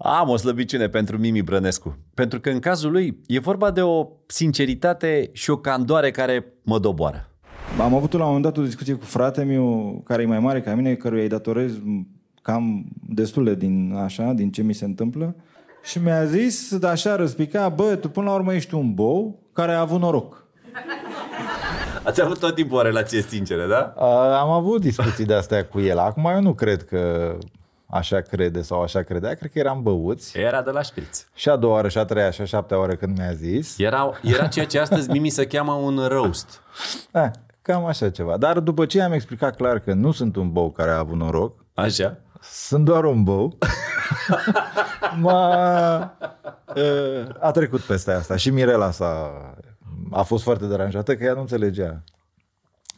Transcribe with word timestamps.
Am 0.00 0.28
o 0.28 0.36
slăbiciune 0.36 0.88
pentru 0.88 1.18
Mimi 1.18 1.42
Brănescu. 1.42 1.96
Pentru 2.14 2.40
că 2.40 2.50
în 2.50 2.58
cazul 2.58 2.90
lui 2.90 3.20
e 3.26 3.38
vorba 3.38 3.70
de 3.70 3.82
o 3.82 4.06
sinceritate 4.26 5.30
și 5.32 5.50
o 5.50 5.56
candoare 5.56 6.10
care 6.10 6.52
mă 6.62 6.78
doboară. 6.78 7.28
Am 7.80 7.94
avut 7.94 8.12
la 8.12 8.18
un 8.18 8.24
moment 8.24 8.44
dat 8.44 8.56
o 8.56 8.62
discuție 8.62 8.94
cu 8.94 9.04
frate 9.04 9.42
meu, 9.42 10.00
care 10.04 10.22
e 10.22 10.26
mai 10.26 10.38
mare 10.38 10.60
ca 10.60 10.74
mine, 10.74 10.94
căruia 10.94 11.22
îi 11.22 11.28
datorez 11.28 11.72
cam 12.42 12.84
destule 13.08 13.54
din 13.54 13.94
așa, 14.04 14.32
din 14.32 14.50
ce 14.50 14.62
mi 14.62 14.72
se 14.72 14.84
întâmplă. 14.84 15.36
Și 15.82 15.98
mi-a 15.98 16.24
zis, 16.24 16.78
de 16.78 16.86
așa 16.86 17.16
răspica, 17.16 17.68
bă, 17.68 17.96
tu 17.96 18.08
până 18.08 18.26
la 18.26 18.34
urmă 18.34 18.54
ești 18.54 18.74
un 18.74 18.94
bou 18.94 19.42
care 19.52 19.72
a 19.72 19.80
avut 19.80 20.00
noroc. 20.00 20.46
Ați 22.02 22.22
avut 22.22 22.38
tot 22.38 22.54
timpul 22.54 22.78
o 22.78 22.82
relație 22.82 23.20
sinceră, 23.20 23.66
da? 23.66 23.94
A, 23.96 24.40
am 24.40 24.50
avut 24.50 24.80
discuții 24.80 25.24
de 25.24 25.34
astea 25.34 25.64
cu 25.64 25.80
el. 25.80 25.98
Acum 25.98 26.24
eu 26.24 26.40
nu 26.40 26.54
cred 26.54 26.84
că 26.84 27.32
așa 27.90 28.20
crede 28.20 28.62
sau 28.62 28.82
așa 28.82 29.02
credea, 29.02 29.34
cred 29.34 29.50
că 29.50 29.58
eram 29.58 29.82
băuți. 29.82 30.38
Era 30.38 30.62
de 30.62 30.70
la 30.70 30.82
șpriț. 30.82 31.26
Și 31.34 31.48
a 31.48 31.56
doua 31.56 31.72
oară, 31.72 31.88
și 31.88 31.98
a 31.98 32.04
treia, 32.04 32.30
și 32.30 32.40
a 32.40 32.44
șaptea 32.44 32.78
oară 32.78 32.94
când 32.94 33.18
mi-a 33.18 33.32
zis. 33.32 33.78
Era, 33.78 34.10
era 34.22 34.46
ceea 34.46 34.66
ce 34.66 34.78
astăzi 34.88 35.10
Mimi 35.10 35.28
se 35.28 35.46
cheamă 35.46 35.72
un 35.72 36.06
roast. 36.08 36.60
A, 37.12 37.30
cam 37.62 37.84
așa 37.84 38.10
ceva. 38.10 38.36
Dar 38.36 38.60
după 38.60 38.86
ce 38.86 39.02
am 39.02 39.12
explicat 39.12 39.56
clar 39.56 39.78
că 39.78 39.92
nu 39.92 40.10
sunt 40.12 40.36
un 40.36 40.52
bou 40.52 40.70
care 40.70 40.90
a 40.90 40.98
avut 40.98 41.16
noroc, 41.16 41.64
Așa? 41.74 42.16
sunt 42.40 42.84
doar 42.84 43.04
un 43.04 43.22
bou, 43.22 43.58
m-a, 45.20 46.16
a 47.40 47.50
trecut 47.50 47.80
peste 47.80 48.12
asta. 48.12 48.36
Și 48.36 48.50
Mirela 48.50 48.90
s-a, 48.90 49.30
a 50.10 50.22
fost 50.22 50.42
foarte 50.42 50.66
deranjată 50.66 51.16
că 51.16 51.24
ea 51.24 51.32
nu 51.32 51.40
înțelegea. 51.40 52.02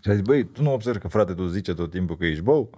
Și 0.03 0.11
a 0.11 0.13
zis, 0.13 0.23
băi, 0.23 0.45
tu 0.45 0.63
nu 0.63 0.73
observi 0.73 0.99
că 0.99 1.09
frate 1.09 1.33
tu 1.35 1.47
zice 1.47 1.75
tot 1.75 1.91
timpul 1.91 2.17
că 2.17 2.25
ești 2.25 2.43
bou? 2.43 2.71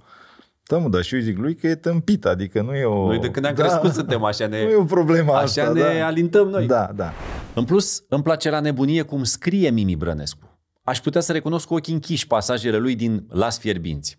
Da, 0.69 0.79
mă, 0.79 0.89
dar 0.89 1.02
și 1.02 1.15
eu 1.15 1.21
zic 1.21 1.39
lui 1.39 1.55
că 1.55 1.66
e 1.66 1.75
tâmpit, 1.75 2.25
adică 2.25 2.62
nu 2.62 2.75
e 2.75 2.84
o... 2.84 3.07
Noi 3.07 3.19
de 3.19 3.30
când 3.30 3.47
am 3.47 3.55
da, 3.55 3.62
crescut 3.62 3.93
suntem 3.93 4.25
așa, 4.25 4.47
ne, 4.47 4.62
Nu 4.65 4.70
e 4.70 4.75
o 4.75 4.84
problemă 4.84 5.33
așa 5.33 5.43
asta, 5.43 5.73
ne 5.73 5.80
da. 5.80 6.07
alintăm 6.07 6.48
noi. 6.48 6.66
Da, 6.66 6.91
da. 6.95 7.12
În 7.55 7.64
plus, 7.64 8.05
îmi 8.09 8.23
place 8.23 8.50
la 8.50 8.61
nebunie 8.61 9.03
cum 9.03 9.25
scrie 9.25 9.70
Mimi 9.70 9.97
Brănescu. 9.97 10.59
Aș 10.83 11.01
putea 11.01 11.20
să 11.20 11.33
recunosc 11.33 11.67
cu 11.67 11.75
ochii 11.75 11.92
închiși 11.92 12.27
pasajele 12.27 12.77
lui 12.77 12.95
din 12.95 13.27
Las 13.28 13.59
Fierbinți. 13.59 14.19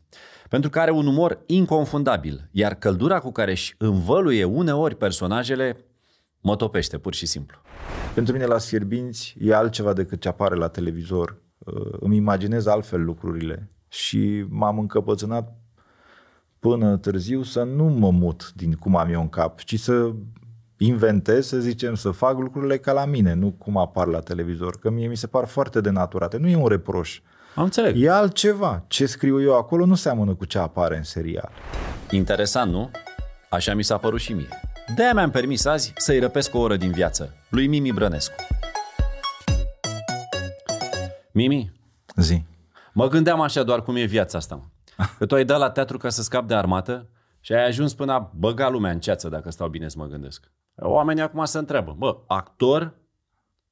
Pentru 0.49 0.69
că 0.69 0.79
are 0.79 0.91
un 0.91 1.07
umor 1.07 1.43
inconfundabil, 1.45 2.49
iar 2.51 2.73
căldura 2.73 3.19
cu 3.19 3.31
care 3.31 3.51
își 3.51 3.75
învăluie 3.77 4.43
uneori 4.43 4.95
personajele 4.95 5.85
mă 6.41 6.55
topește, 6.55 6.97
pur 6.97 7.13
și 7.13 7.25
simplu. 7.25 7.57
Pentru 8.13 8.33
mine 8.33 8.45
la 8.45 8.57
Sfierbinți 8.57 9.35
e 9.39 9.53
altceva 9.55 9.93
decât 9.93 10.21
ce 10.21 10.27
apare 10.27 10.55
la 10.55 10.67
televizor. 10.67 11.41
Uh, 11.57 11.97
Îmi 11.99 12.15
imaginez 12.15 12.65
altfel 12.65 13.03
lucrurile 13.03 13.71
și 13.87 14.45
m-am 14.49 14.79
încăpățânat 14.79 15.57
până 16.63 16.97
târziu 16.97 17.43
să 17.43 17.63
nu 17.63 17.83
mă 17.83 18.11
mut 18.11 18.51
din 18.55 18.73
cum 18.73 18.95
am 18.95 19.09
eu 19.11 19.21
în 19.21 19.29
cap, 19.29 19.59
ci 19.59 19.79
să 19.79 20.11
inventez, 20.77 21.47
să 21.47 21.59
zicem, 21.59 21.95
să 21.95 22.11
fac 22.11 22.37
lucrurile 22.37 22.77
ca 22.77 22.91
la 22.91 23.05
mine, 23.05 23.33
nu 23.33 23.51
cum 23.51 23.77
apar 23.77 24.07
la 24.07 24.19
televizor, 24.19 24.79
că 24.79 24.89
mie 24.89 25.07
mi 25.07 25.17
se 25.17 25.27
par 25.27 25.45
foarte 25.45 25.81
denaturate. 25.81 26.37
Nu 26.37 26.47
e 26.47 26.55
un 26.55 26.67
reproș. 26.67 27.21
Am 27.55 27.63
înțeleg. 27.63 27.95
E 28.01 28.09
altceva. 28.09 28.83
Ce 28.87 29.05
scriu 29.05 29.41
eu 29.41 29.57
acolo 29.57 29.85
nu 29.85 29.95
seamănă 29.95 30.33
cu 30.33 30.45
ce 30.45 30.57
apare 30.57 30.97
în 30.97 31.03
serial. 31.03 31.49
Interesant, 32.09 32.71
nu? 32.71 32.91
Așa 33.49 33.73
mi 33.73 33.83
s-a 33.83 33.97
părut 33.97 34.19
și 34.19 34.33
mie. 34.33 34.59
De-aia 34.95 35.13
mi-am 35.13 35.31
permis 35.31 35.65
azi 35.65 35.93
să-i 35.95 36.19
răpesc 36.19 36.55
o 36.55 36.59
oră 36.59 36.75
din 36.75 36.91
viață, 36.91 37.33
lui 37.49 37.67
Mimi 37.67 37.91
Brănescu. 37.91 38.35
Mimi, 41.31 41.71
Zi. 42.15 42.43
mă 42.93 43.07
gândeam 43.07 43.41
așa 43.41 43.63
doar 43.63 43.83
cum 43.83 43.95
e 43.95 44.03
viața 44.03 44.37
asta. 44.37 44.55
Mă. 44.55 44.63
Că 45.17 45.25
tu 45.25 45.35
ai 45.35 45.45
dat 45.45 45.59
la 45.59 45.69
teatru 45.69 45.97
ca 45.97 46.09
să 46.09 46.21
scapi 46.21 46.47
de 46.47 46.55
armată 46.55 47.09
și 47.39 47.53
ai 47.53 47.65
ajuns 47.67 47.93
până 47.93 48.11
a 48.13 48.31
băga 48.35 48.69
lumea 48.69 48.91
în 48.91 48.99
ceață, 48.99 49.29
dacă 49.29 49.51
stau 49.51 49.67
bine 49.67 49.87
să 49.87 49.95
mă 49.97 50.05
gândesc. 50.05 50.51
Oamenii 50.75 51.23
acum 51.23 51.45
se 51.45 51.57
întreabă, 51.57 51.95
bă, 51.97 52.17
actor, 52.27 52.93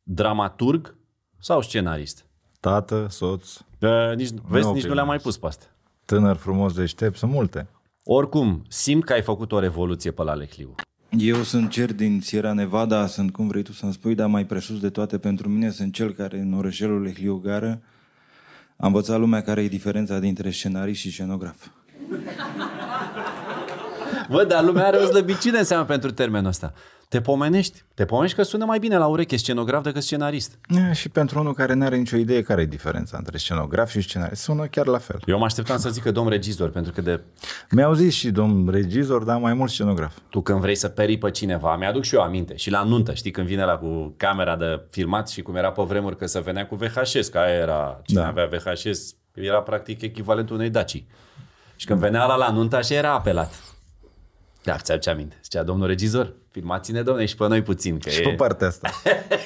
dramaturg 0.03 0.95
sau 1.39 1.61
scenarist? 1.61 2.25
Tată, 2.59 3.07
soț, 3.09 3.57
Uh, 3.81 4.15
nici, 4.15 4.29
vezi, 4.29 4.35
nici 4.43 4.63
nu 4.63 4.69
oprim 4.69 4.93
le-am 4.93 5.05
mai 5.05 5.15
aici. 5.15 5.23
pus 5.23 5.37
pe 5.37 5.45
astea. 5.45 5.67
tânăr, 6.05 6.35
frumos, 6.35 6.73
deștept, 6.73 7.17
sunt 7.17 7.31
multe. 7.31 7.67
Oricum, 8.03 8.63
simt 8.67 9.03
că 9.03 9.13
ai 9.13 9.21
făcut 9.21 9.51
o 9.51 9.59
revoluție 9.59 10.11
pe 10.11 10.23
la 10.23 10.33
Lehliu. 10.33 10.75
Eu 11.09 11.35
sunt 11.35 11.69
cer 11.69 11.93
din 11.93 12.21
Sierra 12.21 12.53
Nevada, 12.53 13.05
sunt 13.05 13.31
cum 13.31 13.47
vrei 13.47 13.63
tu 13.63 13.71
să-mi 13.71 13.93
spui, 13.93 14.15
dar 14.15 14.27
mai 14.27 14.45
presus 14.45 14.79
de 14.79 14.89
toate 14.89 15.17
pentru 15.17 15.49
mine 15.49 15.69
sunt 15.69 15.93
cel 15.93 16.11
care 16.11 16.39
în 16.39 16.53
orășelul 16.53 17.01
Lehliu 17.01 17.35
Gară 17.37 17.81
a 18.81 18.87
învățat 18.87 19.19
lumea 19.19 19.41
care 19.41 19.61
e 19.61 19.67
diferența 19.67 20.19
dintre 20.19 20.49
scenarist 20.49 20.99
și 20.99 21.11
scenograf. 21.11 21.67
Bă, 24.29 24.43
dar 24.43 24.63
lumea 24.63 24.85
are 24.85 24.97
o 24.97 25.05
slăbiciune 25.05 25.57
înseamnă 25.57 25.85
pentru 25.85 26.11
termenul 26.11 26.47
ăsta. 26.47 26.73
Te 27.11 27.21
pomenești. 27.21 27.83
Te 27.93 28.05
pomenești 28.05 28.37
că 28.37 28.43
sună 28.43 28.65
mai 28.65 28.79
bine 28.79 28.97
la 28.97 29.07
ureche 29.07 29.35
scenograf 29.37 29.83
decât 29.83 30.03
scenarist. 30.03 30.59
E, 30.89 30.93
și 30.93 31.09
pentru 31.09 31.39
unul 31.39 31.53
care 31.53 31.73
nu 31.73 31.85
are 31.85 31.95
nicio 31.95 32.15
idee 32.17 32.41
care 32.41 32.61
e 32.61 32.65
diferența 32.65 33.17
între 33.17 33.37
scenograf 33.37 33.89
și 33.89 34.01
scenarist, 34.01 34.41
sună 34.41 34.65
chiar 34.65 34.85
la 34.85 34.97
fel. 34.97 35.19
Eu 35.25 35.37
mă 35.37 35.45
așteptam 35.45 35.77
să 35.77 35.89
zică 35.89 36.11
domn 36.11 36.29
regizor, 36.29 36.69
pentru 36.69 36.91
că 36.91 37.01
de 37.01 37.21
Mi-au 37.69 37.93
zis 37.93 38.13
și 38.13 38.29
domn 38.29 38.69
regizor, 38.69 39.23
dar 39.23 39.39
mai 39.39 39.53
mult 39.53 39.69
scenograf. 39.69 40.17
tu 40.29 40.41
când 40.41 40.59
vrei 40.59 40.75
să 40.75 40.87
perii 40.87 41.17
pe 41.17 41.31
cineva, 41.31 41.75
mi-aduc 41.77 42.03
și 42.03 42.15
eu 42.15 42.21
aminte. 42.21 42.55
Și 42.55 42.69
la 42.69 42.83
nuntă, 42.83 43.13
știi, 43.13 43.31
când 43.31 43.47
vine 43.47 43.63
la 43.65 43.77
cu 43.77 44.13
camera 44.17 44.55
de 44.55 44.81
filmat 44.89 45.29
și 45.29 45.41
cum 45.41 45.55
era 45.55 45.71
pe 45.71 45.81
vremuri 45.83 46.17
că 46.17 46.25
se 46.25 46.39
venea 46.39 46.67
cu 46.67 46.75
VHS, 46.75 47.27
că 47.27 47.37
aia 47.37 47.53
era, 47.55 48.01
cine 48.05 48.21
Da. 48.21 48.27
avea 48.27 48.45
VHS, 48.45 49.15
era 49.33 49.61
practic 49.61 50.01
echivalentul 50.01 50.55
unei 50.55 50.69
Daci. 50.69 51.03
Și 51.75 51.85
când 51.85 51.99
venea 51.99 52.25
la 52.25 52.35
la 52.35 52.51
nuntă, 52.51 52.75
așa 52.75 52.95
era 52.95 53.13
apelat. 53.13 53.70
Da, 54.63 54.77
ți-aduce 54.77 55.09
aminte. 55.09 55.39
Zicea, 55.43 55.63
domnul 55.63 55.87
regizor, 55.87 56.33
filmați-ne, 56.51 57.01
domne, 57.01 57.25
și 57.25 57.35
pe 57.35 57.47
noi 57.47 57.61
puțin. 57.61 57.99
Că 57.99 58.09
Și 58.09 58.21
e... 58.21 58.23
pe 58.23 58.33
partea 58.33 58.67
asta. 58.67 58.89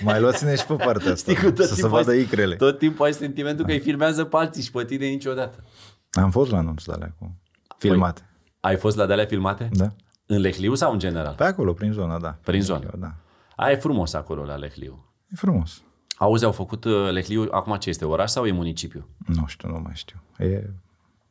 Mai 0.03 0.19
luați-ne 0.19 0.55
și 0.55 0.65
pe 0.65 0.73
partea 0.73 1.11
asta. 1.11 1.31
Știi, 1.33 1.45
cu 1.45 1.51
tot 1.51 1.65
să 1.65 1.73
se 1.73 1.81
timpul 1.81 1.97
vadă 1.97 2.11
ai, 2.11 2.21
icrele. 2.21 2.55
Tot 2.55 2.77
timpul 2.77 3.05
ai 3.05 3.13
sentimentul 3.13 3.65
că 3.65 3.71
îi 3.71 3.79
filmează 3.79 4.23
pe 4.23 4.37
alții 4.37 4.63
și 4.63 4.71
pe 4.71 4.85
tine 4.85 5.07
niciodată. 5.07 5.63
Am 6.11 6.31
fost 6.31 6.51
la 6.51 6.57
anunț 6.57 6.83
de 6.83 6.91
alea 6.91 7.15
cu 7.19 7.41
filmate. 7.77 8.29
Ai 8.59 8.77
fost 8.77 8.97
la 8.97 9.05
de 9.05 9.25
filmate? 9.27 9.69
Da. 9.71 9.93
În 10.25 10.39
Lehliu 10.39 10.75
sau 10.75 10.91
în 10.91 10.99
general? 10.99 11.33
Pe 11.33 11.43
acolo, 11.43 11.73
prin 11.73 11.91
zona, 11.91 12.19
da. 12.19 12.37
Prin 12.43 12.61
zonă. 12.61 12.91
Da. 12.97 13.15
Aia 13.55 13.71
e 13.71 13.75
frumos 13.75 14.13
acolo 14.13 14.43
la 14.43 14.55
Lehliu. 14.55 15.13
E 15.27 15.35
frumos. 15.35 15.81
Auzi, 16.17 16.45
au 16.45 16.51
făcut 16.51 16.83
uh, 16.83 17.11
Lehliu, 17.11 17.47
acum 17.51 17.75
ce 17.75 17.89
este, 17.89 18.05
oraș 18.05 18.29
sau 18.29 18.45
e 18.45 18.51
municipiu? 18.51 19.09
Nu 19.17 19.43
știu, 19.47 19.69
nu 19.69 19.79
mai 19.83 19.93
știu. 19.95 20.21
E 20.37 20.69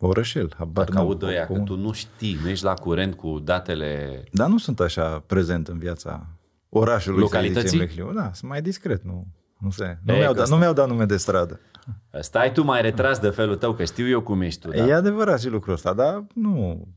orășel, 0.06 0.53
habar 0.56 0.84
Dacă 0.84 0.97
n-am. 0.98 1.06
aud 1.06 1.22
ăia 1.22 1.47
că 1.47 1.53
Cum- 1.53 1.65
tu 1.65 1.76
nu 1.76 1.92
știi, 1.92 2.38
nu 2.42 2.48
ești 2.48 2.65
la 2.65 2.75
curent 2.75 3.15
cu 3.15 3.38
datele... 3.44 4.22
Dar 4.32 4.48
nu 4.48 4.59
sunt 4.59 4.81
așa 4.81 5.22
prezent 5.26 5.69
în 5.69 5.78
viața 5.78 6.26
orașului, 6.69 7.20
Localității? 7.20 7.69
să 7.69 7.76
zicem, 7.76 7.87
Lehliu. 7.87 8.12
Da, 8.20 8.31
sunt 8.32 8.50
mai 8.50 8.62
discret, 8.62 9.04
nu, 9.04 9.26
nu 9.59 9.70
se... 9.70 9.98
Nu 10.04 10.12
E, 10.15 10.19
mi-au, 10.19 10.32
că 10.32 10.38
dat, 10.38 10.48
nu 10.48 10.56
mi-au 10.56 10.72
dat 10.72 10.88
nume 10.88 11.04
de 11.04 11.16
stradă. 11.16 11.60
Stai 12.20 12.53
tu 12.53 12.62
mai 12.62 12.82
retras 12.82 13.19
de 13.19 13.28
felul 13.28 13.56
tău, 13.56 13.72
că 13.72 13.84
știu 13.84 14.09
eu 14.09 14.20
cum 14.20 14.41
ești 14.41 14.60
tu. 14.60 14.70
Da? 14.70 14.87
E 14.87 14.92
adevărat 14.94 15.41
și 15.41 15.48
lucrul 15.48 15.75
ăsta, 15.75 15.92
dar 15.92 16.25
nu, 16.34 16.88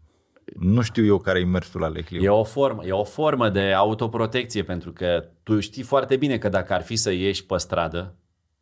nu 0.60 0.82
știu 0.82 1.06
eu 1.06 1.18
care 1.18 1.40
e 1.40 1.46
mersul 1.46 1.82
la 1.82 1.88
Lehliu. 1.88 2.22
E 2.22 2.30
o, 2.30 2.44
formă, 2.44 2.86
e 2.86 2.92
o 2.92 3.04
formă 3.04 3.50
de 3.50 3.74
autoprotecție, 3.74 4.64
pentru 4.64 4.92
că 4.92 5.24
tu 5.44 5.60
știi 5.60 5.84
foarte 5.84 6.16
bine 6.16 6.38
că 6.38 6.50
dacă 6.50 6.74
ar 6.74 6.82
fi 6.84 6.96
să 6.96 7.12
ieși 7.12 7.46
pe 7.46 7.58
stradă, 7.58 8.16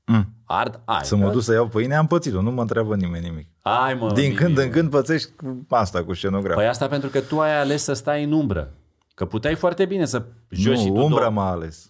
Mm. 0.06 0.26
ard 0.46 0.80
ai. 0.86 1.00
Să 1.04 1.16
mă 1.16 1.30
duc 1.30 1.42
să 1.42 1.54
iau 1.54 1.68
păine, 1.68 1.96
am 1.96 2.08
pățit-o, 2.08 2.42
nu 2.42 2.52
mă 2.52 2.62
întreabă 2.62 2.96
nimeni 2.96 3.26
nimic. 3.30 3.48
Ai, 3.62 3.94
mă, 3.94 4.12
Din 4.14 4.24
Mimi, 4.24 4.36
când 4.36 4.56
mă. 4.56 4.62
în 4.62 4.70
când 4.70 4.90
pățești 4.90 5.30
cu 5.38 5.66
asta, 5.70 6.04
cu 6.04 6.14
scenograf. 6.14 6.56
Păi 6.56 6.68
asta 6.68 6.88
pentru 6.88 7.10
că 7.10 7.22
tu 7.22 7.40
ai 7.40 7.60
ales 7.60 7.84
să 7.84 7.94
stai 7.94 8.24
în 8.24 8.32
umbră. 8.32 8.72
Că 9.14 9.26
puteai 9.26 9.56
foarte 9.56 9.86
bine 9.86 10.06
să 10.06 10.24
joci 10.50 10.78
și 10.78 10.88
nu, 10.90 10.94
tu 10.96 11.02
umbra 11.02 11.20
două. 11.20 11.32
m-a 11.32 11.50
ales. 11.52 11.90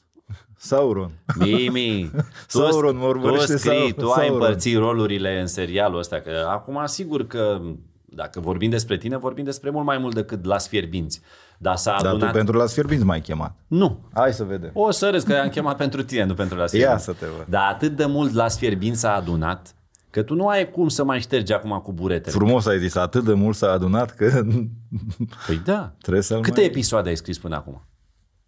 Sauron. 0.58 1.12
Mimi, 1.40 2.12
tu, 2.48 2.58
Sauron, 2.59 2.96
mă 2.96 3.02
tu 3.02 3.08
urmărește 3.08 3.58
scrii, 3.58 3.78
Sau- 3.80 3.90
tu 4.06 4.09
ai 4.12 4.26
Sauron. 4.26 4.34
împărțit 4.34 4.78
rolurile 4.78 5.40
în 5.40 5.47
serialul 5.47 5.97
ăsta. 6.00 6.20
Că 6.20 6.47
acum 6.50 6.82
sigur 6.86 7.28
că 7.28 7.62
dacă 8.06 8.40
vorbim 8.40 8.70
despre 8.70 8.97
tine, 8.97 9.18
vorbim 9.18 9.44
despre 9.44 9.70
mult 9.70 9.86
mai 9.86 9.97
mult 9.97 10.16
decât 10.16 10.46
Las 10.46 10.68
Fierbinți. 10.68 11.22
Dar 11.66 11.76
s-a 11.76 11.92
Dar 11.92 12.02
tu 12.02 12.08
adunat... 12.08 12.31
pentru 12.34 12.58
la 12.58 12.66
Sfierbinți 12.66 13.03
m-ai 13.06 13.22
chemat. 13.22 13.56
Nu. 13.67 14.00
Hai 14.14 14.34
să 14.34 14.44
vedem. 14.44 14.70
O 14.73 14.91
să 14.91 15.09
râzi 15.09 15.26
că 15.26 15.34
am 15.34 15.50
chemat 15.50 15.78
pentru 15.78 16.03
tine, 16.03 16.23
nu 16.23 16.34
pentru 16.34 16.58
Las 16.58 16.72
Ia 16.72 16.78
Fierbinți. 16.79 17.03
să 17.06 17.12
te 17.14 17.26
văd. 17.38 17.46
Dar 17.50 17.72
atât 17.72 17.96
de 17.96 18.06
mult 18.06 18.34
Las 18.34 18.58
Fierbinți 18.58 19.00
s-a 19.00 19.14
adunat 19.16 19.76
că 20.09 20.23
tu 20.23 20.34
nu 20.35 20.47
ai 20.47 20.72
cum 20.72 20.88
să 20.88 21.03
mai 21.03 21.20
ștergi 21.20 21.53
acum 21.53 21.79
cu 21.84 21.94
buretele. 21.94 22.35
Frumos 22.35 22.66
ai 22.66 22.79
zis, 22.79 22.96
atât 22.96 23.23
de 23.23 23.34
mult 23.34 23.56
s-a 23.56 23.72
adunat 23.72 24.12
că 24.12 24.41
Păi 25.47 25.62
da. 25.66 25.94
trebuie 26.02 26.23
să-l 26.23 26.41
Câte 26.41 26.59
mai... 26.59 26.70
episoade 26.70 27.09
ai 27.09 27.16
scris 27.16 27.38
până 27.40 27.56
acum? 27.56 27.82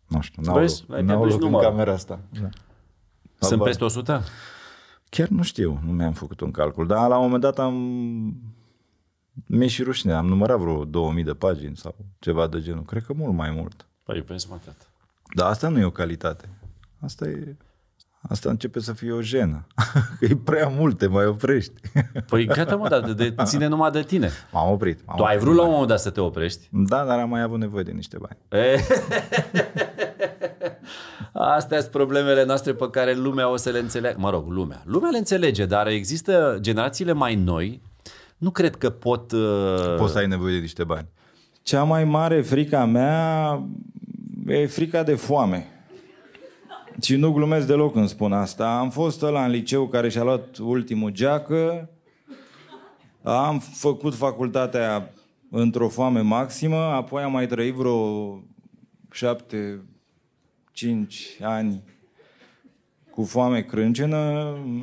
Nu 0.08 0.22
știu, 0.22 0.42
n-au 0.46 0.60
Vezi? 0.60 0.84
loc, 0.88 0.98
Ai 0.98 1.04
n-au 1.04 1.18
pierdut 1.18 1.32
loc 1.40 1.42
în 1.42 1.52
numărul. 1.52 1.70
camera 1.72 1.94
asta. 1.94 2.20
Da. 2.42 2.50
Sunt 3.40 3.52
Habar. 3.52 3.68
peste 3.68 3.84
100? 3.84 4.24
Chiar 5.10 5.28
nu 5.28 5.44
știu, 5.44 5.80
nu 5.86 5.92
mi-am 5.92 6.14
făcut 6.14 6.40
un 6.42 6.52
calcul, 6.52 6.88
dar 6.88 7.08
la 7.08 7.16
un 7.18 7.24
moment 7.24 7.42
dat 7.42 7.60
am... 7.60 7.76
Mi-e 9.46 9.68
și 9.68 9.84
rușine, 9.84 10.14
am 10.14 10.28
numărat 10.28 10.60
vreo 10.60 10.86
2000 10.86 11.24
de 11.24 11.34
pagini 11.34 11.78
sau 11.78 11.96
ceva 12.20 12.48
de 12.48 12.62
genul. 12.62 12.84
Cred 12.84 13.04
că 13.04 13.14
mult 13.14 13.34
mai 13.34 13.52
mult. 13.52 13.86
Păi 14.04 14.24
vezi 14.28 14.48
mă, 14.50 14.58
tată. 14.66 14.86
Dar 15.36 15.50
asta 15.50 15.68
nu 15.68 15.80
e 15.80 15.86
o 15.86 15.90
calitate. 15.92 16.50
Asta 17.00 17.28
e... 17.28 17.56
Asta 18.30 18.50
începe 18.50 18.80
să 18.80 18.94
fie 18.94 19.12
o 19.12 19.22
jenă. 19.22 19.68
Că 20.20 20.26
e 20.26 20.36
prea 20.44 20.68
mult, 20.68 20.98
te 20.98 21.08
mai 21.08 21.26
oprești. 21.26 21.74
Păi 22.30 22.46
gata 22.46 22.76
mă, 22.76 22.88
dar 22.88 23.12
de, 23.12 23.30
de, 23.30 23.44
ține 23.44 23.68
numai 23.68 23.92
de 23.92 24.02
tine. 24.02 24.30
M-am 24.52 24.72
oprit. 24.72 25.06
M-am 25.06 25.18
Tu 25.18 25.24
ai 25.24 25.36
oprit. 25.36 25.48
vrut 25.48 25.58
la 25.58 25.64
un 25.64 25.72
moment 25.72 25.88
dat 25.88 26.00
să 26.00 26.10
te 26.10 26.22
oprești. 26.22 26.68
Da, 26.72 27.06
dar 27.06 27.20
am 27.20 27.30
mai 27.30 27.42
avut 27.42 27.60
nevoie 27.60 27.84
de 27.84 27.92
niște 27.92 28.18
bani. 28.18 28.66
E... 28.66 28.80
Astea 31.34 31.80
sunt 31.80 31.92
problemele 31.92 32.46
noastre 32.46 32.74
pe 32.74 32.90
care 32.90 33.14
lumea 33.14 33.50
o 33.50 33.56
să 33.56 33.70
le 33.70 33.80
înțeleagă. 33.80 34.18
Mă 34.20 34.30
rog, 34.30 34.48
lumea. 34.48 34.82
Lumea 34.86 35.10
le 35.10 35.18
înțelege, 35.18 35.66
dar 35.66 35.88
există 35.88 36.58
generațiile 36.62 37.12
mai 37.12 37.36
noi, 37.36 37.82
nu 38.38 38.50
cred 38.50 38.76
că 38.76 38.90
pot... 38.90 39.32
Uh... 39.32 39.96
Poți 39.98 40.12
să 40.12 40.18
ai 40.18 40.28
nevoie 40.28 40.54
de 40.54 40.62
niște 40.62 40.84
bani. 40.84 41.08
Cea 41.62 41.84
mai 41.84 42.04
mare 42.04 42.42
frica 42.42 42.86
mea 42.86 43.64
e 44.48 44.66
frica 44.66 45.04
de 45.04 45.16
foame. 45.16 45.72
Și 47.02 47.16
nu 47.16 47.32
glumesc 47.32 47.68
deloc 47.68 47.94
când 47.94 48.08
spun 48.08 48.34
asta. 48.34 48.78
Am 48.78 48.90
fost 48.90 49.22
ăla 49.22 49.46
în 49.46 49.52
liceu 49.52 49.88
care 49.88 50.10
și-a 50.10 50.24
luat 50.24 50.58
ultimul 50.58 51.12
geacă, 51.12 51.90
am 53.24 53.60
făcut 53.60 54.16
facultatea 54.16 55.14
într-o 55.52 55.88
foame 55.88 56.22
maximă, 56.22 56.76
apoi 56.76 57.24
am 57.24 57.32
mai 57.32 57.48
trăit 57.48 57.74
vreo 57.74 58.44
șapte, 59.12 59.86
cinci 60.72 61.38
ani 61.42 61.84
cu 63.18 63.24
foame 63.24 63.62
crâncenă, 63.62 64.18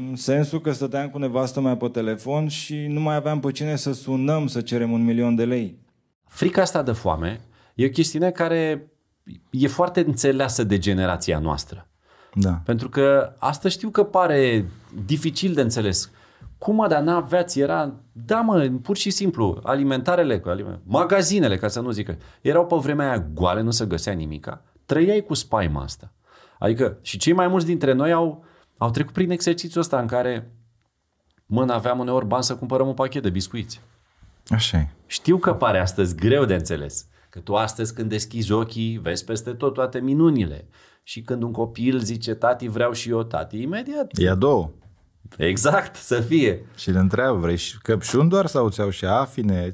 în 0.08 0.16
sensul 0.16 0.60
că 0.60 0.72
stăteam 0.72 1.08
cu 1.08 1.18
nevastă 1.18 1.60
mea 1.60 1.76
pe 1.76 1.88
telefon 1.88 2.48
și 2.48 2.86
nu 2.86 3.00
mai 3.00 3.14
aveam 3.14 3.40
pe 3.40 3.50
cine 3.50 3.76
să 3.76 3.92
sunăm 3.92 4.46
să 4.46 4.60
cerem 4.60 4.92
un 4.92 5.04
milion 5.04 5.34
de 5.34 5.44
lei. 5.44 5.78
Frica 6.26 6.62
asta 6.62 6.82
de 6.82 6.92
foame 6.92 7.40
e 7.74 7.86
o 7.86 7.88
chestiune 7.88 8.30
care 8.30 8.90
e 9.50 9.66
foarte 9.66 10.04
înțeleasă 10.06 10.64
de 10.64 10.78
generația 10.78 11.38
noastră. 11.38 11.88
Da. 12.32 12.60
Pentru 12.64 12.88
că 12.88 13.34
asta 13.38 13.68
știu 13.68 13.90
că 13.90 14.02
pare 14.02 14.68
dificil 15.04 15.54
de 15.54 15.60
înțeles. 15.60 16.10
Cum, 16.58 16.74
mă, 16.74 16.86
dar 16.86 17.02
n-aveați, 17.02 17.60
era... 17.60 17.94
Da, 18.12 18.40
mă, 18.40 18.70
pur 18.82 18.96
și 18.96 19.10
simplu, 19.10 19.60
alimentarele, 19.62 20.38
cu 20.38 20.48
aliment, 20.48 20.80
magazinele, 20.84 21.56
ca 21.56 21.68
să 21.68 21.80
nu 21.80 21.90
zic 21.90 22.06
că 22.06 22.14
erau 22.40 22.66
pe 22.66 22.76
vremea 22.76 23.08
aia 23.08 23.28
goale, 23.34 23.60
nu 23.60 23.70
se 23.70 23.86
găsea 23.86 24.12
nimica. 24.12 24.62
Trăiai 24.86 25.20
cu 25.20 25.34
spaima 25.34 25.82
asta. 25.82 26.12
Adică, 26.58 26.98
și 27.02 27.18
cei 27.18 27.32
mai 27.32 27.48
mulți 27.48 27.66
dintre 27.66 27.92
noi 27.92 28.12
au, 28.12 28.44
au 28.76 28.90
trecut 28.90 29.12
prin 29.12 29.30
exercițiul 29.30 29.82
ăsta 29.82 30.00
în 30.00 30.06
care, 30.06 30.52
mă, 31.46 31.64
n-aveam 31.64 31.98
uneori 31.98 32.26
bani 32.26 32.44
să 32.44 32.56
cumpărăm 32.56 32.86
un 32.86 32.94
pachet 32.94 33.22
de 33.22 33.30
biscuiți. 33.30 33.80
Așa 34.48 34.78
e. 34.78 34.88
Știu 35.06 35.36
că 35.36 35.52
pare 35.54 35.78
astăzi 35.78 36.14
greu 36.16 36.44
de 36.44 36.54
înțeles. 36.54 37.06
Că 37.30 37.38
tu 37.38 37.54
astăzi 37.54 37.94
când 37.94 38.08
deschizi 38.08 38.52
ochii, 38.52 38.98
vezi 38.98 39.24
peste 39.24 39.50
tot 39.50 39.74
toate 39.74 40.00
minunile. 40.00 40.68
Și 41.02 41.22
când 41.22 41.42
un 41.42 41.52
copil 41.52 41.98
zice, 41.98 42.34
tati, 42.34 42.68
vreau 42.68 42.92
și 42.92 43.10
eu, 43.10 43.22
tati, 43.22 43.62
imediat. 43.62 44.18
Ia 44.18 44.34
două. 44.34 44.70
Exact, 45.36 45.96
să 45.96 46.20
fie. 46.20 46.66
Și 46.76 46.90
le 46.90 46.98
întreabă, 46.98 47.38
vrei 47.38 47.56
și 47.56 47.78
căpșuni 47.78 48.28
doar 48.28 48.46
sau 48.46 48.68
ți-au 48.68 48.90
și 48.90 49.04
afine? 49.04 49.72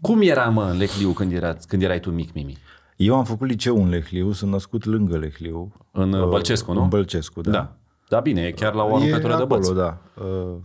Cum 0.00 0.20
era, 0.22 0.44
mă, 0.48 0.64
în 0.64 0.76
Lecliu 0.76 1.10
când, 1.10 1.32
era, 1.32 1.56
când 1.68 1.82
erai 1.82 2.00
tu 2.00 2.10
mic, 2.10 2.32
Mimi? 2.32 2.58
Eu 2.98 3.16
am 3.16 3.24
făcut 3.24 3.48
liceu 3.48 3.82
în 3.82 3.88
Lehliu, 3.88 4.32
sunt 4.32 4.50
născut 4.50 4.84
lângă 4.84 5.16
Lehliu. 5.18 5.72
În 5.92 6.12
uh, 6.12 6.28
Bălcescu, 6.28 6.72
nu? 6.72 6.82
În 6.82 6.88
Bălcescu, 6.88 7.40
da. 7.40 7.50
Da. 7.50 7.76
Da, 8.08 8.20
bine, 8.20 8.42
e 8.42 8.52
chiar 8.52 8.74
la 8.74 8.82
o 8.82 8.88
e 8.88 8.92
aruncătură 8.92 9.36
de 9.36 9.42
acolo, 9.42 9.46
băți. 9.46 9.74
da. 9.74 9.98
Uh, 10.14 10.56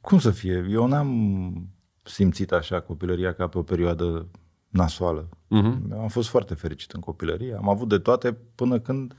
cum 0.00 0.18
să 0.18 0.30
fie? 0.30 0.66
Eu 0.70 0.86
n-am 0.86 1.68
simțit 2.02 2.52
așa 2.52 2.80
copilăria 2.80 3.32
ca 3.32 3.46
pe 3.46 3.58
o 3.58 3.62
perioadă 3.62 4.26
nasoală. 4.68 5.28
Mhm. 5.48 5.88
Uh-huh. 5.88 6.00
Am 6.00 6.08
fost 6.08 6.28
foarte 6.28 6.54
fericit 6.54 6.90
în 6.92 7.00
copilărie. 7.00 7.54
Am 7.58 7.68
avut 7.68 7.88
de 7.88 7.98
toate 7.98 8.36
până 8.54 8.78
când 8.78 9.14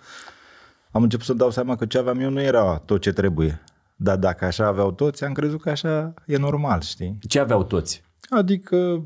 am 0.92 1.04
început 1.04 1.26
să 1.26 1.34
dau 1.34 1.52
seama 1.52 1.76
că 1.76 1.86
ce 1.86 1.98
aveam 1.98 2.20
eu 2.20 2.30
nu 2.30 2.42
era 2.42 2.78
tot 2.78 3.02
ce 3.02 3.12
trebuie. 3.12 3.64
Dar 3.96 4.18
dacă 4.18 4.46
așa 4.46 4.68
aveau 4.68 4.92
toți, 4.92 5.24
am 5.24 5.34
crezut 5.34 5.62
că 5.62 5.70
așa 5.70 6.14
e 6.26 6.38
normal, 6.38 6.82
știi? 6.82 7.18
Ce 7.28 7.40
aveau 7.40 7.64
toți? 7.64 8.04
Adică 8.30 9.06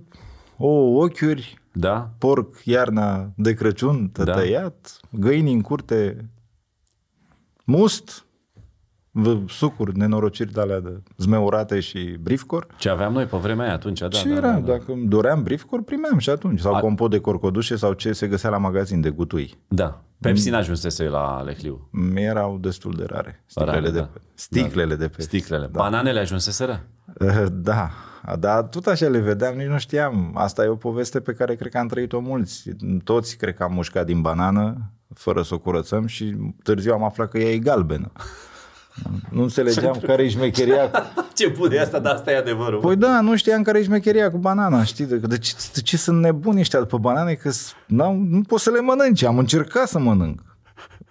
o 0.58 0.68
ochiuri, 1.02 1.60
Da? 1.80 2.10
porc 2.18 2.56
iarna 2.66 3.32
de 3.36 3.54
Crăciun 3.54 4.10
Da. 4.14 4.24
tătăiat, 4.24 5.00
găini 5.12 5.54
în 5.54 5.62
curte, 5.62 6.30
must, 7.64 8.26
v- 9.12 9.50
sucuri, 9.50 9.98
nenorociri 9.98 10.52
de 10.54 10.62
alea 10.62 10.80
de 10.80 11.02
zmeurate 11.18 11.80
și 11.80 12.18
briefcor. 12.22 12.68
Ce 12.78 12.90
aveam 12.90 13.14
noi 13.14 13.26
pe 13.26 13.38
vremea 13.38 13.66
aia 13.66 13.74
atunci, 13.74 14.00
da, 14.00 14.10
și 14.10 14.28
da, 14.28 14.34
era, 14.36 14.52
da, 14.52 14.60
da. 14.60 14.72
dacă 14.72 14.92
îmi 14.92 15.08
doream 15.08 15.44
briefcor, 15.44 15.82
primeam 15.84 16.18
și 16.18 16.30
atunci. 16.30 16.60
Sau 16.60 16.74
A- 16.76 16.80
compot 16.80 17.10
de 17.12 17.20
corcodușe 17.20 17.76
sau 17.76 17.94
ce 17.94 18.12
se 18.14 18.28
găsea 18.28 18.50
la 18.50 18.58
magazin 18.58 19.02
de 19.02 19.10
gutui. 19.10 19.58
da. 19.68 20.02
Pepsi 20.20 20.50
n-ajunsese 20.50 21.04
la 21.08 21.42
Lecliu. 21.42 21.88
Mi 21.92 22.22
erau 22.24 22.58
destul 22.58 22.94
de 22.98 23.04
rare. 23.08 23.44
Sticlele, 23.46 23.78
Rare, 23.78 23.90
de, 23.92 23.98
da. 24.00 24.04
pe, 24.14 24.22
sticlele 24.34 24.96
de 24.96 25.08
pe. 25.08 25.22
Sticlele. 25.22 25.66
Da. 25.66 25.80
Bananele 25.80 26.20
ajunseseră? 26.20 26.84
Eh, 27.20 27.44
Da, 27.52 27.90
dar 28.36 28.64
tot 28.64 28.86
așa 28.88 29.08
le 29.08 29.20
vedeam, 29.20 29.56
nici 29.56 29.68
nu 29.68 29.78
știam. 29.78 30.32
Asta 30.34 30.64
e 30.64 30.68
o 30.68 30.76
poveste 30.76 31.20
pe 31.20 31.34
care 31.34 31.56
cred 31.56 31.72
că 31.72 31.78
am 31.78 31.88
trăit-o 31.88 32.20
mulți. 32.20 32.70
Toți 33.04 33.38
cred 33.38 33.56
că 33.56 33.64
am 33.64 33.74
mușcat 33.74 34.06
din 34.06 34.22
banană, 34.22 34.92
fără 35.14 35.42
să 35.42 35.54
o 35.54 35.60
curățăm 35.60 36.06
și 36.06 36.36
târziu 36.64 36.94
am 36.94 37.04
aflat 37.04 37.30
că 37.30 37.38
ea 37.38 37.50
e 37.52 37.58
galbenă. 37.58 38.12
Nu 39.32 39.42
înțelegeam 39.42 40.00
care 40.06 40.24
e 40.24 40.30
șmecheria. 40.30 40.92
Ce 41.36 41.48
bun 41.58 41.72
e 41.72 41.80
asta, 41.80 42.00
dar 42.00 42.14
asta 42.14 42.32
e 42.32 42.38
adevărul. 42.38 42.80
Păi 42.80 42.96
da, 42.96 43.22
nu 43.22 43.36
știam 43.36 43.62
care 43.62 43.80
e 43.80 43.84
șmecheria 43.84 44.32
cu 44.32 44.38
banana, 44.38 44.84
știi? 44.84 45.06
De, 45.06 45.18
de, 45.18 45.38
ce, 45.38 45.54
de 45.74 45.82
ce 45.82 45.98
sunt 45.98 46.20
nebuni 46.22 46.60
ăștia 46.60 46.80
după 46.80 46.98
banane? 46.98 47.34
Că 47.34 47.50
s- 47.50 47.74
n-au, 47.88 48.16
nu 48.16 48.42
pot 48.42 48.60
să 48.60 48.70
le 48.70 48.80
mănânci. 48.82 49.24
Am 49.24 49.38
încercat 49.38 49.88
să 49.88 50.00
mănânc 50.00 50.42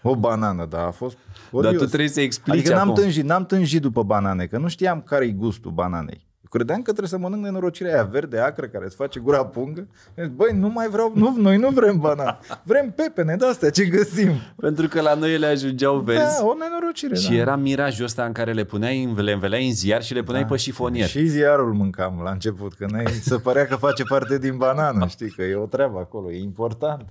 o 0.02 0.16
banană, 0.16 0.66
dar 0.70 0.84
a 0.86 0.90
fost 0.90 1.16
Dar 1.52 1.64
odios. 1.64 1.82
tu 1.82 1.86
trebuie 1.88 2.08
să 2.08 2.20
explici 2.20 2.54
Adică 2.54 2.74
n-am 2.74 2.90
acum. 2.90 3.02
tânjit, 3.02 3.24
n-am 3.24 3.46
tânjit 3.46 3.80
după 3.80 4.02
banane, 4.02 4.46
că 4.46 4.58
nu 4.58 4.68
știam 4.68 5.00
care 5.00 5.24
e 5.24 5.30
gustul 5.30 5.70
bananei. 5.70 6.25
Eu 6.46 6.52
credeam 6.58 6.78
că 6.82 6.90
trebuie 6.90 7.08
să 7.08 7.18
mănânc 7.18 7.42
nenorocirea 7.44 7.92
aia 7.94 8.02
verde, 8.04 8.38
acră, 8.38 8.66
care 8.66 8.84
îți 8.84 8.96
face 8.96 9.20
gura 9.20 9.46
pungă. 9.46 9.86
Băi, 10.34 10.52
nu 10.54 10.68
mai 10.68 10.88
vreau, 10.88 11.12
nu, 11.14 11.34
noi 11.38 11.56
nu 11.56 11.68
vrem 11.70 11.98
banane. 11.98 12.38
Vrem 12.62 12.90
pepene 12.90 13.36
de-astea, 13.36 13.70
ce 13.70 13.84
găsim. 13.84 14.30
Pentru 14.56 14.88
că 14.88 15.00
la 15.00 15.14
noi 15.14 15.34
ele 15.34 15.46
ajungeau 15.46 15.98
verzi. 15.98 16.38
Da, 16.38 16.44
o 16.46 16.54
nenorocire, 16.58 17.14
Și 17.14 17.28
da. 17.28 17.34
era 17.34 17.56
mirajul 17.56 18.04
ăsta 18.04 18.24
în 18.24 18.32
care 18.32 18.52
le 18.52 18.64
puneai, 18.64 19.02
în- 19.02 19.20
le 19.24 19.32
înveleai 19.32 19.66
în 19.66 19.74
ziar 19.74 20.02
și 20.02 20.14
le 20.14 20.22
puneai 20.22 20.42
da. 20.42 20.48
pe 20.48 20.56
șifonier. 20.56 21.06
Și 21.08 21.26
ziarul 21.26 21.72
mâncam 21.72 22.20
la 22.24 22.30
început, 22.30 22.74
că 22.74 22.86
noi 22.90 23.08
se 23.10 23.36
părea 23.36 23.66
că 23.66 23.76
face 23.76 24.02
parte 24.02 24.38
din 24.38 24.56
banană, 24.56 25.06
știi, 25.06 25.30
că 25.30 25.42
e 25.42 25.54
o 25.54 25.66
treabă 25.66 25.98
acolo, 25.98 26.30
e 26.30 26.38
important. 26.42 27.04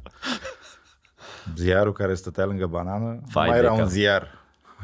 Ziarul 1.57 1.93
care 1.93 2.13
stătea 2.13 2.45
lângă 2.45 2.65
banană, 2.65 3.19
Vai 3.33 3.47
mai 3.47 3.59
de 3.59 3.63
era 3.63 3.73
un 3.73 3.79
cap. 3.79 3.87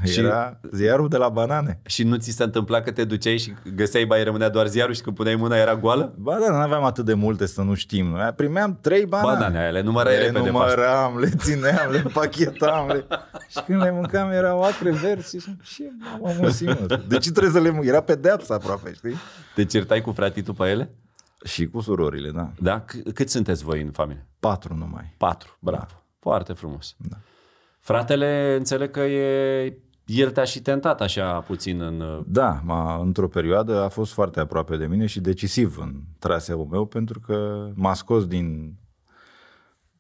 Ziar. 0.06 0.14
Și- 0.14 0.20
Era 0.20 0.60
ziarul 0.72 1.08
de 1.08 1.18
la 1.18 1.30
banane. 1.30 1.80
Și 1.86 2.04
nu 2.04 2.16
ți 2.16 2.30
se 2.32 2.44
întâmpla 2.44 2.82
că 2.82 2.92
te 2.92 3.04
duceai 3.04 3.38
și 3.38 3.54
găseai, 3.76 4.06
bai, 4.06 4.24
rămânea 4.24 4.50
doar 4.50 4.68
ziarul 4.68 4.94
și 4.94 5.02
când 5.02 5.16
puneai 5.16 5.36
mâna 5.36 5.56
era 5.58 5.76
goală? 5.76 6.14
Ba 6.18 6.38
da, 6.40 6.50
nu 6.50 6.56
aveam 6.56 6.84
atât 6.84 7.06
de 7.06 7.14
multe 7.14 7.46
să 7.46 7.62
nu 7.62 7.74
știm. 7.74 8.06
Noi 8.06 8.32
primeam 8.36 8.78
trei 8.82 9.06
banane. 9.06 9.34
Banane, 9.38 9.60
aia, 9.60 9.70
le 9.70 9.82
numărai 9.82 10.14
le 10.14 10.20
repede 10.20 10.40
pe 10.40 10.50
număram, 10.50 11.18
le 11.20 11.30
țineam, 11.38 11.92
le 11.92 11.98
împachetam. 12.04 12.88
Le... 12.88 13.06
și 13.50 13.60
când 13.66 13.82
le 13.82 13.92
mâncam 13.92 14.30
erau 14.32 14.62
acre 14.62 14.92
verzi 14.92 15.38
și 15.38 15.56
ce 15.76 15.84
mamă 16.00 16.34
mă, 16.40 16.54
mă. 16.66 17.00
De 17.08 17.18
ce 17.18 17.32
trebuie 17.32 17.52
să 17.54 17.60
le 17.60 17.70
mânc? 17.70 17.86
Era 17.86 18.02
pedeapsa 18.02 18.54
aproape, 18.54 18.94
știi? 18.94 19.16
Te 19.56 19.66
certai 19.66 20.02
cu 20.02 20.12
fratitul 20.12 20.54
pe 20.54 20.64
ele? 20.66 20.90
Și 21.44 21.68
cu 21.68 21.80
surorile, 21.80 22.30
da. 22.32 22.52
Da? 22.60 22.86
C- 22.86 23.14
cât 23.14 23.30
sunteți 23.30 23.64
voi 23.64 23.82
în 23.82 23.92
familie? 23.92 24.26
Patru 24.40 24.76
numai. 24.76 25.14
Patru. 25.18 25.58
Bravo. 25.60 25.86
Da. 25.90 26.02
Foarte 26.20 26.54
frumos. 26.54 26.96
Da. 27.10 27.18
Fratele 27.80 28.56
înțeleg 28.58 28.92
că 28.92 29.00
e... 29.00 29.78
El 30.16 30.32
te-a 30.32 30.44
și 30.44 30.62
tentat 30.62 31.02
așa 31.02 31.40
puțin 31.40 31.82
în... 31.82 32.24
Da, 32.28 32.62
m-a, 32.64 33.02
într-o 33.02 33.28
perioadă 33.28 33.82
a 33.82 33.88
fost 33.88 34.14
foarte 34.14 34.40
aproape 34.40 34.78
de 34.78 34.86
mine 34.86 35.06
și 35.06 35.20
decisiv 35.20 35.78
în 35.78 35.94
traseul 36.20 36.66
meu 36.66 36.86
pentru 36.86 37.20
că 37.20 37.68
m-a 37.74 37.94
scos 37.94 38.28
din 38.28 38.76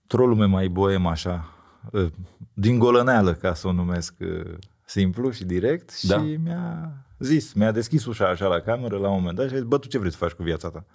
o 0.07 0.25
lume 0.25 0.45
mai 0.45 0.67
boem 0.67 1.05
așa, 1.05 1.53
ă, 1.93 2.09
din 2.53 2.79
golăneală, 2.79 3.33
ca 3.33 3.53
să 3.53 3.67
o 3.67 3.71
numesc 3.71 4.13
ă, 4.21 4.57
simplu 4.85 5.29
și 5.29 5.45
direct 5.45 5.89
și 5.89 6.07
Da. 6.07 6.17
mi-a 6.17 6.93
zis, 7.19 7.53
mi-a 7.53 7.71
deschis 7.71 8.05
ușa 8.05 8.27
așa 8.27 8.47
la 8.47 8.59
cameră 8.59 8.97
la 8.97 9.09
un 9.09 9.15
moment 9.17 9.37
dat 9.37 9.47
și 9.47 9.53
a 9.53 9.57
zis, 9.57 9.65
bă, 9.65 9.77
tu 9.77 9.87
ce 9.87 9.97
vrei 9.97 10.11
să 10.11 10.17
faci 10.17 10.31
cu 10.31 10.43
viața 10.43 10.69
ta? 10.69 10.85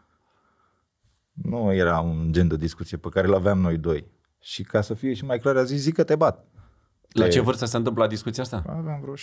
Nu 1.33 1.73
era 1.73 2.01
un 2.01 2.33
gen 2.33 2.49
de 2.49 2.57
discuție 2.57 2.97
pe 2.97 3.09
care 3.09 3.27
îl 3.27 3.35
aveam 3.35 3.59
noi 3.59 3.77
doi. 3.77 4.07
Și 4.41 4.63
ca 4.63 4.81
să 4.81 4.95
fie 4.95 5.15
și 5.15 5.25
mai 5.25 5.39
clar, 5.39 5.57
a 5.57 5.63
zis, 5.63 5.81
zic 5.81 5.95
că 5.95 6.05
te 6.05 6.17
bat. 6.17 6.45
La 7.17 7.25
Te- 7.25 7.31
ce 7.31 7.41
vârstă 7.41 7.65
se 7.65 7.77
întâmplă 7.77 8.07
discuția 8.07 8.43
asta? 8.43 8.63
Aveam 8.69 9.01
vreo 9.01 9.15
17-18 9.15 9.17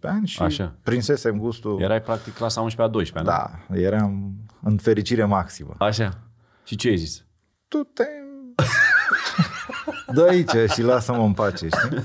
ani 0.00 0.26
și 0.26 0.42
Așa. 0.42 0.74
prinsesem 0.82 1.38
gustul... 1.38 1.80
Erai 1.80 2.02
practic 2.02 2.34
clasa 2.34 2.60
11 2.60 2.94
a 2.94 2.98
12 2.98 3.32
nu? 3.32 3.36
Da, 3.36 3.76
eram 3.80 4.32
în 4.62 4.76
fericire 4.76 5.24
maximă. 5.24 5.74
Așa. 5.78 6.18
Și 6.64 6.76
ce 6.76 6.88
ai 6.88 6.96
zis? 6.96 7.24
Tu 7.68 7.78
te... 7.78 8.04
Dă 10.14 10.26
aici 10.28 10.70
și 10.72 10.82
lasă-mă 10.82 11.22
în 11.22 11.32
pace, 11.32 11.68
știi? 11.68 12.04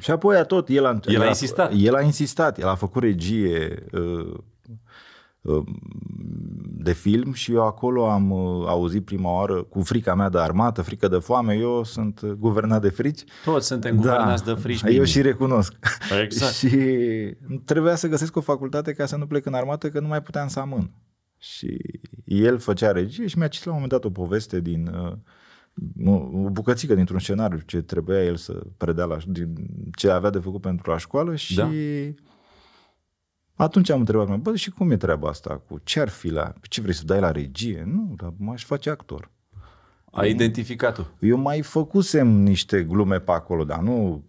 Și 0.00 0.10
apoi 0.10 0.36
a 0.36 0.44
tot, 0.44 0.68
el 0.68 0.86
a, 0.86 0.98
El 1.04 1.22
a 1.22 1.26
insistat. 1.26 1.72
El 1.76 1.94
a 1.94 2.00
insistat, 2.00 2.58
el 2.58 2.68
a 2.68 2.74
făcut 2.74 3.02
regie 3.02 3.86
uh, 3.92 4.00
uh, 4.00 4.38
de 6.78 6.92
film 6.92 7.32
și 7.32 7.52
eu 7.52 7.66
acolo 7.66 8.10
am 8.10 8.30
uh, 8.30 8.66
auzit 8.66 9.04
prima 9.04 9.32
oară 9.32 9.62
cu 9.62 9.80
frica 9.80 10.14
mea 10.14 10.28
de 10.28 10.38
armată, 10.38 10.82
frică 10.82 11.08
de 11.08 11.16
foame, 11.16 11.54
eu 11.54 11.84
sunt 11.84 12.24
guvernat 12.26 12.82
de 12.82 12.88
frici. 12.88 13.24
Toți 13.44 13.66
suntem 13.66 13.96
guvernați 13.96 14.44
de 14.44 14.52
frici. 14.52 14.82
Eu 14.82 15.04
și 15.04 15.20
recunosc. 15.20 15.74
Exact. 16.22 16.52
și 16.60 16.78
trebuia 17.64 17.94
să 17.94 18.08
găsesc 18.08 18.36
o 18.36 18.40
facultate 18.40 18.92
ca 18.92 19.06
să 19.06 19.16
nu 19.16 19.26
plec 19.26 19.46
în 19.46 19.54
armată, 19.54 19.88
că 19.88 20.00
nu 20.00 20.08
mai 20.08 20.22
puteam 20.22 20.48
să 20.48 20.60
amân. 20.60 20.90
Și 21.38 21.76
el 22.24 22.58
făcea 22.58 22.92
regie 22.92 23.26
și 23.26 23.38
mi-a 23.38 23.48
citit 23.48 23.66
la 23.66 23.72
un 23.72 23.80
moment 23.80 24.00
dat 24.00 24.10
o 24.10 24.14
poveste 24.14 24.60
din 24.60 24.86
uh, 24.86 25.12
o 26.44 26.50
bucățică 26.50 26.94
dintr-un 26.94 27.18
scenariu 27.18 27.58
ce 27.66 27.80
trebuia 27.80 28.24
el 28.24 28.36
să 28.36 28.62
predea 28.76 29.04
la, 29.04 29.16
din 29.26 29.54
ce 29.96 30.10
avea 30.10 30.30
de 30.30 30.38
făcut 30.38 30.60
pentru 30.60 30.90
la 30.90 30.98
școală 30.98 31.34
și 31.34 31.54
Da. 31.54 31.70
Atunci 33.56 33.90
am 33.90 33.98
întrebat, 33.98 34.38
bă, 34.38 34.56
și 34.56 34.70
cum 34.70 34.90
e 34.90 34.96
treaba 34.96 35.28
asta 35.28 35.58
cu 35.68 35.78
ce 35.84 36.00
ar 36.00 36.08
fi 36.08 36.28
la, 36.28 36.52
ce 36.62 36.80
vrei 36.80 36.94
să 36.94 37.04
dai 37.04 37.20
la 37.20 37.30
regie? 37.30 37.82
Nu, 37.86 38.14
dar 38.16 38.32
m-aș 38.38 38.64
face 38.64 38.90
actor. 38.90 39.30
Ai 40.12 40.30
identificat-o. 40.30 41.02
Eu 41.20 41.36
mai 41.36 41.62
făcusem 41.62 42.28
niște 42.28 42.84
glume 42.84 43.20
pe 43.20 43.30
acolo, 43.30 43.64
dar 43.64 43.80
nu 43.80 44.24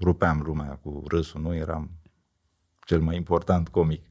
rupeam 0.00 0.42
lumea 0.44 0.78
cu 0.82 1.02
râsul, 1.06 1.40
nu 1.40 1.54
eram 1.54 1.90
cel 2.86 3.00
mai 3.00 3.16
important 3.16 3.68
comic. 3.68 4.06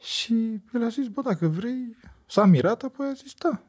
Și 0.00 0.62
el 0.74 0.84
a 0.84 0.88
zis, 0.88 1.08
bă, 1.08 1.22
dacă 1.22 1.46
vrei, 1.46 1.96
s-a 2.26 2.44
mirat, 2.44 2.82
apoi 2.82 3.06
a 3.06 3.12
zis, 3.12 3.34
da, 3.34 3.62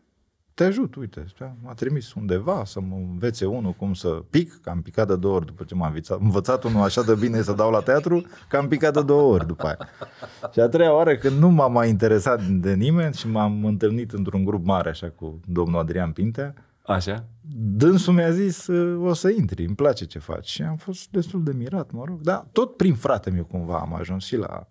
te 0.59 0.65
ajut, 0.65 0.95
uite, 0.95 1.25
da, 1.39 1.53
m-a 1.63 1.73
trimis 1.73 2.13
undeva 2.13 2.63
să 2.65 2.79
mă 2.79 2.95
învețe 2.95 3.45
unul 3.45 3.71
cum 3.71 3.93
să 3.93 4.07
pic, 4.29 4.59
că 4.61 4.69
am 4.69 4.81
picat 4.81 5.07
de 5.07 5.15
două 5.15 5.35
ori 5.35 5.45
după 5.45 5.63
ce 5.63 5.75
m-a 5.75 5.87
învățat, 5.87 6.19
învățat 6.19 6.63
unul 6.63 6.81
așa 6.81 7.03
de 7.03 7.15
bine 7.15 7.41
să 7.41 7.53
dau 7.53 7.71
la 7.71 7.79
teatru, 7.79 8.25
că 8.49 8.57
am 8.57 8.67
picat 8.67 8.93
de 8.93 9.03
două 9.03 9.33
ori 9.33 9.47
după 9.47 9.65
aia. 9.65 9.77
Și 10.53 10.59
a 10.59 10.67
treia 10.67 10.93
oară, 10.93 11.15
când 11.15 11.39
nu 11.39 11.49
m-am 11.49 11.71
mai 11.71 11.89
interesat 11.89 12.43
de 12.43 12.73
nimeni 12.73 13.13
și 13.13 13.27
m-am 13.27 13.65
întâlnit 13.65 14.11
într-un 14.11 14.43
grup 14.43 14.65
mare, 14.65 14.89
așa, 14.89 15.09
cu 15.09 15.39
domnul 15.45 15.79
Adrian 15.79 16.11
Pintea, 16.11 16.53
Așa? 16.85 17.25
dânsul 17.55 18.13
mi-a 18.13 18.31
zis, 18.31 18.67
o 19.01 19.13
să 19.13 19.29
intri, 19.29 19.65
îmi 19.65 19.75
place 19.75 20.05
ce 20.05 20.19
faci. 20.19 20.47
Și 20.47 20.61
am 20.61 20.75
fost 20.75 21.09
destul 21.11 21.43
de 21.43 21.51
mirat, 21.53 21.91
mă 21.91 22.03
rog. 22.05 22.21
Dar 22.21 22.47
tot 22.51 22.77
prin 22.77 22.95
frate 22.95 23.29
meu 23.29 23.43
cumva 23.43 23.79
am 23.79 23.93
ajuns 23.93 24.25
și 24.25 24.35
la... 24.35 24.67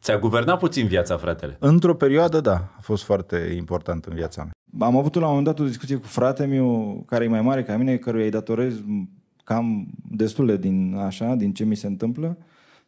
Ți-a 0.00 0.18
guvernat 0.18 0.58
puțin 0.58 0.86
viața, 0.86 1.16
fratele. 1.16 1.56
Într-o 1.60 1.94
perioadă, 1.94 2.40
da, 2.40 2.52
a 2.76 2.80
fost 2.80 3.02
foarte 3.02 3.54
important 3.56 4.04
în 4.04 4.14
viața 4.14 4.42
mea. 4.42 4.52
Am 4.88 4.96
avut 4.96 5.14
la 5.14 5.20
un 5.20 5.26
moment 5.26 5.44
dat 5.44 5.58
o 5.58 5.64
discuție 5.64 5.96
cu 5.96 6.06
frate 6.06 6.44
meu, 6.44 7.02
care 7.06 7.24
e 7.24 7.28
mai 7.28 7.42
mare 7.42 7.62
ca 7.62 7.76
mine, 7.76 7.96
căruia 7.96 8.24
îi 8.24 8.30
datorez 8.30 8.74
cam 9.44 9.88
destule 10.10 10.56
din 10.56 10.94
așa, 10.96 11.34
din 11.34 11.52
ce 11.52 11.64
mi 11.64 11.74
se 11.74 11.86
întâmplă, 11.86 12.38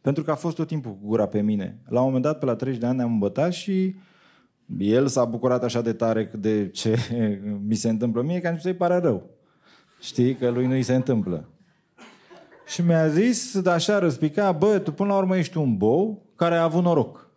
pentru 0.01 0.23
că 0.23 0.31
a 0.31 0.35
fost 0.35 0.55
tot 0.55 0.67
timpul 0.67 0.91
cu 0.91 1.07
gura 1.07 1.25
pe 1.25 1.41
mine. 1.41 1.77
La 1.87 1.99
un 1.99 2.05
moment 2.05 2.23
dat, 2.23 2.39
pe 2.39 2.45
la 2.45 2.55
30 2.55 2.79
de 2.79 2.85
ani, 2.85 2.97
ne-am 2.97 3.11
îmbătat 3.11 3.53
și 3.53 3.95
el 4.77 5.07
s-a 5.07 5.25
bucurat 5.25 5.63
așa 5.63 5.81
de 5.81 5.93
tare 5.93 6.31
de 6.33 6.69
ce 6.69 6.97
mi 7.67 7.75
se 7.75 7.89
întâmplă 7.89 8.21
mie, 8.21 8.39
că 8.39 8.47
am 8.47 8.53
zis 8.53 8.63
să-i 8.63 8.73
pare 8.73 8.97
rău. 8.97 9.29
Știi 9.99 10.35
că 10.35 10.49
lui 10.49 10.65
nu-i 10.65 10.83
se 10.83 10.95
întâmplă. 10.95 11.49
Și 12.67 12.81
mi-a 12.81 13.07
zis, 13.07 13.61
de 13.61 13.69
așa 13.69 13.99
răspica, 13.99 14.51
bă, 14.51 14.79
tu 14.79 14.91
până 14.91 15.09
la 15.09 15.17
urmă 15.17 15.37
ești 15.37 15.57
un 15.57 15.77
bou 15.77 16.25
care 16.41 16.55
a 16.55 16.63
avut 16.63 16.83
noroc. 16.83 17.27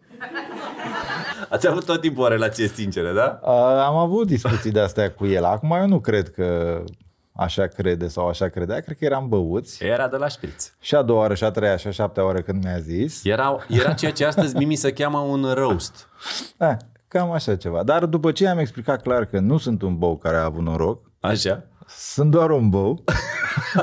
Ați 1.49 1.69
avut 1.69 1.85
tot 1.85 2.01
timpul 2.01 2.25
o 2.25 2.29
relație 2.29 2.67
sinceră, 2.67 3.13
da? 3.13 3.41
A, 3.43 3.85
am 3.87 3.97
avut 3.97 4.27
discuții 4.27 4.71
de 4.71 4.81
astea 4.81 5.11
cu 5.11 5.27
el. 5.27 5.45
Acum 5.45 5.71
eu 5.71 5.87
nu 5.87 6.01
cred 6.01 6.31
că 6.31 6.79
așa 7.33 7.67
crede 7.67 8.09
sau 8.09 8.29
așa 8.29 8.49
credea. 8.49 8.81
Cred 8.81 8.97
că 8.97 9.05
eram 9.05 9.29
băuți. 9.29 9.85
Era 9.85 10.09
de 10.09 10.17
la 10.17 10.29
șpriț. 10.29 10.73
Și 10.81 10.95
a 10.95 11.03
doua 11.03 11.19
oară, 11.19 11.35
și 11.35 11.45
a 11.45 11.51
treia, 11.51 11.77
și 11.77 11.87
a 11.87 11.91
șaptea 11.91 12.25
oară 12.25 12.41
când 12.41 12.65
mi-a 12.65 12.79
zis. 12.79 13.25
Era, 13.25 13.57
era 13.69 13.93
ceea 13.93 14.13
ce 14.13 14.25
astăzi 14.25 14.57
Mimi 14.57 14.75
se 14.75 14.93
cheamă 14.93 15.19
un 15.19 15.53
roast. 15.55 16.09
Eh, 16.59 16.77
cam 17.09 17.31
așa 17.31 17.57
ceva. 17.57 17.83
Dar 17.83 18.07
după 18.07 18.33
ce 18.33 18.49
am 18.49 18.59
explicat 18.59 19.03
clar 19.03 19.25
că 19.25 19.39
nu 19.39 19.59
sunt 19.59 19.83
un 19.83 19.99
bou 19.99 20.17
care 20.17 20.37
a 20.37 20.45
avut 20.45 20.63
noroc, 20.63 21.11
Așa? 21.21 21.63
sunt 21.87 22.31
doar 22.31 22.51
un 22.51 22.69
bou, 22.69 23.05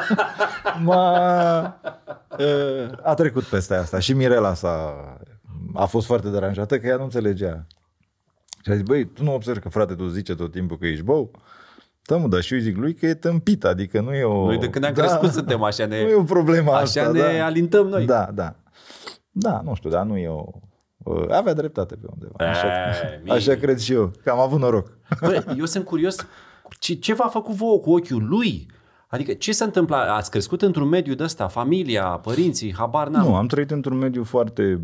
m-a, 0.85 1.79
eh, 2.07 2.13
a 3.03 3.13
trecut 3.13 3.43
peste 3.43 3.73
asta. 3.75 3.99
Și 3.99 4.13
Mirela 4.13 4.53
s-a, 4.53 4.93
a 5.73 5.85
fost 5.85 6.05
foarte 6.05 6.29
deranjată 6.29 6.79
că 6.79 6.87
ea 6.87 6.95
nu 6.95 7.03
înțelegea. 7.03 7.67
Și 8.63 8.71
a 8.71 8.73
zis, 8.73 8.83
băi, 8.83 9.05
tu 9.05 9.23
nu 9.23 9.33
observi 9.33 9.59
că 9.59 9.69
frate 9.69 9.93
tu 9.95 10.07
zice 10.07 10.35
tot 10.35 10.51
timpul 10.51 10.77
că 10.77 10.85
ești 10.85 11.03
bou? 11.03 11.31
Da, 12.05 12.17
mă, 12.17 12.27
dar 12.27 12.41
și 12.41 12.53
eu 12.53 12.59
zic 12.59 12.77
lui 12.77 12.93
că 12.93 13.05
e 13.05 13.13
tâmpit, 13.13 13.63
adică 13.65 14.01
nu 14.01 14.13
e 14.13 14.23
o... 14.23 14.45
Noi 14.45 14.57
de 14.57 14.69
când 14.69 14.85
am 14.85 14.93
crescut 14.93 15.31
suntem 15.31 15.63
așa, 15.63 15.85
ne, 15.85 16.01
Nu 16.03 16.09
e 16.09 16.13
o 16.15 16.23
problemă 16.23 16.71
așa 16.71 16.81
asta, 16.81 17.11
ne 17.11 17.19
da. 17.37 17.45
alintăm 17.45 17.87
noi. 17.87 18.05
Da, 18.05 18.29
da. 18.33 18.55
Da, 19.31 19.61
nu 19.63 19.73
știu, 19.75 19.89
dar 19.89 20.05
nu 20.05 20.17
e 20.17 20.27
o... 20.27 20.45
uh, 20.97 21.25
Avea 21.29 21.53
dreptate 21.53 21.95
pe 21.95 22.07
undeva. 22.13 22.49
Așa, 22.49 22.67
E, 22.67 23.17
Mimi. 23.23 23.31
așa 23.37 23.53
cred 23.55 23.77
și 23.77 23.93
eu, 23.93 24.11
că 24.23 24.29
am 24.29 24.39
avut 24.39 24.59
noroc. 24.59 24.97
Bă, 25.21 25.45
eu 25.57 25.65
sunt 25.65 25.85
curios, 25.85 26.15
ce, 26.79 26.93
ce 26.93 27.13
v-a 27.13 27.27
făcut 27.27 27.55
vouă 27.55 27.79
cu 27.79 27.91
ochiul 27.91 28.27
lui? 28.27 28.71
Adică 29.11 29.33
ce 29.33 29.51
se 29.51 29.63
întâmplă? 29.63 29.95
Ați 29.95 30.31
crescut 30.31 30.61
într-un 30.61 30.87
mediu 30.87 31.13
de 31.13 31.23
ăsta, 31.23 31.47
familia, 31.47 32.03
părinții, 32.03 32.73
habar 32.77 33.07
n-am. 33.07 33.27
Nu, 33.27 33.35
am 33.35 33.47
trăit 33.47 33.71
într-un 33.71 33.97
mediu 33.97 34.23
foarte 34.23 34.81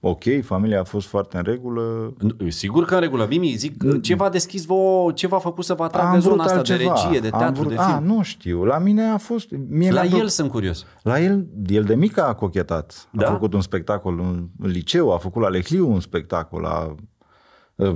ok, 0.00 0.22
familia 0.42 0.80
a 0.80 0.84
fost 0.84 1.06
foarte 1.06 1.36
în 1.36 1.42
regulă. 1.42 2.14
Nu, 2.18 2.48
Sigur 2.48 2.84
că 2.84 2.94
în 2.94 3.00
regulă. 3.00 3.26
Mimi, 3.28 3.54
zic, 3.56 4.00
ce 4.00 4.14
v-a 4.14 4.28
deschis 4.28 4.64
vouă, 4.64 5.12
ce 5.12 5.26
v-a 5.26 5.38
făcut 5.38 5.64
să 5.64 5.74
vă 5.74 5.82
atragă 5.82 6.06
am 6.06 6.12
vrut 6.12 6.22
zona 6.22 6.42
asta 6.42 6.62
de 6.62 6.72
altceva. 6.72 6.94
regie, 7.04 7.20
de 7.20 7.28
Am 7.32 7.38
teatru, 7.38 7.60
vrut, 7.60 7.68
de 7.68 7.82
film? 7.82 7.94
A, 7.94 7.98
nu 7.98 8.22
știu, 8.22 8.64
la 8.64 8.78
mine 8.78 9.04
a 9.04 9.16
fost... 9.16 9.48
Mie 9.68 9.90
La 9.90 10.00
mi-a 10.00 10.02
plăcut- 10.02 10.20
el 10.20 10.28
sunt 10.28 10.50
curios. 10.50 10.86
La 11.02 11.20
el, 11.20 11.46
el 11.66 11.84
de 11.84 11.94
mic 11.94 12.18
a 12.18 12.34
cochetat. 12.34 13.08
Da? 13.10 13.26
A 13.26 13.30
făcut 13.30 13.52
un 13.54 13.60
spectacol 13.60 14.18
în, 14.20 14.46
în 14.58 14.70
liceu, 14.70 15.12
a 15.12 15.18
făcut 15.18 15.42
la 15.42 15.48
Lecliu 15.48 15.90
un 15.92 16.00
spectacol. 16.00 16.64
A, 16.64 16.94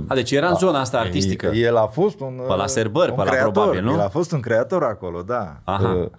A, 0.07 0.13
deci 0.13 0.31
era 0.31 0.49
în 0.49 0.55
zona 0.55 0.79
asta 0.79 0.99
artistică. 0.99 1.45
El, 1.45 1.53
el 1.63 1.77
a 1.77 1.85
fost 1.85 2.19
un... 2.19 2.41
Pe 2.47 2.53
la 2.53 2.67
Serbări, 2.67 3.09
un 3.11 3.17
pe 3.17 3.23
la 3.23 3.29
creator. 3.29 3.51
probabil, 3.51 3.83
nu? 3.83 3.91
El 3.91 3.99
a 3.99 4.09
fost 4.09 4.31
un 4.31 4.39
creator 4.39 4.83
acolo, 4.83 5.21
da. 5.21 5.61
Aha. 5.63 5.93
Uh, 5.93 6.09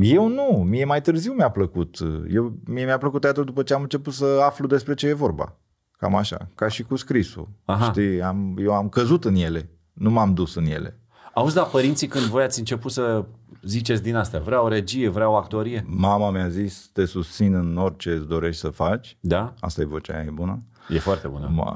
Eu 0.00 0.28
nu, 0.28 0.62
mie 0.68 0.84
mai 0.84 1.00
târziu 1.00 1.32
mi-a 1.32 1.50
plăcut. 1.50 1.98
Eu, 2.32 2.52
mie 2.66 2.84
mi-a 2.84 2.98
plăcut 2.98 3.20
teatru 3.20 3.44
după 3.44 3.62
ce 3.62 3.74
am 3.74 3.82
început 3.82 4.12
să 4.12 4.40
aflu 4.44 4.66
despre 4.66 4.94
ce 4.94 5.06
e 5.06 5.12
vorba. 5.12 5.56
Cam 5.98 6.14
așa, 6.14 6.48
ca 6.54 6.68
și 6.68 6.82
cu 6.82 6.96
scrisul. 6.96 7.48
Aha. 7.64 7.84
Știi, 7.84 8.22
am, 8.22 8.56
eu 8.58 8.72
am 8.72 8.88
căzut 8.88 9.24
în 9.24 9.34
ele, 9.34 9.70
nu 9.92 10.10
m-am 10.10 10.34
dus 10.34 10.54
în 10.54 10.64
ele. 10.64 11.00
Auzi, 11.34 11.54
da, 11.54 11.62
părinții 11.62 12.06
când 12.06 12.24
voi 12.24 12.42
ați 12.42 12.58
început 12.58 12.90
să 12.90 13.24
ziceți 13.62 14.02
din 14.02 14.16
astea, 14.16 14.40
vreau 14.40 14.68
regie, 14.68 15.08
vreau 15.08 15.36
actorie? 15.36 15.84
Mama 15.88 16.30
mi-a 16.30 16.48
zis, 16.48 16.90
te 16.92 17.04
susțin 17.04 17.54
în 17.54 17.76
orice 17.76 18.10
îți 18.10 18.26
dorești 18.26 18.60
să 18.60 18.68
faci. 18.68 19.16
Da? 19.20 19.54
Asta 19.60 19.80
e 19.80 19.84
vocea 19.84 20.14
aia, 20.14 20.24
e 20.24 20.30
bună. 20.30 20.62
E 20.88 20.98
foarte 20.98 21.28
bună. 21.28 21.48
Ma, 21.52 21.70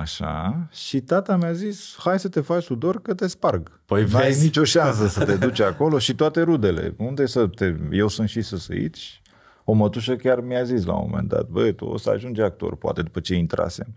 așa. 0.00 0.66
Și 0.72 1.00
tata 1.00 1.36
mi-a 1.36 1.52
zis, 1.52 1.94
hai 1.98 2.18
să 2.18 2.28
te 2.28 2.40
faci 2.40 2.62
sudor 2.62 3.02
că 3.02 3.14
te 3.14 3.26
sparg. 3.26 3.80
Păi 3.86 4.04
N-ai 4.04 4.22
vezi. 4.26 4.42
nicio 4.44 4.64
șansă 4.64 5.06
să 5.08 5.24
te 5.24 5.36
duci 5.36 5.60
acolo 5.72 5.98
și 5.98 6.14
toate 6.14 6.40
rudele. 6.42 6.94
Unde 6.98 7.26
să 7.26 7.46
te... 7.46 7.74
Eu 7.90 8.08
sunt 8.08 8.28
și 8.28 8.42
săsăit 8.42 8.94
și 8.94 9.20
o 9.64 9.72
mătușă 9.72 10.16
chiar 10.16 10.40
mi-a 10.40 10.62
zis 10.62 10.84
la 10.84 10.94
un 10.94 11.08
moment 11.10 11.28
dat, 11.28 11.46
băi, 11.48 11.74
tu 11.74 11.84
o 11.84 11.96
să 11.96 12.10
ajungi 12.10 12.40
actor, 12.40 12.76
poate 12.76 13.02
după 13.02 13.20
ce 13.20 13.34
intrasem. 13.34 13.96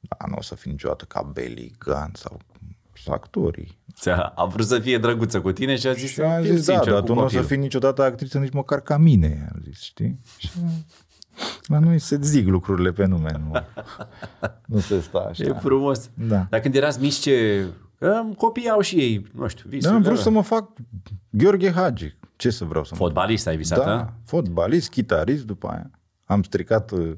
Da, 0.00 0.16
nu 0.28 0.34
o 0.38 0.42
să 0.42 0.54
fii 0.54 0.70
niciodată 0.70 1.04
ca 1.04 1.30
Belly 1.32 1.72
Gun 1.78 2.10
sau 2.12 2.40
sau 3.04 3.14
actorii. 3.14 3.78
Ți-a, 3.94 4.16
a 4.16 4.44
vrut 4.44 4.66
să 4.66 4.78
fie 4.78 4.98
drăguță 4.98 5.40
cu 5.40 5.52
tine 5.52 5.76
și 5.76 5.86
a 5.86 5.92
zis, 5.92 6.10
Și 6.10 6.20
am 6.20 6.42
"Fim 6.42 6.56
zis, 6.56 6.66
da, 6.66 6.72
sincer 6.72 6.92
dar 6.92 7.00
cu 7.00 7.06
tu 7.06 7.14
nu 7.14 7.18
o 7.18 7.22
să 7.22 7.24
copilul." 7.26 7.44
fii 7.46 7.56
niciodată 7.56 8.02
actriță 8.02 8.38
nici 8.38 8.52
măcar 8.52 8.80
ca 8.80 8.96
mine, 8.96 9.48
am 9.54 9.60
zis, 9.64 9.80
știi? 9.82 10.20
Și 10.38 10.50
la 11.68 11.78
noi 11.78 11.98
se 11.98 12.18
zic 12.20 12.46
lucrurile 12.46 12.92
pe 12.92 13.06
nume, 13.06 13.40
nu, 13.44 13.52
nu 14.74 14.78
se 14.78 15.00
stă 15.00 15.26
așa. 15.28 15.44
E 15.44 15.52
frumos. 15.52 16.10
Da. 16.14 16.46
Dar 16.50 16.60
când 16.60 16.74
erați 16.74 17.00
mici, 17.00 17.14
ce... 17.14 17.66
Că 17.98 18.22
copiii 18.36 18.68
au 18.68 18.80
și 18.80 18.96
ei, 18.96 19.26
nu 19.34 19.46
știu, 19.46 19.68
visuri. 19.68 19.90
Da, 19.90 19.96
am 19.96 20.02
vrut 20.02 20.16
da. 20.16 20.22
să 20.22 20.30
mă 20.30 20.42
fac 20.42 20.70
Gheorghe 21.30 21.72
Hagi. 21.72 22.16
Ce 22.36 22.50
să 22.50 22.64
vreau 22.64 22.84
să 22.84 22.90
mă 22.98 23.04
Fotbalist 23.04 23.46
ai 23.46 23.56
visat, 23.56 23.78
Da, 23.78 23.84
da? 23.84 24.12
fotbalist, 24.24 24.90
chitarist 24.90 25.44
după 25.44 25.68
aia. 25.68 25.90
Am 26.24 26.42
stricat, 26.42 26.90
uh, 26.90 27.14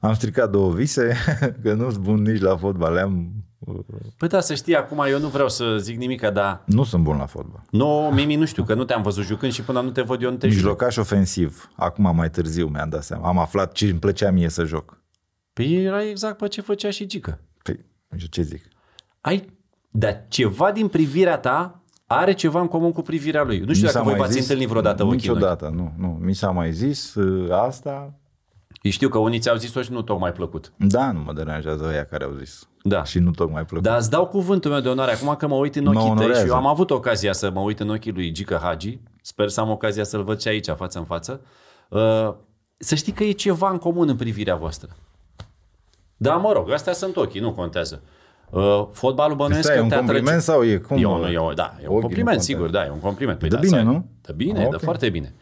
am 0.00 0.14
stricat 0.14 0.50
două 0.50 0.72
vise, 0.72 1.16
că 1.62 1.72
nu-s 1.74 1.96
bun 1.96 2.22
nici 2.22 2.40
la 2.40 2.56
fotbal. 2.56 2.92
Le-am, 2.92 3.32
uh, 3.53 3.53
Păi 4.16 4.28
da, 4.28 4.40
să 4.40 4.54
știi, 4.54 4.76
acum 4.76 5.04
eu 5.08 5.18
nu 5.18 5.28
vreau 5.28 5.48
să 5.48 5.76
zic 5.78 5.96
nimic, 5.98 6.20
dar 6.28 6.62
nu 6.66 6.84
sunt 6.84 7.02
bun 7.02 7.16
la 7.16 7.26
fotbal. 7.26 7.62
nu, 7.70 8.10
Mimi, 8.14 8.34
nu 8.34 8.44
știu, 8.44 8.64
că 8.64 8.74
nu 8.74 8.84
te-am 8.84 9.02
văzut 9.02 9.24
jucând 9.24 9.52
și 9.52 9.62
până 9.62 9.80
nu 9.80 9.90
te 9.90 10.02
văd 10.02 10.22
eu 10.22 10.30
nu 10.30 10.36
te 10.36 10.46
joc. 10.46 10.54
Mijlocaș 10.56 10.96
ofensiv. 10.96 11.70
Acum 11.76 12.14
mai 12.16 12.30
târziu 12.30 12.66
mi-am 12.66 12.88
dat 12.88 13.02
seama. 13.04 13.28
Am 13.28 13.38
aflat 13.38 13.72
ce 13.72 13.86
îmi 13.88 13.98
plăcea 13.98 14.30
mie 14.30 14.48
să 14.48 14.64
joc. 14.64 15.02
Păi 15.52 15.84
era 15.84 16.04
exact 16.04 16.36
pe 16.36 16.48
ce 16.48 16.60
făcea 16.60 16.90
și 16.90 17.06
Gică. 17.06 17.40
Păi, 17.62 17.84
nu 18.08 18.18
știu 18.18 18.28
ce 18.30 18.42
zic. 18.42 18.62
Ai, 19.20 19.48
dar 19.90 20.24
ceva 20.28 20.72
din 20.72 20.88
privirea 20.88 21.38
ta 21.38 21.82
are 22.06 22.32
ceva 22.32 22.60
în 22.60 22.68
comun 22.68 22.92
cu 22.92 23.02
privirea 23.02 23.42
lui. 23.42 23.58
Nu 23.58 23.72
știu 23.72 23.86
Mi 23.86 23.92
dacă 23.92 23.96
s-a 23.96 24.02
voi 24.02 24.10
mai 24.12 24.20
v-ați 24.20 24.32
zis- 24.32 24.42
întâlnit 24.42 24.68
vreodată 24.68 25.02
ochii 25.04 25.28
în 25.28 25.34
ochi. 25.34 25.40
Niciodată, 25.40 25.68
nu, 25.74 25.92
nu. 25.98 26.18
Mi 26.20 26.34
s-a 26.34 26.50
mai 26.50 26.72
zis 26.72 27.14
uh, 27.14 27.50
asta. 27.52 28.14
Eu 28.82 28.90
știu 28.90 29.08
că 29.08 29.18
unii 29.18 29.38
ți-au 29.38 29.56
zis-o 29.56 29.82
și 29.82 29.92
nu 29.92 30.02
tocmai 30.02 30.32
plăcut. 30.32 30.72
Da, 30.76 31.12
nu 31.12 31.20
mă 31.20 31.32
deranjează 31.32 31.84
ăia 31.88 32.04
care 32.04 32.24
au 32.24 32.32
zis. 32.38 32.68
Da. 32.88 33.04
Și 33.04 33.18
nu 33.18 33.30
tocmai 33.30 33.64
plăcut. 33.64 33.86
Dar 33.88 33.98
îți 33.98 34.10
dau 34.10 34.26
cuvântul 34.26 34.70
meu 34.70 34.80
de 34.80 34.88
onoare 34.88 35.12
acum 35.12 35.34
că 35.34 35.46
mă 35.46 35.54
uit 35.54 35.76
în 35.76 35.82
Mă 35.82 35.88
ochii 35.90 36.02
tăi 36.02 36.10
onorează. 36.10 36.40
și 36.44 36.48
eu 36.48 36.54
am 36.56 36.66
avut 36.66 36.90
ocazia 36.90 37.32
să 37.32 37.50
mă 37.50 37.60
uit 37.60 37.80
în 37.80 37.90
ochii 37.90 38.12
lui 38.12 38.30
Gică 38.32 38.58
Hagi. 38.62 38.98
Sper 39.22 39.48
să 39.48 39.60
am 39.60 39.70
ocazia 39.70 40.04
să-l 40.04 40.22
văd 40.24 40.40
și 40.40 40.48
aici, 40.48 40.66
față 40.76 40.98
în 40.98 41.04
față. 41.04 41.40
Uh, 41.88 42.34
să 42.76 42.94
știi 42.94 43.12
că 43.12 43.24
e 43.24 43.32
ceva 43.32 43.70
în 43.70 43.78
comun 43.78 44.08
în 44.08 44.16
privirea 44.16 44.56
voastră. 44.56 44.88
Da, 46.16 46.34
mă 46.36 46.52
rog, 46.52 46.70
astea 46.70 46.92
sunt 46.92 47.16
ochii, 47.16 47.40
nu 47.40 47.52
contează. 47.52 48.02
Uh, 48.50 48.86
fotbalul 48.92 49.36
bănuiesc 49.36 49.62
Stai, 49.62 49.74
e 49.74 49.78
că 49.78 49.82
un 49.84 49.88
te 49.90 49.96
compliment 49.96 50.42
sau 50.42 50.64
e 50.64 50.76
cum? 50.76 50.96
E 50.96 51.04
un, 51.06 51.24
e 51.32 51.38
un, 51.38 51.54
da, 51.54 51.74
e 51.82 51.86
un 51.86 51.88
Ochii 51.88 52.00
compliment, 52.00 52.36
nu 52.36 52.42
sigur, 52.42 52.62
contează. 52.62 52.86
da, 52.86 52.92
e 52.92 52.96
un 52.96 53.00
compliment. 53.02 53.38
Păi 53.38 53.48
Dă 53.48 53.54
da, 53.54 53.60
bine, 53.60 53.72
să 53.72 53.78
ai- 53.78 53.84
nu? 53.92 54.06
Dă 54.20 54.32
bine, 54.32 54.64
Ok. 54.64 54.70
dă 54.70 54.76
foarte 54.76 55.08
bine. 55.08 55.34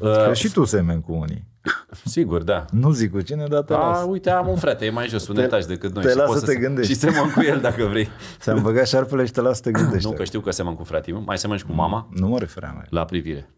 Că 0.00 0.26
Uh, 0.30 0.34
și 0.36 0.48
tu 0.52 0.64
semeni 0.64 1.00
cu 1.02 1.12
unii. 1.12 1.48
sigur, 2.04 2.42
da. 2.42 2.64
Nu 2.70 2.90
zic 2.90 3.10
cu 3.10 3.20
cine, 3.20 3.46
dar 3.46 3.62
te 3.62 3.72
A, 3.74 3.76
las. 3.78 4.04
uite, 4.06 4.30
am 4.30 4.48
un 4.48 4.56
frate, 4.56 4.84
e 4.84 4.90
mai 4.90 5.08
jos, 5.08 5.28
un 5.28 5.34
Te- 5.34 5.40
etaj 5.42 5.64
decât 5.64 5.94
noi. 5.94 6.02
te 6.04 6.10
și 6.10 6.16
las 6.16 6.26
poți 6.26 6.40
să 6.40 6.46
te 6.46 6.52
se- 6.52 6.58
gândești. 6.58 6.92
Și 6.92 6.98
semăn 6.98 7.30
cu 7.32 7.42
el 7.42 7.60
dacă 7.60 7.84
vrei. 7.84 8.08
Ți-am 8.40 8.62
băgat 8.62 8.86
șarpele 8.88 9.24
și 9.24 9.32
te 9.32 9.40
las 9.40 9.56
să 9.56 9.62
te 9.62 9.70
gândești. 9.70 10.08
Nu, 10.08 10.14
că 10.14 10.24
știu 10.24 10.40
că 10.40 10.50
semăn 10.50 10.74
cu 10.76 10.84
fratele 10.84 11.16
meu, 11.16 11.24
mai 11.26 11.38
semăn 11.38 11.56
și 11.58 11.64
cu 11.64 11.72
mama 11.72 12.08
Nu 12.14 12.28
mă 12.28 12.38
refeream 12.38 12.72
la 12.74 12.80
el. 12.80 12.88
la 12.90 13.04
privire. 13.04 13.50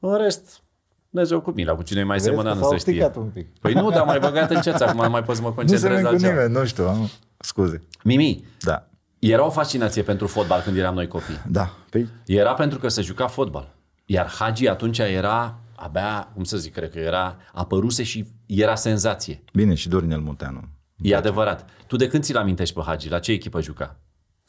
În 0.00 0.16
rest, 0.16 0.62
Dumnezeu 1.10 1.40
cu 1.40 1.50
mila, 1.50 1.74
cu 1.74 1.82
cine 1.82 2.02
mai 2.04 2.16
Vezi 2.16 2.28
semăna 2.28 2.48
că 2.50 2.54
nu 2.54 2.60
s-au 2.62 2.70
se 2.70 2.76
știe. 2.76 2.92
sticat 2.92 3.16
un 3.16 3.24
pic. 3.34 3.58
Păi 3.60 3.72
nu, 3.72 3.90
dar 3.90 4.04
mai 4.04 4.18
băgat 4.18 4.50
în 4.50 4.60
ceață, 4.60 4.84
acum 4.86 5.02
nu 5.04 5.10
mai 5.10 5.22
pot 5.22 5.36
să 5.36 5.42
mă 5.42 5.48
Nu 5.48 5.54
concentrez 5.54 5.80
semeni 5.82 6.02
la 6.02 6.08
cu 6.08 6.14
altceva. 6.14 6.32
nimeni, 6.32 6.52
nu 6.58 6.64
știu. 6.64 6.88
Am... 6.88 7.08
Scuze. 7.38 7.80
Mimi, 8.04 8.44
Da. 8.60 8.86
era 9.18 9.44
o 9.46 9.50
fascinație 9.50 10.02
pentru 10.02 10.26
fotbal 10.26 10.60
când 10.60 10.76
eram 10.76 10.94
noi 10.94 11.08
copii. 11.08 11.40
Da. 11.48 11.70
Păi, 11.90 12.08
Era 12.26 12.54
pentru 12.54 12.78
că 12.78 12.88
se 12.88 13.02
juca 13.02 13.26
fotbal. 13.26 13.74
Iar 14.06 14.26
Hagi 14.38 14.68
atunci 14.68 14.98
era 14.98 15.54
abia, 15.84 16.28
cum 16.34 16.44
să 16.44 16.56
zic, 16.56 16.72
cred 16.72 16.90
că 16.90 16.98
era, 16.98 17.36
apăruse 17.52 18.02
și 18.02 18.26
era 18.46 18.74
senzație. 18.74 19.42
bine, 19.52 19.74
și 19.74 19.88
Dorinel 19.88 20.20
Munteanu. 20.20 20.60
E 20.96 21.16
adevărat. 21.16 21.64
Tu 21.86 21.96
de 21.96 22.08
când 22.08 22.22
ți-l 22.22 22.36
amintești 22.36 22.74
pe 22.74 22.80
Hagi? 22.86 23.08
La 23.08 23.18
ce 23.18 23.32
echipă 23.32 23.60
juca? 23.60 23.96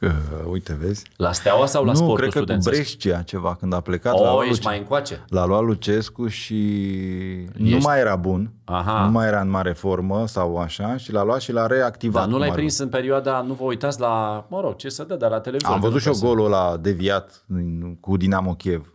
Uh, 0.01 0.09
uite, 0.51 0.77
vezi? 0.81 1.03
La 1.17 1.31
Steaua 1.31 1.65
sau 1.65 1.83
la 1.85 1.91
nu, 1.91 1.97
sportul 1.97 2.17
cred 2.17 2.29
că 2.31 2.37
cu 2.39 2.43
studențesc? 2.43 2.75
Brescia 2.75 3.21
ceva, 3.21 3.55
când 3.55 3.73
a 3.73 3.79
plecat 3.79 4.13
la 4.13 4.19
O, 4.19 4.23
luat 4.23 4.41
ești 4.41 4.49
Luce- 4.55 4.67
mai 4.67 4.77
încoace. 4.77 5.25
L-a 5.27 5.45
luat 5.45 5.63
Lucescu 5.63 6.27
și 6.27 6.55
nu 7.57 7.67
Ești- 7.67 7.85
mai 7.85 7.99
era 7.99 8.15
bun, 8.15 8.51
Aha. 8.65 9.05
nu 9.05 9.11
mai 9.11 9.27
era 9.27 9.41
în 9.41 9.49
mare 9.49 9.71
formă 9.73 10.27
sau 10.27 10.57
așa 10.57 10.97
și 10.97 11.11
l-a 11.11 11.23
luat 11.23 11.41
și 11.41 11.51
l-a 11.51 11.67
reactivat. 11.67 12.21
Dar 12.21 12.31
nu 12.31 12.37
l-ai 12.37 12.47
cum 12.47 12.51
ar 12.53 12.57
prins 12.57 12.77
în 12.77 12.89
perioada, 12.89 13.41
nu 13.41 13.53
vă 13.53 13.63
uitați 13.63 13.99
la, 13.99 14.45
mă 14.49 14.59
rog, 14.61 14.75
ce 14.75 14.89
să 14.89 15.03
dă, 15.03 15.15
dar 15.15 15.29
la 15.29 15.39
televizor. 15.39 15.73
Am 15.73 15.79
că 15.81 15.87
văzut 15.87 16.05
nu 16.05 16.13
și 16.13 16.19
prea 16.19 16.29
eu 16.29 16.35
golul 16.35 16.53
ăla 16.53 16.77
deviat 16.77 17.45
cu 17.99 18.17
Dinamo 18.17 18.53
Kiev. 18.53 18.92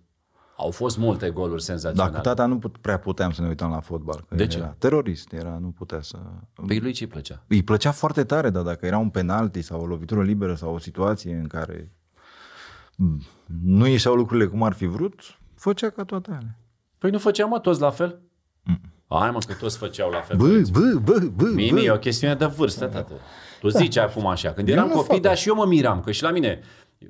Au 0.61 0.71
fost 0.71 0.99
multe 0.99 1.31
goluri 1.31 1.63
senzaționale. 1.63 2.11
Dacă 2.11 2.23
tata 2.23 2.47
nu 2.47 2.59
put, 2.59 2.77
prea 2.77 2.99
puteam 2.99 3.33
să 3.33 3.43
ne 3.43 3.49
uităm 3.49 3.71
la 3.71 3.81
fotbal. 3.81 4.25
Că 4.29 4.35
De 4.35 4.43
el 4.43 4.49
ce? 4.49 4.59
Era 4.59 4.75
terorist, 4.79 5.33
era, 5.33 5.59
nu 5.61 5.69
putea 5.69 6.03
să... 6.03 6.19
Păi 6.67 6.79
lui 6.79 6.93
ce 6.93 7.05
îi 7.05 7.11
plăcea? 7.11 7.43
Îi 7.47 7.63
plăcea 7.63 7.91
foarte 7.91 8.25
tare, 8.25 8.51
dar 8.51 8.63
dacă 8.63 8.87
era 8.87 8.99
un 8.99 9.09
penalti 9.09 9.63
sau 9.63 9.81
o 9.81 9.87
lovitură 9.87 10.23
liberă 10.23 10.55
sau 10.55 10.75
o 10.75 10.79
situație 10.79 11.35
în 11.35 11.47
care 11.47 11.93
mm, 12.97 13.23
nu 13.63 13.87
ieșeau 13.87 14.15
lucrurile 14.15 14.47
cum 14.47 14.63
ar 14.63 14.73
fi 14.73 14.87
vrut, 14.87 15.39
făcea 15.55 15.91
ca 15.91 16.05
toate 16.05 16.31
alea. 16.31 16.59
Păi 16.99 17.11
nu 17.11 17.19
făceam 17.19 17.49
mă 17.49 17.59
toți 17.59 17.81
la 17.81 17.91
fel? 17.91 18.21
Hai 19.09 19.31
mă 19.31 19.39
că 19.47 19.53
toți 19.53 19.79
făceau 19.79 20.11
la 20.11 20.21
fel. 20.21 20.37
Bă, 20.37 20.63
bă, 20.73 21.01
bă, 21.05 21.19
bă, 21.37 21.51
Mimi, 21.55 21.85
e 21.85 21.89
bă. 21.89 21.95
o 21.95 21.99
chestiune 21.99 22.35
de 22.35 22.45
vârstă, 22.45 22.87
tată. 22.87 23.13
Tu 23.61 23.69
zici 23.69 23.97
acum 23.97 24.27
așa. 24.27 24.53
Când 24.53 24.69
eram 24.69 24.89
nu 24.89 24.95
copii, 24.95 25.13
fac 25.13 25.21
dar 25.21 25.37
și 25.37 25.49
eu 25.49 25.55
mă 25.55 25.67
miram, 25.67 26.01
că 26.01 26.11
și 26.11 26.23
la 26.23 26.31
mine, 26.31 26.61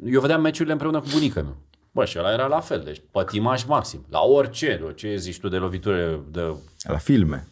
eu 0.05 0.21
vedeam 0.21 0.41
meciurile 0.41 0.73
împreună 0.73 1.01
cu 1.01 1.07
bunica 1.13 1.43
mea. 1.43 1.57
Bă, 1.91 2.05
și 2.05 2.19
ăla 2.19 2.33
era 2.33 2.47
la 2.47 2.61
fel, 2.61 2.81
deci 2.83 3.03
pătimaș 3.11 3.65
maxim. 3.65 4.07
La 4.11 4.21
orice, 4.21 4.93
ce 4.97 5.17
zici 5.17 5.41
tu 5.41 5.49
de 5.49 5.57
lovitură 5.57 6.21
de 6.31 6.55
La 6.89 6.97
filme. 6.97 7.49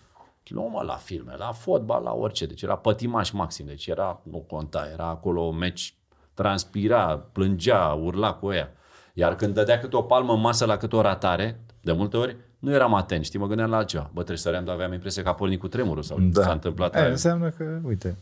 nu 0.49 0.69
mă 0.73 0.83
la 0.83 0.95
filme, 0.95 1.35
la 1.39 1.53
fotbal, 1.53 2.03
la 2.03 2.13
orice. 2.13 2.47
Deci 2.47 2.63
era 2.63 2.77
pătimaș 2.77 3.31
maxim. 3.31 3.67
Deci 3.67 3.87
era, 3.87 4.21
nu 4.31 4.39
conta, 4.39 4.89
era 4.93 5.07
acolo 5.07 5.51
meci, 5.51 5.95
transpira, 6.35 7.19
plângea, 7.33 7.93
urla 7.93 8.33
cu 8.33 8.53
ea. 8.53 8.73
Iar 9.15 9.37
când 9.37 9.55
dădea 9.55 9.79
câte 9.79 9.97
o 9.97 10.03
palmă 10.03 10.33
în 10.33 10.41
masă 10.41 10.65
la 10.65 10.77
câte 10.77 10.97
o 10.97 11.01
ratare, 11.01 11.61
de 11.81 11.93
multe 11.93 12.17
ori, 12.17 12.37
nu 12.59 12.73
eram 12.73 12.95
atent, 12.95 13.25
știi, 13.25 13.39
mă 13.39 13.47
gândeam 13.47 13.71
la 13.71 13.77
altceva. 13.77 14.03
Bă, 14.13 14.17
trebuie 14.17 14.37
să 14.37 14.51
dar 14.51 14.75
aveam 14.75 14.93
impresia 14.93 15.23
că 15.23 15.29
a 15.29 15.35
pornit 15.35 15.61
cu 15.61 15.69
tremurul 15.69 16.03
sau 16.03 16.19
Da. 16.21 16.43
s-a 16.43 16.53
întâmplat 16.53 16.95
E, 16.95 16.99
aia. 16.99 17.09
înseamnă 17.09 17.49
că, 17.49 17.81
uite, 17.85 18.19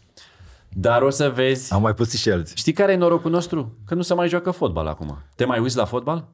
Dar 0.77 1.03
o 1.03 1.11
să 1.11 1.31
vezi... 1.31 1.73
am 1.73 1.83
mai 1.83 1.95
pus 1.95 2.13
și 2.15 2.31
alții. 2.31 2.57
Știi 2.57 2.73
care 2.73 2.93
e 2.93 2.97
norocul 2.97 3.31
nostru? 3.31 3.79
Că 3.87 3.95
nu 3.95 4.03
se 4.03 4.15
mai 4.15 4.29
joacă 4.29 4.51
fotbal 4.51 4.87
acum. 4.87 5.19
Te 5.37 5.45
mai 5.45 5.59
uiți 5.59 5.77
la 5.77 5.85
fotbal? 5.85 6.29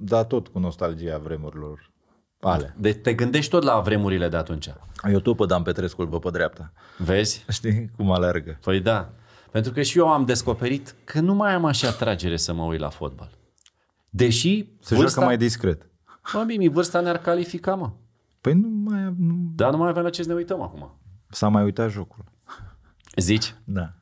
Dar 0.00 0.24
tot 0.24 0.48
cu 0.48 0.58
nostalgia 0.58 1.18
vremurilor 1.18 1.90
alea. 2.40 2.74
De, 2.78 2.92
te 2.92 3.14
gândești 3.14 3.50
tot 3.50 3.62
la 3.62 3.80
vremurile 3.80 4.28
de 4.28 4.36
atunci. 4.36 4.68
Eu 5.10 5.20
tot 5.20 5.36
pe 5.36 5.46
Dan 5.46 5.62
Petrescu 5.62 6.00
îl 6.00 6.08
văd 6.08 6.20
pe 6.20 6.30
dreapta. 6.30 6.72
Vezi? 6.98 7.44
Știi 7.48 7.90
cum 7.96 8.10
alergă? 8.10 8.58
Păi 8.64 8.80
da. 8.80 9.12
Pentru 9.50 9.72
că 9.72 9.82
și 9.82 9.98
eu 9.98 10.08
am 10.08 10.24
descoperit 10.24 10.94
că 11.04 11.20
nu 11.20 11.34
mai 11.34 11.54
am 11.54 11.64
așa 11.64 11.88
atragere 11.88 12.36
să 12.36 12.52
mă 12.52 12.62
uit 12.62 12.80
la 12.80 12.88
fotbal. 12.88 13.30
Deși 14.10 14.68
Se 14.80 14.94
vârsta... 14.94 15.10
joacă 15.10 15.24
mai 15.24 15.36
discret. 15.36 15.90
Mă, 16.32 16.44
Mimi, 16.46 16.68
vârsta 16.68 17.00
ne-ar 17.00 17.18
califica, 17.18 17.74
mă. 17.74 17.90
Păi 18.40 18.52
nu 18.52 18.68
mai... 18.68 19.14
Nu... 19.18 19.34
Dar 19.54 19.70
nu 19.70 19.76
mai 19.76 19.88
avem 19.88 20.02
la 20.02 20.10
ce 20.10 20.22
să 20.22 20.28
ne 20.28 20.34
uităm 20.34 20.60
acum. 20.60 20.98
S-a 21.28 21.48
mai 21.48 21.62
uitat 21.62 21.90
jocul. 21.90 22.24
Zici? 23.16 23.54
Da. 23.64 23.92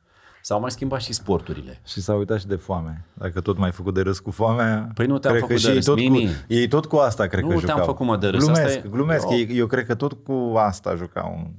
S-au 0.43 0.59
mai 0.59 0.71
schimbat 0.71 1.01
și 1.01 1.13
sporturile. 1.13 1.81
Și 1.85 2.01
s-a 2.01 2.13
uitat 2.13 2.39
și 2.39 2.47
de 2.47 2.55
foame. 2.55 3.05
Dacă 3.13 3.41
tot 3.41 3.57
mai 3.57 3.71
făcut 3.71 3.93
de 3.93 4.01
râs 4.01 4.19
cu 4.19 4.31
foamea... 4.31 4.91
Păi 4.93 5.05
nu 5.05 5.17
te-am 5.17 5.33
cred 5.33 5.47
făcut 5.47 5.61
că 5.63 5.67
de 5.67 5.67
și 5.71 5.75
râs, 5.75 5.87
ei 5.87 5.93
tot, 5.93 6.11
Mimi. 6.11 6.25
cu, 6.25 6.31
ei 6.47 6.67
tot 6.67 6.85
cu 6.85 6.95
asta 6.95 7.27
cred 7.27 7.43
Nu 7.43 7.47
că 7.49 7.53
te-am 7.55 7.67
jucau. 7.67 7.85
făcut, 7.85 8.05
mă, 8.05 8.17
de 8.17 8.27
râs. 8.27 8.43
Glumesc, 8.43 8.61
Asta 8.65 8.87
e- 8.87 8.89
glumesc. 8.89 9.27
Eu- 9.31 9.37
Eu... 9.37 9.55
eu 9.55 9.65
cred 9.67 9.85
că 9.85 9.95
tot 9.95 10.13
cu 10.23 10.53
asta 10.57 10.95
jucau 10.95 11.33
în, 11.37 11.51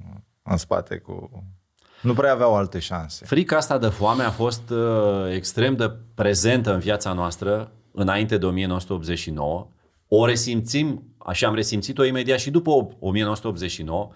în 0.51 0.57
spate. 0.57 0.97
cu. 0.97 1.43
Nu 2.01 2.13
prea 2.13 2.31
aveau 2.31 2.55
alte 2.55 2.79
șanse. 2.79 3.25
Frica 3.25 3.57
asta 3.57 3.77
de 3.77 3.87
foame 3.87 4.23
a 4.23 4.29
fost 4.29 4.69
uh, 4.69 5.31
extrem 5.33 5.75
de 5.75 5.91
prezentă 6.15 6.73
în 6.73 6.79
viața 6.79 7.13
noastră 7.13 7.71
înainte 7.91 8.37
de 8.37 8.45
1989. 8.45 9.67
O 10.07 10.25
resimțim, 10.25 11.03
așa 11.17 11.47
am 11.47 11.53
resimțit-o 11.55 12.03
imediat 12.05 12.39
și 12.39 12.51
după 12.51 12.71
1989, 12.99 14.09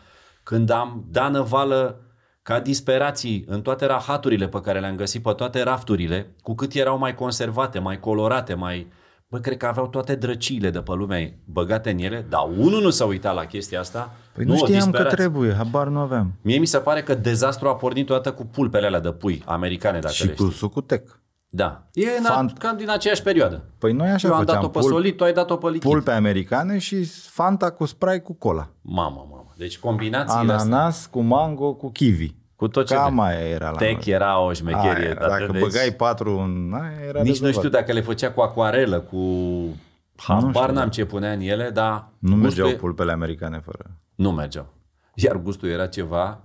când 0.44 0.70
am 0.70 1.06
dat 1.10 1.32
năvală 1.32 2.02
ca 2.48 2.60
disperații 2.60 3.46
în 3.48 3.62
toate 3.62 3.86
rahaturile 3.86 4.48
pe 4.48 4.62
care 4.62 4.80
le-am 4.80 4.96
găsit 4.96 5.22
pe 5.24 5.32
toate 5.32 5.64
rafturile, 5.64 6.36
cu 6.42 6.56
cât 6.56 6.74
erau 6.74 6.98
mai 6.98 7.16
conservate, 7.16 7.80
mai 7.80 8.00
colorate, 8.00 8.54
mai... 8.54 8.88
Bă, 9.30 9.38
cred 9.40 9.58
că 9.58 9.66
aveau 9.66 9.88
toate 9.88 10.16
drăciile 10.16 10.70
de 10.70 10.80
pe 10.82 10.94
lume 10.94 11.40
băgate 11.46 11.90
în 11.90 11.98
ele, 11.98 12.26
dar 12.30 12.42
unul 12.58 12.82
nu 12.82 12.90
s-a 12.90 13.06
uitat 13.06 13.36
la 13.36 13.46
chestia 13.46 13.80
asta. 13.80 14.14
Păi 14.34 14.46
nu, 14.46 14.56
știam 14.56 14.70
că 14.80 14.84
disperați. 14.86 15.16
trebuie, 15.16 15.54
habar 15.54 15.88
nu 15.88 16.00
aveam. 16.00 16.34
Mie 16.42 16.58
mi 16.58 16.66
se 16.66 16.78
pare 16.78 17.02
că 17.04 17.16
dezastru 17.16 17.68
a 17.68 17.76
pornit 17.76 18.06
toată 18.06 18.32
cu 18.32 18.46
pulpele 18.46 18.86
alea 18.86 19.00
de 19.00 19.12
pui 19.12 19.44
americane, 19.46 20.00
dacă 20.00 20.14
Și 20.14 20.26
le 20.26 20.32
cu 20.34 20.44
știi. 20.44 20.56
sucutec. 20.58 21.22
Da. 21.50 21.88
E 21.94 22.06
în, 22.18 22.24
Fant- 22.26 22.58
cam 22.58 22.78
din 22.78 22.90
aceeași 22.90 23.22
perioadă. 23.22 23.64
Păi 23.78 23.92
noi 23.94 24.10
așa 24.10 24.28
Eu 24.28 24.34
am 24.34 24.40
făceam. 24.40 24.62
dat-o 24.62 24.80
pe 24.80 24.86
solid, 24.86 25.16
tu 25.16 25.24
ai 25.24 25.34
dat-o 25.34 25.56
pe 25.56 25.66
lichid. 25.68 25.82
pulpe 25.90 26.12
americane 26.12 26.78
și 26.78 27.04
Fanta 27.30 27.72
cu 27.72 27.86
spray 27.86 28.22
cu 28.22 28.34
cola. 28.34 28.70
Mamă, 28.82 29.28
mamă. 29.30 29.47
Deci 29.58 29.78
combinațiile 29.80 30.54
astea. 30.54 30.76
Ananas 30.76 31.06
cu 31.06 31.20
mango 31.22 31.74
cu 31.74 31.92
kiwi. 31.92 32.36
Cu 32.56 32.68
tot 32.68 32.88
ce 32.88 32.94
Cam 32.94 33.16
vrei. 33.16 33.26
aia 33.36 33.48
era 33.48 33.70
la 33.70 33.78
Tech 33.78 34.06
noi. 34.06 34.14
era 34.16 34.40
o 34.40 34.44
Aia 34.46 34.54
șmecherie. 34.54 35.06
era. 35.08 35.20
dar 35.28 35.30
Dacă 35.40 35.52
vezi, 35.52 35.64
băgai 35.64 35.92
patru 35.92 36.38
în... 36.40 36.72
Aia 36.74 36.92
era 37.08 37.22
Nici 37.22 37.40
nu 37.40 37.46
rezolvat. 37.46 37.54
știu 37.54 37.70
dacă 37.70 37.92
le 37.94 38.02
făcea 38.02 38.32
cu 38.32 38.42
acuarelă, 38.42 39.00
cu... 39.00 39.18
Habar 40.16 40.72
n-am 40.72 40.90
ce 40.90 41.06
punea 41.06 41.32
în 41.32 41.40
ele, 41.40 41.70
dar... 41.70 42.10
Nu 42.20 42.30
gustul 42.30 42.42
mergeau 42.44 42.68
e- 42.68 42.74
pulpele 42.74 43.12
americane 43.12 43.60
fără. 43.60 43.92
Nu 44.16 44.32
mergeau. 44.32 44.74
Iar 45.14 45.36
gustul 45.38 45.70
era 45.70 45.88
ceva... 45.88 46.42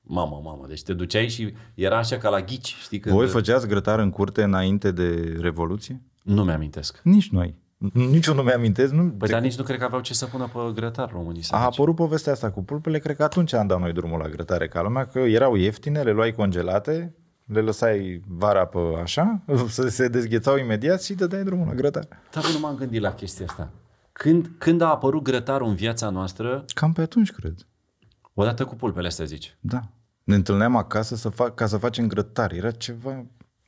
Mamă, 0.00 0.40
mamă. 0.44 0.64
Deci 0.68 0.82
te 0.82 0.92
duceai 0.92 1.28
și 1.28 1.54
era 1.74 1.98
așa 1.98 2.16
ca 2.16 2.28
la 2.28 2.40
ghici. 2.40 2.76
Știi 2.82 2.98
când... 2.98 3.14
Voi 3.14 3.26
făceați 3.26 3.68
grătar 3.68 3.98
în 3.98 4.10
curte 4.10 4.42
înainte 4.42 4.90
de 4.90 5.36
Revoluție? 5.40 6.02
Nu 6.22 6.44
mi-amintesc. 6.44 7.00
Nici 7.02 7.30
noi. 7.30 7.54
Nici 7.92 8.26
eu 8.26 8.34
nu 8.34 8.42
mi-amintesc. 8.42 8.92
Nu, 8.92 9.10
Păi 9.10 9.28
dar 9.28 9.40
nici 9.40 9.56
nu 9.56 9.64
cred 9.64 9.78
că 9.78 9.84
aveau 9.84 10.00
ce 10.00 10.14
să 10.14 10.26
pună 10.26 10.50
pe 10.52 10.58
grătar 10.74 11.10
românii. 11.10 11.42
să 11.42 11.54
a 11.54 11.58
zici. 11.58 11.66
apărut 11.78 11.94
povestea 11.94 12.32
asta 12.32 12.50
cu 12.50 12.62
pulpele, 12.62 12.98
cred 12.98 13.16
că 13.16 13.22
atunci 13.22 13.52
am 13.52 13.66
dat 13.66 13.80
noi 13.80 13.92
drumul 13.92 14.18
la 14.18 14.28
grătare 14.28 14.68
ca 14.68 14.82
lumea, 14.82 15.06
că 15.06 15.18
erau 15.18 15.54
ieftine, 15.54 16.02
le 16.02 16.12
luai 16.12 16.32
congelate, 16.32 17.14
le 17.44 17.60
lăsai 17.60 18.22
vara 18.28 18.64
pe 18.66 18.78
așa, 19.02 19.42
să 19.68 19.88
se 19.88 20.08
dezghețau 20.08 20.56
imediat 20.56 21.02
și 21.02 21.14
dădeai 21.14 21.44
drumul 21.44 21.66
la 21.66 21.74
grătare. 21.74 22.08
Dar 22.32 22.44
nu 22.52 22.58
m-am 22.60 22.74
gândit 22.74 23.00
la 23.00 23.12
chestia 23.14 23.46
asta. 23.48 23.70
Când, 24.12 24.50
când 24.58 24.80
a 24.80 24.88
apărut 24.90 25.22
grătarul 25.22 25.68
în 25.68 25.74
viața 25.74 26.10
noastră, 26.10 26.64
Cam 26.74 26.92
pe 26.92 27.00
atunci, 27.00 27.30
cred. 27.32 27.54
odată 28.34 28.64
cu 28.64 28.74
pulpele 28.74 29.06
astea 29.06 29.24
zici. 29.24 29.56
Da. 29.60 29.80
Ne 30.24 30.34
întâlneam 30.34 30.76
acasă 30.76 31.16
să 31.16 31.28
fac, 31.28 31.54
ca 31.54 31.66
să 31.66 31.76
facem 31.76 32.06
grătar. 32.06 32.52
Era 32.52 32.70
ceva... 32.70 33.24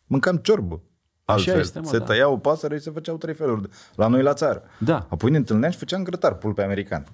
Mâncam 0.06 0.36
ciorbă. 0.36 0.80
Așa 1.24 1.36
Altfel. 1.36 1.58
este, 1.60 1.78
mă, 1.78 1.84
se 1.86 1.98
da. 1.98 2.04
tăia 2.04 2.28
o 2.28 2.36
pasăre 2.36 2.76
și 2.76 2.82
se 2.82 2.90
făceau 2.90 3.16
trei 3.16 3.34
feluri. 3.34 3.62
de- 3.62 3.68
La 3.94 4.06
noi 4.06 4.22
la 4.22 4.32
țară. 4.32 4.62
Da. 4.78 5.06
Apoi 5.08 5.30
ne 5.30 5.36
întâlneam 5.36 5.72
și 5.72 5.78
făceam 5.78 6.02
grătar, 6.02 6.34
pulpe 6.34 6.62
american. 6.62 7.04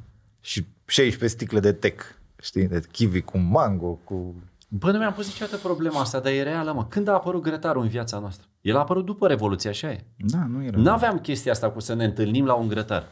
Și 0.41 0.67
16 0.87 1.39
sticle 1.39 1.61
de 1.61 1.73
tec. 1.73 2.03
Știi? 2.43 2.67
De 2.69 2.83
kiwi 2.93 3.21
cu 3.23 3.39
mango, 3.39 3.87
cu... 4.05 4.35
Bă, 4.69 4.91
nu 4.91 4.99
mi-am 4.99 5.13
pus 5.13 5.27
niciodată 5.27 5.57
problema 5.57 6.01
asta, 6.01 6.21
dar 6.21 6.33
e 6.33 6.43
reală, 6.43 6.73
mă. 6.73 6.87
Când 6.87 7.09
a 7.09 7.13
apărut 7.13 7.43
grătarul 7.43 7.83
în 7.83 7.89
viața 7.89 8.19
noastră? 8.19 8.47
El 8.61 8.77
a 8.77 8.79
apărut 8.79 9.05
după 9.05 9.27
Revoluție, 9.29 9.71
așa 9.71 9.91
e. 9.91 10.05
Da, 10.17 10.47
nu 10.49 10.65
era. 10.65 10.79
N-aveam 10.81 11.19
chestia 11.19 11.53
asta 11.53 11.71
cu 11.71 11.81
să 11.81 11.95
ne 11.95 12.05
întâlnim 12.05 12.45
la 12.45 12.55
un 12.55 12.69
grătar. 12.69 13.07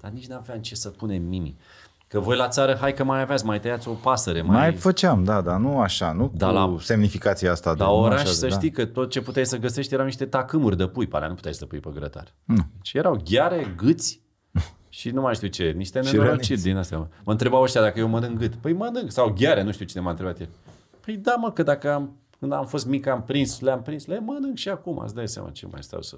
Dar 0.00 0.10
nici 0.10 0.26
n-aveam 0.26 0.58
ce 0.58 0.74
să 0.74 0.88
punem 0.88 1.22
mimi. 1.22 1.56
Că 2.12 2.20
voi 2.20 2.36
la 2.36 2.48
țară, 2.48 2.76
hai 2.80 2.94
că 2.94 3.04
mai 3.04 3.20
aveați, 3.20 3.44
mai 3.44 3.60
tăiați 3.60 3.88
o 3.88 3.92
pasăre, 3.92 4.42
mai... 4.42 4.56
Mai 4.56 4.72
făceam, 4.74 5.24
da, 5.24 5.40
dar 5.40 5.58
nu 5.60 5.80
așa, 5.80 6.12
nu 6.12 6.32
Da, 6.34 6.46
cu 6.48 6.52
la- 6.54 6.76
semnificația 6.80 7.50
asta. 7.50 7.74
de, 7.74 7.82
La 7.82 7.88
nu 7.88 7.96
oraș 7.98 8.14
așa 8.20 8.28
de- 8.28 8.34
să 8.36 8.46
da. 8.46 8.54
știi 8.56 8.70
că 8.70 8.84
tot 8.84 9.10
ce 9.10 9.20
puteai 9.22 9.46
să 9.46 9.56
găsești 9.58 9.94
erau 9.94 10.04
niște 10.06 10.26
tacâmuri 10.26 10.76
de 10.76 10.86
pui, 10.86 11.06
pe 11.06 11.16
alea 11.16 11.28
nu 11.28 11.34
puteai 11.34 11.54
să 11.54 11.66
pui 11.66 11.78
pe 11.78 11.90
grătar. 11.94 12.34
Nu. 12.44 12.56
Și 12.82 12.96
erau 12.98 13.20
gheare, 13.30 13.74
gâți 13.76 14.20
și 14.88 15.10
nu 15.10 15.20
mai 15.20 15.34
știu 15.34 15.48
ce, 15.48 15.70
niște 15.76 16.02
Și 16.02 16.12
nenorociri 16.12 16.46
răniți. 16.48 16.62
din 16.64 16.76
astea. 16.76 16.98
Mă 16.98 17.32
întrebau 17.32 17.62
ăștia 17.62 17.80
dacă 17.80 17.98
eu 17.98 18.08
mănânc 18.08 18.38
gât. 18.38 18.54
Păi 18.54 18.72
mănânc, 18.72 19.10
sau 19.10 19.34
gheare, 19.38 19.62
nu 19.62 19.72
știu 19.72 19.84
cine 19.84 20.02
m-a 20.02 20.10
întrebat 20.10 20.40
el. 20.40 20.48
Păi 21.04 21.16
da, 21.16 21.34
mă, 21.34 21.50
că 21.52 21.62
dacă 21.62 21.92
am, 21.92 22.16
când 22.38 22.52
am 22.52 22.66
fost 22.66 22.86
mic 22.86 23.06
am 23.06 23.22
prins, 23.22 23.60
le-am 23.60 23.82
prins, 23.82 24.06
le 24.06 24.18
mănânc 24.20 24.56
și 24.56 24.68
acum, 24.68 24.98
îți 25.04 25.14
dai 25.14 25.28
seama 25.28 25.50
ce 25.50 25.66
mai 25.70 25.82
stau 25.82 26.02
să... 26.02 26.16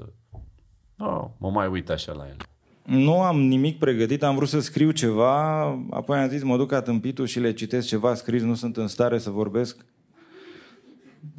No, 0.94 1.30
mă 1.38 1.50
mai 1.50 1.66
uit 1.68 1.90
așa 1.90 2.12
la 2.12 2.24
ele. 2.24 2.37
Nu 2.85 3.23
am 3.23 3.40
nimic 3.40 3.79
pregătit, 3.79 4.23
am 4.23 4.35
vrut 4.35 4.49
să 4.49 4.61
scriu 4.61 4.90
ceva, 4.90 5.61
apoi 5.90 6.18
am 6.18 6.29
zis 6.29 6.42
mă 6.42 6.57
duc 6.57 6.73
atâmpitul 6.73 7.27
și 7.27 7.40
le 7.40 7.53
citesc 7.53 7.87
ceva 7.87 8.14
scris, 8.14 8.42
nu 8.42 8.55
sunt 8.55 8.77
în 8.77 8.87
stare 8.87 9.18
să 9.18 9.31
vorbesc 9.31 9.85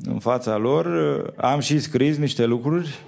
în 0.03 0.19
fața 0.19 0.57
lor. 0.57 0.87
Am 1.37 1.59
și 1.59 1.79
scris 1.79 2.17
niște 2.17 2.45
lucruri, 2.45 2.99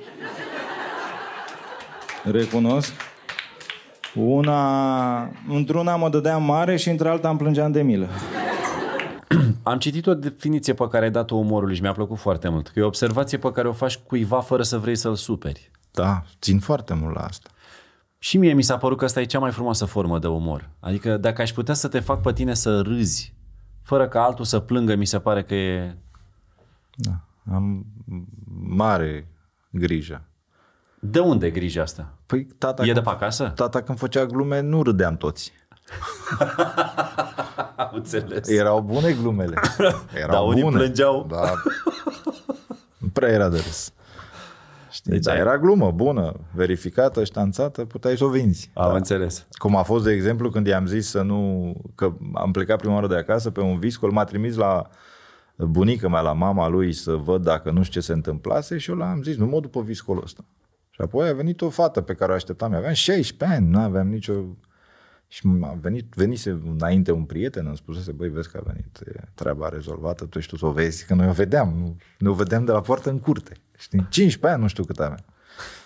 recunosc. 2.23 2.93
Una, 4.15 5.31
într-una 5.49 5.95
mă 5.95 6.09
dădeam 6.09 6.43
mare 6.43 6.75
și 6.75 6.89
într-alta 6.89 7.29
îmi 7.29 7.37
plângeam 7.37 7.71
de 7.71 7.81
milă. 7.81 8.07
Am 9.63 9.77
citit 9.77 10.07
o 10.07 10.13
definiție 10.13 10.73
pe 10.73 10.87
care 10.87 11.05
ai 11.05 11.11
dat-o 11.11 11.35
umorului 11.35 11.75
și 11.75 11.81
mi-a 11.81 11.91
plăcut 11.91 12.17
foarte 12.17 12.49
mult. 12.49 12.67
Că 12.67 12.79
e 12.79 12.83
o 12.83 12.85
observație 12.85 13.37
pe 13.37 13.51
care 13.51 13.67
o 13.67 13.73
faci 13.73 13.97
cuiva 13.97 14.39
fără 14.39 14.63
să 14.63 14.77
vrei 14.77 14.95
să-l 14.95 15.15
superi. 15.15 15.71
Da, 15.91 16.23
țin 16.41 16.59
foarte 16.59 16.93
mult 16.93 17.15
la 17.15 17.21
asta. 17.21 17.49
Și 18.19 18.37
mie 18.37 18.53
mi 18.53 18.61
s-a 18.61 18.77
părut 18.77 18.97
că 18.97 19.05
asta 19.05 19.21
e 19.21 19.25
cea 19.25 19.39
mai 19.39 19.51
frumoasă 19.51 19.85
formă 19.85 20.19
de 20.19 20.27
umor. 20.27 20.69
Adică 20.79 21.17
dacă 21.17 21.41
aș 21.41 21.51
putea 21.51 21.73
să 21.73 21.87
te 21.87 21.99
fac 21.99 22.21
pe 22.21 22.33
tine 22.33 22.53
să 22.53 22.81
râzi, 22.81 23.33
fără 23.83 24.07
ca 24.07 24.23
altul 24.23 24.45
să 24.45 24.59
plângă, 24.59 24.95
mi 24.95 25.05
se 25.05 25.19
pare 25.19 25.43
că 25.43 25.53
e... 25.55 25.97
Da. 26.95 27.11
Am 27.53 27.85
mare 28.59 29.27
grijă. 29.69 30.21
De 30.99 31.19
unde 31.19 31.45
e 31.45 31.49
grija 31.51 31.81
asta? 31.81 32.13
Păi 32.25 32.43
tata, 32.57 32.81
E 32.81 32.85
când, 32.85 32.97
de 32.97 33.03
pe 33.03 33.09
acasă? 33.09 33.51
tata 33.55 33.81
când 33.81 33.97
făcea 33.97 34.25
glume 34.25 34.59
nu 34.59 34.83
râdeam 34.83 35.17
toți. 35.17 35.51
Am 37.75 37.89
înțeles. 37.93 38.47
Erau 38.49 38.81
bune 38.81 39.13
glumele. 39.13 39.55
Erau 40.13 40.29
Dar 40.31 40.43
unii 40.43 40.61
bune. 40.63 40.77
plângeau. 40.77 41.25
Da. 41.29 41.51
Nu 42.97 43.07
prea 43.07 43.29
era 43.29 43.49
de 43.49 43.55
râs. 43.57 43.91
Știi? 44.97 45.11
Deci 45.11 45.23
Dar 45.23 45.33
ai- 45.35 45.39
era 45.39 45.57
glumă 45.57 45.91
bună, 45.91 46.33
verificată, 46.53 47.23
ștanțată, 47.23 47.85
puteai 47.85 48.17
să 48.17 48.23
o 48.23 48.29
vinzi. 48.29 48.71
Am 48.73 48.93
înțeles. 48.93 49.45
Cum 49.51 49.75
a 49.75 49.83
fost, 49.83 50.03
de 50.03 50.11
exemplu, 50.11 50.49
când 50.49 50.67
i-am 50.67 50.85
zis 50.85 51.09
să 51.09 51.21
nu... 51.21 51.73
Că 51.95 52.13
am 52.33 52.51
plecat 52.51 52.77
prima 52.77 52.93
oară 52.93 53.07
de 53.07 53.15
acasă 53.15 53.51
pe 53.51 53.59
un 53.59 53.79
viscol, 53.79 54.11
m-a 54.11 54.23
trimis 54.23 54.55
la 54.55 54.89
bunica 55.55 56.07
mea, 56.07 56.21
la 56.21 56.33
mama 56.33 56.67
lui, 56.67 56.93
să 56.93 57.11
văd 57.11 57.43
dacă 57.43 57.71
nu 57.71 57.83
știu 57.83 57.99
ce 57.99 58.05
se 58.05 58.13
întâmplase 58.13 58.77
și 58.77 58.89
eu 58.89 58.95
l-am 58.95 59.21
zis, 59.23 59.35
nu 59.35 59.45
mă 59.45 59.59
duc 59.59 59.71
pe 59.71 59.79
viscolul 59.79 60.21
ăsta. 60.23 60.45
Și 60.89 61.01
apoi 61.01 61.29
a 61.29 61.33
venit 61.33 61.61
o 61.61 61.69
fată 61.69 62.01
pe 62.01 62.13
care 62.13 62.31
o 62.31 62.35
așteptam. 62.35 62.73
Aveam 62.73 62.93
16 62.93 63.57
ani, 63.57 63.69
nu 63.69 63.79
aveam 63.79 64.07
nicio... 64.07 64.33
Și 65.27 65.47
a 65.61 65.77
venit, 65.81 66.13
venise 66.15 66.61
înainte 66.75 67.11
un 67.11 67.23
prieten, 67.23 67.65
îmi 67.65 67.77
spusese, 67.77 68.11
băi, 68.11 68.29
vezi 68.29 68.51
că 68.51 68.57
a 68.61 68.69
venit 68.71 68.99
e, 69.07 69.21
treaba 69.33 69.69
rezolvată, 69.69 70.25
tu 70.25 70.39
și 70.39 70.47
tu 70.47 70.57
să 70.57 70.65
o 70.65 70.71
vezi, 70.71 71.05
că 71.05 71.13
noi 71.13 71.27
o 71.27 71.31
vedeam, 71.31 71.73
nu, 71.77 71.95
ne 72.19 72.29
o 72.29 72.33
vedeam 72.33 72.65
de 72.65 72.71
la 72.71 72.81
poartă 72.81 73.09
în 73.09 73.19
curte. 73.19 73.53
Știi? 73.77 74.07
15 74.09 74.47
ani, 74.47 74.61
nu 74.61 74.67
știu 74.67 74.83
cât 74.83 74.99
aveam. 74.99 75.25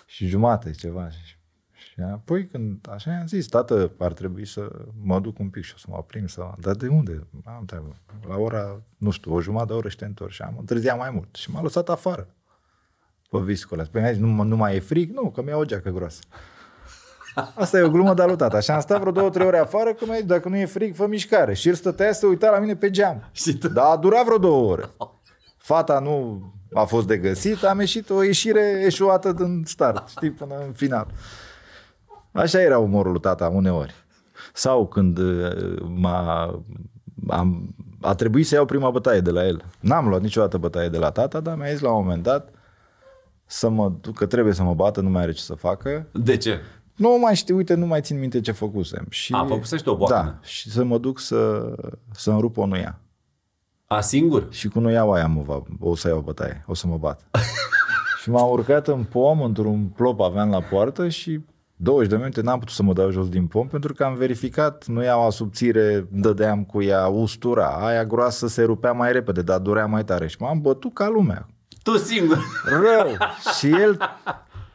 Și 0.06 0.26
jumate, 0.26 0.70
ceva. 0.70 1.10
Și, 1.10 1.36
și 1.72 2.00
apoi 2.12 2.46
când 2.46 2.88
așa 2.90 3.10
i-am 3.12 3.26
zis, 3.26 3.46
tată, 3.46 3.92
ar 3.98 4.12
trebui 4.12 4.46
să 4.46 4.70
mă 5.02 5.20
duc 5.20 5.38
un 5.38 5.48
pic 5.48 5.64
și 5.64 5.72
o 5.74 5.78
să 5.78 5.86
mă 5.88 6.02
plimb. 6.06 6.28
Să... 6.28 6.50
Dar 6.58 6.74
de 6.74 6.88
unde? 6.88 7.26
Am 7.44 7.64
treabă. 7.64 7.96
La 8.28 8.36
ora, 8.36 8.82
nu 8.96 9.10
știu, 9.10 9.34
o 9.34 9.40
jumătate 9.40 9.68
de 9.70 9.78
oră 9.78 9.88
și 9.88 9.96
te 9.96 10.04
întorci. 10.04 10.32
Și 10.32 10.42
am 10.42 10.54
întârziat 10.58 10.98
mai 10.98 11.10
mult. 11.10 11.34
Și 11.34 11.50
m-a 11.50 11.62
lăsat 11.62 11.88
afară. 11.88 12.34
Pe 13.30 13.38
viscole. 13.38 13.82
Păi 13.90 14.00
mi-a 14.00 14.12
zis, 14.12 14.20
nu, 14.20 14.42
nu 14.42 14.56
mai 14.56 14.76
e 14.76 14.80
frig? 14.80 15.10
Nu, 15.12 15.30
că 15.30 15.42
mi-a 15.42 15.56
o 15.56 15.64
geacă 15.64 15.90
groasă. 15.90 16.20
Asta 17.54 17.78
e 17.78 17.82
o 17.82 17.90
glumă 17.90 18.14
de 18.14 18.34
tata. 18.36 18.60
Și 18.60 18.70
am 18.70 18.80
stat 18.80 19.00
vreo 19.00 19.12
două, 19.12 19.30
trei 19.30 19.46
ore 19.46 19.58
afară, 19.58 19.92
că 19.94 20.04
mi-a 20.04 20.14
zis, 20.16 20.24
dacă 20.24 20.48
nu 20.48 20.56
e 20.56 20.66
frig, 20.66 20.94
fă 20.94 21.06
mișcare. 21.06 21.54
Și 21.54 21.68
el 21.68 21.74
stătea 21.74 22.12
să 22.12 22.18
se 22.18 22.26
uita 22.26 22.50
la 22.50 22.58
mine 22.58 22.76
pe 22.76 22.90
geam. 22.90 23.28
Și 23.32 23.58
tu- 23.58 23.68
Dar 23.68 23.90
a 23.90 23.96
durat 23.96 24.24
vreo 24.24 24.38
două 24.38 24.70
ore. 24.72 24.90
Fata 25.56 25.98
nu 25.98 26.42
a 26.74 26.84
fost 26.84 27.06
de 27.06 27.16
găsit, 27.16 27.62
am 27.62 27.78
ieșit 27.78 28.10
o 28.10 28.22
ieșire 28.22 28.82
eșuată 28.84 29.32
din 29.32 29.62
start, 29.66 30.08
știi, 30.08 30.30
până 30.30 30.54
în 30.66 30.72
final. 30.72 31.06
Așa 32.32 32.60
era 32.60 32.78
umorul 32.78 33.12
lui 33.12 33.20
tata 33.20 33.48
uneori. 33.48 33.94
Sau 34.52 34.86
când 34.88 35.18
uh, 35.18 35.82
m-a, 35.94 36.60
am, 37.28 37.74
a 38.00 38.14
trebuit 38.14 38.46
să 38.46 38.54
iau 38.54 38.64
prima 38.64 38.90
bătaie 38.90 39.20
de 39.20 39.30
la 39.30 39.46
el. 39.46 39.64
N-am 39.80 40.08
luat 40.08 40.20
niciodată 40.20 40.58
bătaie 40.58 40.88
de 40.88 40.98
la 40.98 41.10
tata, 41.10 41.40
dar 41.40 41.56
mi-a 41.56 41.70
zis 41.70 41.80
la 41.80 41.92
un 41.92 42.02
moment 42.02 42.22
dat 42.22 42.48
să 43.46 43.68
mă 43.68 43.92
duc, 44.00 44.16
că 44.16 44.26
trebuie 44.26 44.54
să 44.54 44.62
mă 44.62 44.74
bată, 44.74 45.00
nu 45.00 45.10
mai 45.10 45.22
are 45.22 45.32
ce 45.32 45.42
să 45.42 45.54
facă. 45.54 46.06
De 46.12 46.36
ce? 46.36 46.60
Nu 46.96 47.18
mai 47.20 47.36
știu, 47.36 47.56
uite, 47.56 47.74
nu 47.74 47.86
mai 47.86 48.00
țin 48.00 48.18
minte 48.18 48.40
ce 48.40 48.52
făcusem. 48.52 49.06
Și, 49.08 49.32
A, 49.32 49.44
făcusești 49.44 49.88
o 49.88 49.96
boacănă. 49.96 50.22
Da, 50.22 50.38
și 50.42 50.70
să 50.70 50.84
mă 50.84 50.98
duc 50.98 51.18
să, 51.18 51.72
să-mi 52.12 52.40
rup 52.40 52.56
o 52.56 52.66
nuia. 52.66 53.00
A, 53.92 54.00
singur? 54.00 54.46
Și 54.50 54.68
cu 54.68 54.80
nuiaua 54.80 55.14
aia 55.14 55.26
mă 55.26 55.42
va, 55.42 55.62
o 55.80 55.94
să 55.94 56.08
iau 56.08 56.20
bătaie, 56.20 56.64
o 56.66 56.74
să 56.74 56.86
mă 56.86 56.96
bat. 56.96 57.20
și 58.22 58.30
m-am 58.30 58.50
urcat 58.50 58.88
în 58.88 59.04
pom, 59.04 59.42
într-un 59.42 59.84
plop 59.84 60.20
aveam 60.20 60.50
la 60.50 60.60
poartă 60.60 61.08
și 61.08 61.40
20 61.76 62.10
de 62.10 62.16
minute 62.16 62.40
n-am 62.40 62.58
putut 62.58 62.74
să 62.74 62.82
mă 62.82 62.92
dau 62.92 63.10
jos 63.10 63.28
din 63.28 63.46
pom 63.46 63.66
pentru 63.66 63.92
că 63.92 64.04
am 64.04 64.14
verificat, 64.14 64.86
nu 64.86 65.02
iau 65.02 65.30
subțire, 65.30 66.06
dădeam 66.10 66.64
cu 66.64 66.82
ea 66.82 67.06
ustura, 67.06 67.66
aia 67.66 68.04
groasă 68.04 68.46
se 68.46 68.62
rupea 68.62 68.92
mai 68.92 69.12
repede, 69.12 69.42
dar 69.42 69.58
durea 69.58 69.86
mai 69.86 70.04
tare 70.04 70.26
și 70.26 70.36
m-am 70.38 70.60
bătut 70.60 70.94
ca 70.94 71.08
lumea. 71.08 71.46
Tu 71.82 71.96
singur. 71.96 72.38
Rău! 72.64 73.16
și 73.58 73.68
el 73.68 73.98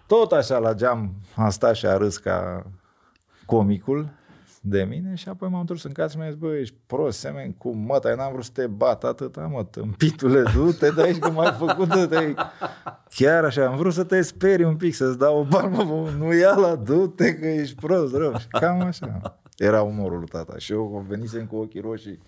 tot 0.08 0.32
așa 0.32 0.58
la 0.58 0.74
geam 0.74 1.14
a 1.36 1.50
stat 1.50 1.76
și 1.76 1.86
a 1.86 1.98
râs 1.98 2.18
ca 2.18 2.66
comicul 3.46 4.10
de 4.70 4.84
mine 4.84 5.16
și 5.16 5.30
apoi 5.30 5.50
m-am 5.50 5.60
întors 5.60 5.84
în 5.84 5.92
casă 5.92 6.10
și 6.10 6.18
mi-a 6.18 6.30
zis, 6.30 6.38
bă, 6.38 6.56
ești 6.56 6.76
prost, 6.86 7.20
semeni 7.20 7.56
cu 7.58 7.70
măta, 7.76 8.16
n-am 8.16 8.32
vrut 8.32 8.44
să 8.44 8.52
te 8.54 8.68
bat 8.68 9.04
atâta, 9.04 9.42
mă, 9.42 9.64
tâmpitule, 9.64 10.44
du-te 10.54 10.90
de 10.90 11.02
aici 11.02 11.20
că 11.20 11.30
m-ai 11.30 11.56
făcut 11.58 11.94
de 11.94 12.06
te 12.06 12.34
Chiar 13.10 13.44
așa, 13.44 13.66
am 13.66 13.78
vrut 13.78 13.94
să 13.94 14.04
te 14.04 14.22
speri 14.22 14.64
un 14.64 14.76
pic, 14.76 14.96
să-ți 14.96 15.18
dau 15.18 15.40
o 15.40 15.44
palmă, 15.44 15.84
bă, 15.84 16.10
nu 16.18 16.34
ia 16.34 16.56
la 16.56 16.76
du-te 16.76 17.36
că 17.36 17.48
ești 17.48 17.76
prost, 17.76 18.16
rău. 18.16 18.38
Și 18.38 18.48
cam 18.48 18.82
așa. 18.82 19.40
Era 19.58 19.82
umorul 19.82 20.18
lui 20.18 20.28
tata 20.28 20.58
și 20.58 20.72
eu 20.72 21.06
venisem 21.08 21.46
cu 21.46 21.56
ochii 21.56 21.82
roșii. 21.82 22.20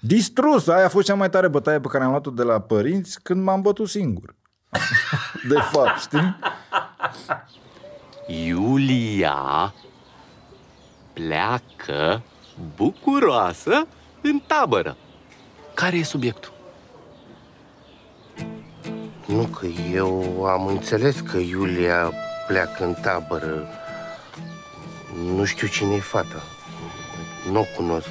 Distrus! 0.00 0.68
Aia 0.68 0.84
a 0.84 0.88
fost 0.88 1.06
cea 1.06 1.14
mai 1.14 1.30
tare 1.30 1.48
bătaie 1.48 1.80
pe 1.80 1.88
care 1.88 2.04
am 2.04 2.10
luat-o 2.10 2.30
de 2.30 2.42
la 2.42 2.60
părinți 2.60 3.22
când 3.22 3.42
m-am 3.42 3.62
bătut 3.62 3.88
singur. 3.88 4.34
De 5.48 5.58
fapt, 5.72 5.98
știi? 5.98 6.36
Iulia 8.26 9.74
pleacă 11.16 12.22
bucuroasă 12.76 13.86
în 14.20 14.40
tabără. 14.46 14.96
Care 15.74 15.96
e 15.96 16.02
subiectul? 16.02 16.52
Nu 19.26 19.42
că 19.42 19.66
eu 19.92 20.44
am 20.44 20.66
înțeles 20.66 21.20
că 21.20 21.36
Iulia 21.36 22.12
pleacă 22.46 22.84
în 22.84 22.94
tabără. 22.94 23.68
Nu 25.34 25.44
știu 25.44 25.66
cine 25.66 25.94
e 25.94 26.00
fata. 26.00 26.42
Nu 27.50 27.60
o 27.60 27.64
cunosc. 27.76 28.08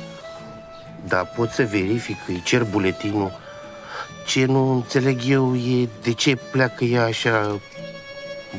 Dar 1.08 1.32
pot 1.36 1.50
să 1.50 1.64
verific, 1.64 2.18
îi 2.28 2.42
cer 2.42 2.64
buletinul. 2.64 3.32
Ce 4.26 4.46
nu 4.46 4.72
înțeleg 4.72 5.20
eu 5.28 5.56
e 5.56 5.90
de 6.02 6.14
ce 6.14 6.36
pleacă 6.36 6.84
ea 6.84 7.04
așa 7.04 7.60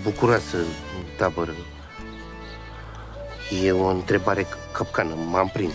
bucuroasă 0.02 0.56
în 0.56 1.04
tabără. 1.16 1.52
E 3.64 3.72
o 3.72 3.86
întrebare 3.86 4.46
capcană, 4.72 5.14
m-am 5.30 5.48
prins. 5.52 5.72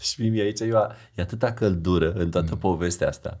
Și 0.00 0.28
mie 0.28 0.42
aici 0.42 0.60
e, 0.60 0.72
o- 0.72 0.86
e 1.14 1.22
atâta 1.22 1.52
căldură 1.52 2.12
în 2.12 2.30
toată 2.30 2.50
mm. 2.52 2.58
povestea 2.58 3.08
asta. 3.08 3.38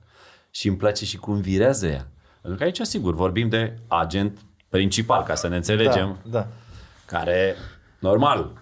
Și 0.50 0.68
îmi 0.68 0.76
place 0.76 1.04
și 1.04 1.16
cum 1.16 1.40
virează 1.40 1.86
ea. 1.86 2.08
Pentru 2.40 2.58
că 2.58 2.64
aici, 2.64 2.80
sigur, 2.80 3.14
vorbim 3.14 3.48
de 3.48 3.78
agent 3.88 4.38
principal, 4.68 5.22
ca 5.22 5.34
să 5.34 5.48
ne 5.48 5.56
înțelegem, 5.56 6.18
Da. 6.24 6.46
care, 7.06 7.54
normal, 7.98 8.52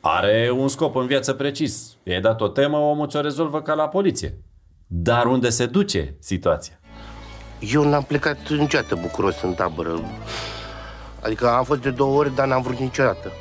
are 0.00 0.50
un 0.50 0.68
scop 0.68 0.96
în 0.96 1.06
viață 1.06 1.32
precis. 1.32 1.96
I-ai 2.02 2.20
dat 2.20 2.40
o 2.40 2.48
temă, 2.48 2.76
omul 2.76 3.08
ți-o 3.08 3.20
rezolvă 3.20 3.62
ca 3.62 3.74
la 3.74 3.88
poliție. 3.88 4.38
Dar 4.86 5.26
unde 5.26 5.48
se 5.50 5.66
duce 5.66 6.16
situația? 6.20 6.80
Eu 7.60 7.88
n-am 7.88 8.02
plecat 8.02 8.48
niciodată 8.48 8.94
bucuros 8.94 9.42
în 9.42 9.54
tabără. 9.54 10.00
Adică 11.22 11.48
am 11.48 11.64
fost 11.64 11.80
de 11.80 11.90
două 11.90 12.18
ori, 12.18 12.34
dar 12.34 12.46
n-am 12.46 12.62
vrut 12.62 12.78
niciodată. 12.78 13.32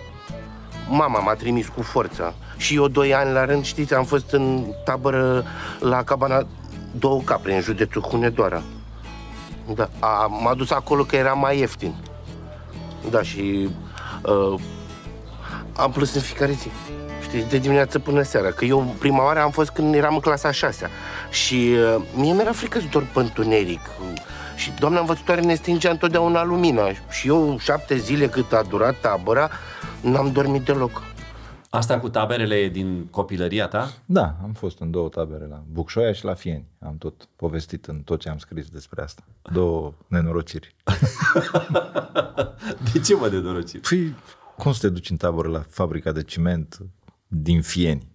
Mama 0.90 1.20
m-a 1.20 1.34
trimis 1.34 1.68
cu 1.68 1.82
forța. 1.82 2.34
Și 2.58 2.76
eu 2.76 2.88
doi 2.88 3.14
ani 3.14 3.32
la 3.32 3.46
rând, 3.46 3.66
știți, 3.66 3.94
am 3.94 4.04
fost 4.04 4.32
în 4.32 4.66
tabără 4.86 5.46
la 5.80 6.04
cabana 6.04 6.48
două 6.92 7.22
capre, 7.22 7.56
în 7.56 7.62
județul 7.62 8.02
Hunedoara. 8.02 8.62
Da, 9.76 9.90
a, 10.00 10.26
m-a 10.42 10.54
dus 10.54 10.72
acolo 10.72 11.04
că 11.04 11.16
era 11.16 11.34
mai 11.34 11.60
ieftin. 11.60 11.96
Da, 13.10 13.22
și 13.22 13.70
uh, 14.22 14.60
am 15.76 15.92
plâns 15.92 16.14
în 16.14 16.22
fiecare 16.22 16.52
zi. 16.52 16.68
Știți, 17.22 17.50
de 17.50 17.58
dimineață 17.58 18.00
până 18.00 18.22
seara. 18.22 18.52
Că 18.52 18.66
eu 18.66 18.96
prima 19.00 19.24
oară 19.24 19.42
am 19.42 19.52
fost 19.52 19.70
când 19.70 19.96
eram 19.96 20.14
în 20.14 20.20
clasa 20.20 20.48
a 20.48 20.52
șasea. 20.52 20.90
Și 21.30 21.76
uh, 21.96 22.04
mie 22.16 22.34
mi-era 22.34 22.52
frică 22.52 22.80
să 22.80 22.86
dorm 22.92 23.08
pe 23.14 23.20
întuneric. 23.20 23.82
Și 24.56 24.72
doamna 24.80 25.00
învățătoare 25.00 25.42
ne 25.42 25.56
stingea 25.56 25.90
întotdeauna 25.90 26.44
lumina. 26.44 26.84
Și 27.10 27.28
eu 27.28 27.58
șapte 27.60 27.98
zile 27.98 28.28
cât 28.28 28.54
a 28.54 28.62
durat 28.70 28.96
tabăra, 29.02 29.50
n-am 30.04 30.32
dormit 30.32 30.66
deloc. 30.66 31.02
Asta 31.70 32.00
cu 32.00 32.10
taberele 32.10 32.56
e 32.56 32.70
din 32.70 33.06
copilăria 33.06 33.68
ta? 33.68 33.94
Da, 34.06 34.36
am 34.44 34.54
fost 34.54 34.80
în 34.80 34.92
două 34.92 35.10
tabere, 35.10 35.46
la 35.46 35.64
Bucșoia 35.72 36.12
și 36.12 36.26
la 36.26 36.34
Fieni. 36.34 36.68
Am 36.80 36.98
tot 36.98 37.28
povestit 37.36 37.86
în 37.86 38.00
tot 38.00 38.20
ce 38.20 38.30
am 38.30 38.38
scris 38.38 38.68
despre 38.68 39.02
asta. 39.02 39.24
Două 39.52 39.94
nenorociri. 40.08 40.76
De 42.94 43.00
ce 43.00 43.16
mă 43.16 43.30
de 43.30 43.40
dorocit? 43.40 43.88
Păi, 43.88 44.16
cum 44.58 44.72
să 44.72 44.80
te 44.80 44.90
duci 44.90 45.10
în 45.10 45.18
tabără 45.18 45.48
la 45.48 45.66
fabrica 45.70 46.12
de 46.12 46.24
ciment 46.24 46.80
din 47.28 47.62
Fieni? 47.62 48.12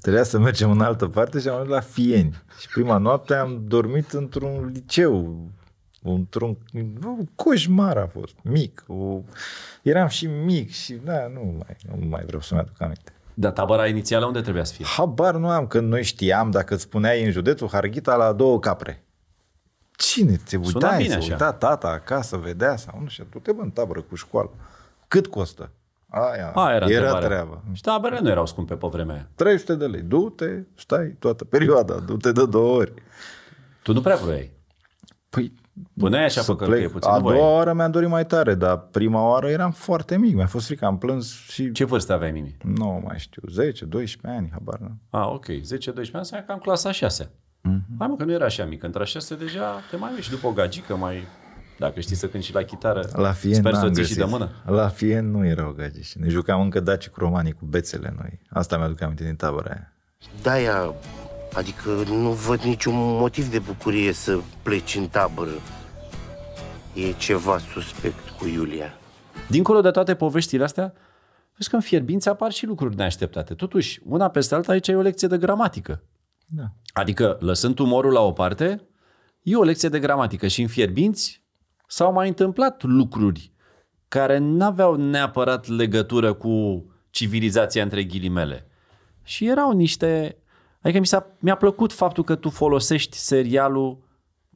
Trebuia 0.00 0.22
să 0.22 0.38
mergem 0.38 0.70
în 0.70 0.80
altă 0.80 1.06
parte 1.06 1.40
și 1.40 1.48
am 1.48 1.56
mers 1.56 1.68
la 1.68 1.80
Fieni. 1.80 2.42
Și 2.60 2.68
prima 2.68 2.98
noapte 2.98 3.34
am 3.34 3.64
dormit 3.66 4.12
într-un 4.12 4.70
liceu, 4.72 5.46
într-un 6.12 6.56
nu, 7.00 7.28
coșmar 7.34 7.96
a 7.96 8.06
fost, 8.06 8.34
mic. 8.42 8.84
O, 8.86 9.20
eram 9.82 10.08
și 10.08 10.26
mic 10.26 10.70
și 10.70 10.92
da, 10.92 11.26
nu 11.32 11.40
mai, 11.64 11.76
nu 12.00 12.06
mai 12.06 12.22
vreau 12.26 12.40
să-mi 12.42 12.60
aduc 12.60 12.80
aminte. 12.82 13.12
Dar 13.34 13.52
tabăra 13.52 13.86
inițială 13.86 14.26
unde 14.26 14.40
trebuia 14.40 14.64
să 14.64 14.72
fie? 14.74 14.84
Habar 14.84 15.34
nu 15.34 15.48
am, 15.48 15.66
că 15.66 15.80
noi 15.80 16.02
știam, 16.02 16.50
dacă 16.50 16.74
îți 16.74 16.82
spuneai 16.82 17.24
în 17.24 17.30
județul 17.30 17.68
Harghita 17.68 18.16
la 18.16 18.32
două 18.32 18.58
capre. 18.58 19.02
Cine 19.96 20.32
te 20.36 20.50
Sună 20.50 20.66
uitai? 20.66 20.96
bine 20.96 21.08
Se 21.08 21.16
așa. 21.18 21.32
uita 21.32 21.52
tata 21.52 21.88
acasă, 21.88 22.36
vedea 22.36 22.76
sau 22.76 22.98
nu 23.02 23.08
știu, 23.08 23.26
du-te 23.30 23.52
bă 23.52 23.62
în 23.62 23.70
tabără 23.70 24.00
cu 24.00 24.14
școală. 24.14 24.50
Cât 25.08 25.26
costă? 25.26 25.70
Aia, 26.08 26.50
A, 26.54 26.72
era, 26.74 26.74
era 26.74 26.84
întrebarea. 26.84 27.28
treaba. 27.28 27.62
Și 27.72 27.82
taberele 27.82 28.20
nu 28.20 28.28
erau 28.28 28.46
scumpe 28.46 28.74
pe 28.74 28.86
vremea 28.90 29.14
aia. 29.14 29.28
300 29.34 29.74
de 29.74 29.86
lei. 29.86 30.00
Du-te, 30.00 30.62
stai 30.74 31.06
toată 31.18 31.44
perioada, 31.44 31.94
du-te 31.94 32.32
de 32.32 32.46
două 32.46 32.76
ori. 32.76 32.92
Tu 33.82 33.92
nu 33.92 34.00
prea 34.00 34.16
vroiai. 34.16 34.50
Păi, 35.28 35.52
Puneai 35.98 36.24
așa 36.24 36.40
să 36.40 36.52
pe 36.52 36.58
călcâie 36.58 36.78
plec. 36.80 36.92
puțin, 36.92 37.10
A 37.10 37.16
nu 37.16 37.22
voiai. 37.22 37.38
doua 37.38 37.52
oară 37.54 37.72
mi-am 37.72 37.90
dorit 37.90 38.08
mai 38.08 38.26
tare, 38.26 38.54
dar 38.54 38.78
prima 38.78 39.28
oară 39.28 39.48
eram 39.48 39.70
foarte 39.70 40.16
mic. 40.18 40.34
Mi-a 40.34 40.46
fost 40.46 40.66
frică, 40.66 40.84
am 40.84 40.98
plâns 40.98 41.32
și... 41.48 41.72
Ce 41.72 41.84
vârstă 41.84 42.12
aveai, 42.12 42.30
Mimi? 42.30 42.56
Nu 42.62 43.02
mai 43.06 43.18
știu, 43.18 43.42
10, 43.50 43.84
12 43.84 44.38
ani, 44.40 44.50
habar 44.52 44.78
nu. 44.78 44.96
Ah, 45.10 45.26
ok. 45.26 45.44
10-12 45.46 45.50
ani, 45.50 46.08
înseamnă 46.12 46.46
cam 46.46 46.58
clasa 46.58 46.92
6 46.92 47.24
mm-hmm. 47.24 47.96
Hai 47.98 48.08
mă, 48.08 48.16
că 48.16 48.24
nu 48.24 48.32
era 48.32 48.44
așa 48.44 48.64
mic. 48.64 48.82
Între 48.82 49.04
6 49.04 49.34
deja 49.36 49.80
te 49.90 49.96
mai 49.96 50.10
miști 50.14 50.30
după 50.30 50.46
o 50.46 50.50
gagică, 50.52 50.96
mai... 50.96 51.22
Dacă 51.78 52.00
știi 52.00 52.16
să 52.16 52.26
cânti 52.28 52.46
și 52.46 52.54
la 52.54 52.62
chitară, 52.62 53.08
La 53.12 53.32
Fien 53.32 53.54
sper 53.54 53.72
n-am 53.72 53.80
să 53.80 53.86
o 53.86 53.90
ții 53.90 54.00
găsit. 54.02 54.16
și 54.16 54.22
de 54.22 54.28
mână. 54.30 54.48
La 54.66 54.88
Fien 54.88 55.30
nu 55.30 55.46
erau 55.46 55.70
gagici. 55.76 56.14
Ne 56.14 56.28
jucam 56.28 56.60
încă 56.60 56.80
daci 56.80 57.08
cu 57.08 57.20
romanii 57.20 57.52
cu 57.52 57.64
bețele 57.64 58.14
noi. 58.18 58.40
Asta 58.50 58.76
mi-aduc 58.76 59.00
aminte 59.02 59.24
din 59.24 59.34
tabăra 59.36 59.70
aia. 59.70 59.92
De-aia, 60.42 60.94
adică 61.52 61.90
nu 62.10 62.30
văd 62.30 62.60
niciun 62.60 62.94
motiv 62.94 63.50
de 63.50 63.58
bucurie 63.58 64.12
să 64.12 64.38
pleci 64.62 64.94
în 64.94 65.08
tabără. 65.08 65.50
E 66.94 67.12
ceva 67.12 67.58
suspect 67.58 68.28
cu 68.38 68.46
Iulia. 68.46 68.98
Dincolo 69.48 69.80
de 69.80 69.90
toate 69.90 70.14
poveștile 70.14 70.64
astea, 70.64 70.92
vezi 71.56 71.68
că 71.68 71.74
în 71.74 71.82
fierbinți 71.82 72.28
apar 72.28 72.52
și 72.52 72.66
lucruri 72.66 72.96
neașteptate. 72.96 73.54
Totuși, 73.54 74.00
una 74.04 74.28
peste 74.28 74.54
alta, 74.54 74.72
aici 74.72 74.88
e 74.88 74.94
o 74.94 75.00
lecție 75.00 75.28
de 75.28 75.38
gramatică. 75.38 76.02
Da. 76.46 76.64
Adică, 76.92 77.36
lăsând 77.40 77.78
umorul 77.78 78.12
la 78.12 78.20
o 78.20 78.32
parte, 78.32 78.88
e 79.42 79.56
o 79.56 79.62
lecție 79.62 79.88
de 79.88 79.98
gramatică 79.98 80.46
și 80.46 80.62
în 80.62 80.68
fierbinți 80.68 81.44
s-au 81.86 82.12
mai 82.12 82.28
întâmplat 82.28 82.82
lucruri 82.82 83.52
care 84.08 84.38
n-aveau 84.38 84.94
neapărat 84.94 85.66
legătură 85.66 86.32
cu 86.32 86.84
civilizația 87.10 87.82
între 87.82 88.04
ghilimele. 88.04 88.66
Și 89.22 89.46
erau 89.46 89.72
niște... 89.72 90.36
Adică 90.88 91.02
mi 91.02 91.06
s-a, 91.06 91.26
mi-a 91.38 91.56
plăcut 91.56 91.92
faptul 91.92 92.24
că 92.24 92.34
tu 92.34 92.48
folosești 92.50 93.16
serialul 93.16 93.98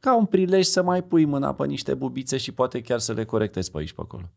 ca 0.00 0.16
un 0.16 0.24
prilej 0.24 0.64
să 0.64 0.82
mai 0.82 1.02
pui 1.02 1.24
mâna 1.24 1.54
pe 1.54 1.66
niște 1.66 1.94
bubițe 1.94 2.36
și 2.36 2.52
poate 2.52 2.80
chiar 2.80 2.98
să 2.98 3.12
le 3.12 3.24
corectezi 3.24 3.70
pe 3.70 3.78
aici 3.78 3.92
pe 3.92 4.00
acolo. 4.00 4.30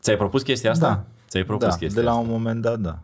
Ți-ai 0.00 0.16
propus 0.16 0.42
chestia 0.42 0.70
asta? 0.70 0.88
Da. 0.88 1.06
Ți-ai 1.28 1.44
propus 1.44 1.68
da, 1.68 1.76
chestia 1.76 2.00
de 2.02 2.08
la 2.08 2.10
asta? 2.10 2.22
un 2.22 2.28
moment 2.30 2.62
dat, 2.62 2.80
da. 2.80 2.98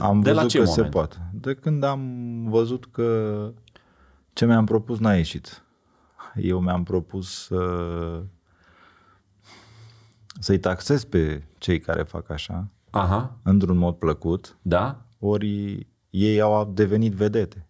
Am 0.00 0.20
de 0.20 0.32
la 0.32 0.34
văzut 0.34 0.50
ce 0.50 0.58
că 0.58 0.64
moment? 0.64 0.84
se 0.86 0.90
poate. 0.90 1.16
De 1.32 1.54
când 1.54 1.82
am 1.82 2.00
văzut 2.48 2.86
că 2.90 3.50
ce 4.32 4.46
mi-am 4.46 4.64
propus 4.64 4.98
n-a 4.98 5.14
ieșit. 5.14 5.64
Eu 6.34 6.60
mi-am 6.60 6.82
propus 6.82 7.44
să 7.44 8.22
să-i 10.40 10.58
taxez 10.58 11.04
pe 11.04 11.42
cei 11.58 11.78
care 11.78 12.02
fac 12.02 12.30
așa, 12.30 12.68
Aha, 12.90 13.36
într-un 13.42 13.76
mod 13.76 13.94
plăcut, 13.94 14.58
da? 14.62 15.00
ori 15.18 15.86
ei 16.16 16.40
au 16.40 16.70
devenit 16.74 17.12
vedete. 17.12 17.66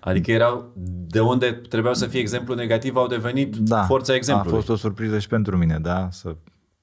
Adică 0.00 0.30
erau, 0.30 0.72
de 1.06 1.20
unde 1.20 1.52
trebuiau 1.52 1.94
să 1.94 2.06
fie 2.06 2.20
exemplu 2.20 2.54
negativ, 2.54 2.96
au 2.96 3.06
devenit 3.06 3.56
Da, 3.56 3.82
forța 3.82 4.14
exemplului. 4.14 4.52
a 4.52 4.54
fost 4.54 4.68
o 4.68 4.76
surpriză 4.76 5.18
și 5.18 5.28
pentru 5.28 5.56
mine, 5.56 5.78
da, 5.78 6.08
să 6.10 6.36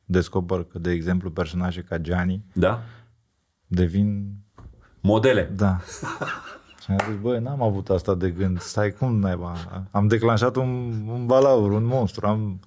descoper 0.06 0.64
că, 0.64 0.80
de 0.80 0.92
exemplu, 0.92 1.32
personaje 1.32 1.82
ca 1.82 1.98
Gianni 1.98 2.46
Da? 2.54 2.82
devin 3.68 4.32
Modele. 5.02 5.52
Da. 5.56 5.78
Și 6.84 6.92
am 6.92 6.98
zis, 7.10 7.22
băi, 7.22 7.40
n-am 7.40 7.62
avut 7.62 7.90
asta 7.90 8.16
de 8.16 8.30
gând. 8.30 8.60
Stai, 8.60 8.92
cum 8.92 9.20
naiba? 9.20 9.54
Am 9.92 10.08
declanșat 10.08 10.56
un, 10.56 10.94
un 11.08 11.26
balaur, 11.26 11.72
un 11.72 11.84
monstru. 11.86 12.28
Am... 12.28 12.60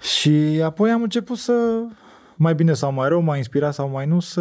Și 0.00 0.60
apoi 0.64 0.90
am 0.90 1.02
început 1.02 1.36
să, 1.36 1.82
mai 2.36 2.54
bine 2.54 2.72
sau 2.72 2.92
mai 2.92 3.08
rău, 3.08 3.20
mai 3.20 3.36
inspirat 3.36 3.74
sau 3.74 3.88
mai 3.88 4.06
nu, 4.06 4.20
să, 4.20 4.40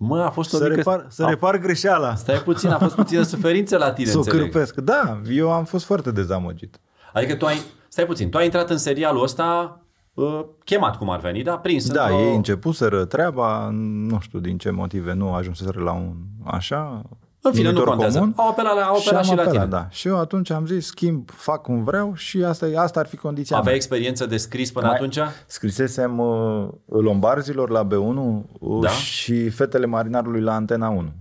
Mă, 0.00 0.22
a 0.22 0.30
fost 0.30 0.54
o 0.54 0.56
să, 0.56 0.62
mică... 0.62 0.74
repar, 0.76 1.06
să 1.08 1.24
a, 1.24 1.28
repar 1.28 1.58
greșeala. 1.58 2.14
Stai 2.14 2.38
puțin, 2.42 2.70
a 2.70 2.78
fost 2.78 2.94
puțină 2.94 3.22
suferință 3.22 3.76
la 3.76 3.92
tine, 3.92 4.10
Să 4.10 4.16
o 4.16 4.20
înțeleg. 4.20 4.40
cârpesc. 4.40 4.74
Da, 4.74 5.20
eu 5.30 5.52
am 5.52 5.64
fost 5.64 5.84
foarte 5.84 6.10
dezamăgit. 6.10 6.80
Adică 7.12 7.34
tu 7.34 7.46
ai... 7.46 7.56
Stai 7.88 8.06
puțin, 8.06 8.30
tu 8.30 8.36
ai 8.36 8.44
intrat 8.44 8.70
în 8.70 8.78
serialul 8.78 9.22
ăsta 9.22 9.80
uh, 10.14 10.44
chemat 10.64 10.96
cum 10.96 11.10
ar 11.10 11.20
veni, 11.20 11.42
da? 11.42 11.56
Prins 11.58 11.90
Da, 11.90 12.02
într-o- 12.02 12.18
ei 12.18 12.34
începuseră 12.34 13.04
treaba, 13.04 13.68
nu 13.72 14.18
știu 14.20 14.38
din 14.38 14.58
ce 14.58 14.70
motive 14.70 15.12
nu 15.12 15.34
ajunseseră 15.34 15.80
la 15.80 15.92
un 15.92 16.12
așa 16.44 17.02
În 17.40 17.52
fine, 17.52 17.62
nu 17.64 17.70
numitor 17.70 17.88
contează. 17.88 18.18
comun. 18.18 18.34
Au 18.36 18.48
apelat, 18.48 18.74
la, 18.74 18.82
au 18.82 18.96
apelat 18.96 19.24
și, 19.24 19.30
am 19.30 19.36
la 19.36 19.42
apelat, 19.42 19.52
tine. 19.64 19.66
Da. 19.66 19.88
Și 19.90 20.08
eu 20.08 20.18
atunci 20.18 20.50
am 20.50 20.66
zis, 20.66 20.86
schimb, 20.86 21.30
fac 21.30 21.62
cum 21.62 21.84
vreau 21.84 22.14
și 22.14 22.42
asta, 22.44 22.66
asta 22.76 23.00
ar 23.00 23.06
fi 23.06 23.16
condiția 23.16 23.56
Aveai 23.56 23.72
mea. 23.72 23.82
experiență 23.82 24.26
de 24.26 24.36
scris 24.36 24.72
până 24.72 24.86
Mai- 24.86 24.94
atunci? 24.94 25.18
Scrisesem 25.46 26.18
uh, 26.18 26.68
Lombarzilor 26.86 27.70
la 27.70 27.86
B1 27.86 28.16
uh, 28.58 28.80
Da? 28.82 28.88
și 28.88 29.48
Fetele 29.48 29.86
Marinarului 29.86 30.40
la 30.40 30.54
Antena 30.54 30.88
1. 30.88 31.12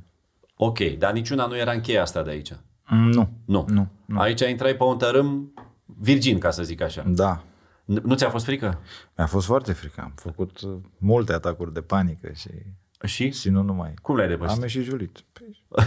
Ok, 0.56 0.80
dar 0.80 1.12
niciuna 1.12 1.46
nu 1.46 1.58
era 1.58 1.72
în 1.72 1.82
cheia 1.82 2.02
asta 2.02 2.22
de 2.24 2.30
aici. 2.30 2.54
Mm, 2.90 3.10
Nu. 3.10 3.30
Nu. 3.46 3.66
Nu, 4.06 4.20
Aici 4.20 4.42
intrai 4.42 4.76
pe 4.76 4.84
un 4.84 4.98
tărâm 4.98 5.52
virgin, 5.86 6.38
ca 6.40 6.50
să 6.50 6.64
zic 6.64 6.82
așa. 6.82 7.04
Da. 7.08 7.44
N- 7.84 8.02
Nu 8.04 8.16
ți-a 8.16 8.30
fost 8.30 8.46
frică? 8.46 8.80
Mi-a 9.18 9.28
fost 9.28 9.46
foarte 9.46 9.72
frică. 9.74 10.02
Am 10.04 10.12
făcut 10.16 10.62
uh, 10.62 10.70
multe 10.98 11.34
atacuri 11.34 11.74
de 11.74 11.82
panică 11.82 12.30
și, 12.34 12.50
Și? 13.04 13.32
și 13.32 13.50
nu 13.50 13.62
numai. 13.62 13.94
Cum 14.02 14.16
le-ai 14.16 14.28
depășit? 14.28 14.56
Am 14.56 14.62
ieșit 14.62 14.84
julit. 14.84 15.24
Păi, 15.68 15.84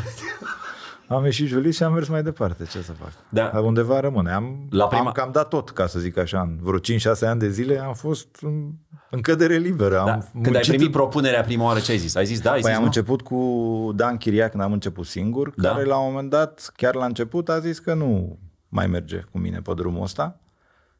am 1.16 1.24
ieșit 1.24 1.46
julit 1.46 1.74
și 1.74 1.82
am 1.82 1.92
mers 1.92 2.08
mai 2.08 2.22
departe. 2.22 2.64
Ce 2.64 2.82
să 2.82 2.92
fac? 2.92 3.12
Da. 3.28 3.50
Dar 3.52 3.62
undeva 3.62 4.00
rămâne. 4.00 4.32
Am, 4.32 4.66
La 4.70 4.86
prima- 4.86 4.98
am 5.06 5.12
cam 5.12 5.30
dat 5.32 5.48
tot, 5.48 5.70
ca 5.70 5.86
să 5.86 5.98
zic 5.98 6.16
așa. 6.16 6.40
În 6.40 6.58
vreo 6.60 6.78
5-6 6.78 7.20
ani 7.20 7.38
de 7.40 7.48
zile 7.50 7.78
am 7.78 7.94
fost 7.94 8.28
în, 8.40 8.70
în 9.10 9.20
cădere 9.20 9.56
liberă. 9.56 10.02
Da. 10.06 10.12
Am 10.12 10.28
Când 10.32 10.46
ai 10.46 10.52
muncit 10.52 10.74
primit 10.74 10.90
propunerea 10.92 11.42
prima 11.42 11.64
oară, 11.64 11.78
ce 11.80 11.90
ai 11.92 11.98
zis? 11.98 12.14
Ai 12.14 12.24
zis 12.24 12.40
da, 12.40 12.50
ai 12.50 12.60
Păi 12.60 12.64
zis 12.64 12.74
am 12.74 12.80
nu? 12.80 12.86
început 12.86 13.22
cu 13.22 13.92
Dan 13.94 14.16
Chiria 14.16 14.48
când 14.48 14.62
am 14.62 14.72
început 14.72 15.06
singur, 15.06 15.52
Da. 15.56 15.68
care 15.70 15.84
la 15.84 15.98
un 15.98 16.10
moment 16.12 16.30
dat, 16.30 16.72
chiar 16.76 16.94
la 16.94 17.04
început, 17.04 17.48
a 17.48 17.58
zis 17.58 17.78
că 17.78 17.94
nu 17.94 18.38
mai 18.68 18.86
merge 18.86 19.24
cu 19.30 19.38
mine 19.38 19.60
pe 19.60 19.72
drumul 19.74 20.02
ăsta. 20.02 20.40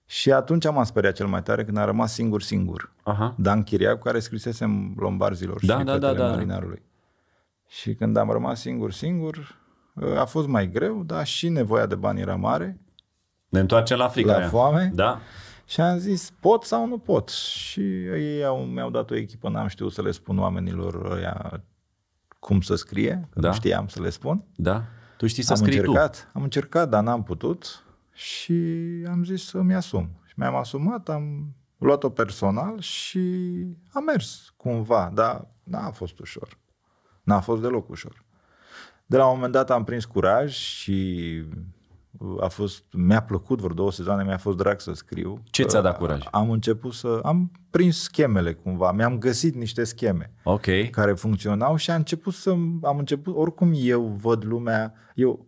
Și 0.07 0.33
atunci 0.33 0.65
m-am 0.71 0.85
speriat 0.85 1.15
cel 1.15 1.27
mai 1.27 1.43
tare 1.43 1.65
când 1.65 1.77
a 1.77 1.85
rămas 1.85 2.13
singur-singur. 2.13 2.93
Aha. 3.03 3.35
Dan 3.39 3.63
Chiria, 3.63 3.93
cu 3.97 4.03
care 4.03 4.19
scrisesem 4.21 4.95
Lombarzilor 4.97 5.59
Da, 5.67 5.79
și 5.79 5.85
da, 5.85 5.93
Fetele 5.93 6.13
da, 6.13 6.23
da. 6.25 6.29
Marinarului. 6.31 6.83
Și 7.73 7.95
când 7.95 8.17
am 8.17 8.31
rămas 8.31 8.61
singur-singur, 8.61 9.59
a 10.17 10.25
fost 10.25 10.47
mai 10.49 10.71
greu, 10.71 11.03
dar 11.03 11.27
și 11.27 11.49
nevoia 11.49 11.87
de 11.87 11.95
bani 11.95 12.21
era 12.21 12.37
mare. 12.37 12.81
Ne 13.49 13.59
întoarcem 13.61 13.99
la 13.99 14.09
frica 14.09 14.33
La 14.33 14.39
aia. 14.39 14.49
foame? 14.49 14.91
Da. 14.95 15.21
Și 15.65 15.81
am 15.81 15.99
zis, 15.99 16.33
pot 16.41 16.65
sau 16.65 16.87
nu 16.87 16.99
pot? 16.99 17.29
Și 17.29 17.81
ei 18.05 18.45
au, 18.45 18.65
mi-au 18.65 18.91
dat 18.91 19.11
o 19.11 19.15
echipă, 19.17 19.49
n-am 19.49 19.67
știut 19.67 19.93
să 19.93 20.03
le 20.03 20.11
spun 20.11 20.39
oamenilor 20.39 21.11
ăia 21.13 21.63
cum 22.39 22.61
să 22.61 22.75
scrie, 22.75 23.29
că 23.31 23.41
Da. 23.41 23.49
nu 23.49 23.55
știam 23.55 23.89
să 23.89 24.01
le 24.03 24.11
spun. 24.11 24.45
Da. 24.57 24.85
Tu 25.17 25.27
știi 25.27 25.43
să 25.43 25.53
am 25.53 25.59
scrii 25.59 25.79
încercat, 25.79 26.31
am 26.33 26.43
încercat, 26.43 26.89
dar 26.89 27.03
n-am 27.03 27.23
putut 27.23 27.85
și 28.13 28.55
am 29.11 29.25
zis 29.25 29.45
să-mi 29.47 29.75
asum. 29.75 30.11
Și 30.27 30.35
mi-am 30.37 30.55
asumat, 30.55 31.09
am 31.09 31.55
luat-o 31.79 32.09
personal 32.11 32.81
și 32.81 33.19
am 33.93 34.05
mers 34.05 34.53
cumva, 34.57 35.11
dar 35.15 35.47
n-a 35.63 35.91
fost 35.91 36.19
ușor. 36.19 36.59
N-a 37.31 37.41
fost 37.41 37.63
deloc 37.63 37.89
ușor. 37.89 38.25
De 39.07 39.17
la 39.17 39.27
un 39.27 39.35
moment 39.35 39.53
dat 39.53 39.71
am 39.71 39.85
prins 39.85 40.05
curaj 40.05 40.53
și 40.53 40.99
a 42.41 42.49
fost, 42.49 42.85
mi-a 42.93 43.23
plăcut 43.23 43.61
vreo 43.61 43.75
două 43.75 43.93
sezoane, 43.93 44.25
mi-a 44.25 44.39
fost 44.39 44.57
drag 44.57 44.81
să 44.81 44.93
scriu. 44.93 45.43
Ce 45.45 45.63
ți-a 45.63 45.81
dat 45.81 45.99
curaj? 45.99 46.25
Am 46.31 46.51
început 46.51 46.93
să, 46.93 47.21
am 47.23 47.51
prins 47.71 48.03
schemele 48.03 48.53
cumva, 48.53 48.93
mi-am 48.93 49.19
găsit 49.19 49.55
niște 49.55 49.85
scheme 49.85 50.33
tu. 50.43 50.51
Ok. 50.51 50.91
care 50.91 51.13
funcționau 51.13 51.77
și 51.77 51.91
a 51.91 51.95
început 51.95 52.33
să 52.33 52.51
am 52.83 52.99
început, 52.99 53.37
oricum 53.37 53.73
eu 53.75 54.07
văd 54.07 54.45
lumea, 54.45 54.95
eu, 55.15 55.47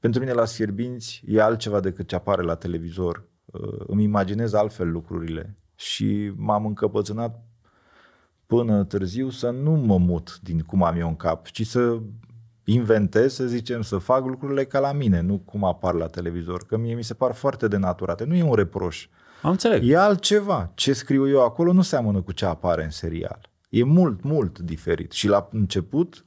pentru 0.00 0.20
mine 0.20 0.32
la 0.32 0.44
Sfierbinți 0.44 1.22
e 1.26 1.40
altceva 1.42 1.80
decât 1.80 2.08
ce 2.08 2.14
apare 2.14 2.42
la 2.42 2.54
televizor. 2.54 3.28
Uh, 3.44 3.84
Îmi 3.86 4.02
imaginez 4.02 4.52
altfel 4.52 4.90
lucrurile 4.90 5.56
și 5.74 6.32
m-am 6.36 6.66
încăpățânat 6.66 7.44
până 8.56 8.84
târziu 8.84 9.30
să 9.30 9.50
nu 9.50 9.70
mă 9.70 9.98
mut 9.98 10.38
din 10.42 10.60
cum 10.60 10.82
am 10.82 10.98
eu 10.98 11.08
în 11.08 11.16
cap, 11.16 11.46
ci 11.46 11.66
să 11.66 11.98
inventez, 12.64 13.34
să 13.34 13.46
zicem, 13.46 13.82
să 13.82 13.98
fac 13.98 14.26
lucrurile 14.26 14.64
ca 14.64 14.78
la 14.78 14.92
mine, 14.92 15.20
nu 15.20 15.38
cum 15.38 15.64
apar 15.64 15.94
la 15.94 16.06
televizor, 16.06 16.64
că 16.66 16.76
mie 16.76 16.94
mi 16.94 17.04
se 17.04 17.14
par 17.14 17.32
foarte 17.32 17.68
denaturate. 17.68 18.24
Nu 18.24 18.34
e 18.34 18.42
un 18.42 18.54
reproș. 18.54 19.08
Am 19.42 19.50
înțeleg. 19.50 19.88
E 19.88 19.96
altceva. 19.96 20.70
Ce 20.74 20.92
scriu 20.92 21.28
eu 21.28 21.44
acolo 21.44 21.72
nu 21.72 21.82
seamănă 21.82 22.20
cu 22.20 22.32
ce 22.32 22.44
apare 22.44 22.84
în 22.84 22.90
serial. 22.90 23.50
E 23.68 23.84
mult, 23.84 24.22
mult 24.22 24.58
diferit. 24.58 25.12
Și 25.12 25.28
la 25.28 25.48
început 25.52 26.24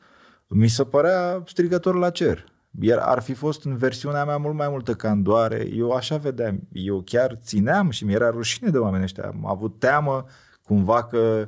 mi 0.48 0.68
se 0.68 0.84
părea 0.84 1.44
strigător 1.46 1.96
la 1.96 2.10
cer. 2.10 2.46
Iar 2.80 2.98
ar 2.98 3.22
fi 3.22 3.34
fost 3.34 3.66
în 3.66 3.78
versiunea 3.78 4.26
mea 4.26 4.38
mult 4.38 4.56
mai 4.56 4.68
multă 4.70 4.94
candoare. 4.94 5.68
Eu 5.74 5.92
așa 5.92 6.18
vedeam. 6.18 6.60
Eu 6.72 7.02
chiar 7.02 7.40
țineam 7.42 7.90
și 7.90 8.06
mi-era 8.06 8.30
rușine 8.30 8.70
de 8.70 8.78
oamenii 8.78 9.06
ăștia. 9.06 9.26
Am 9.28 9.46
avut 9.48 9.80
teamă 9.80 10.26
cumva 10.64 11.04
că 11.04 11.18
uh, 11.18 11.48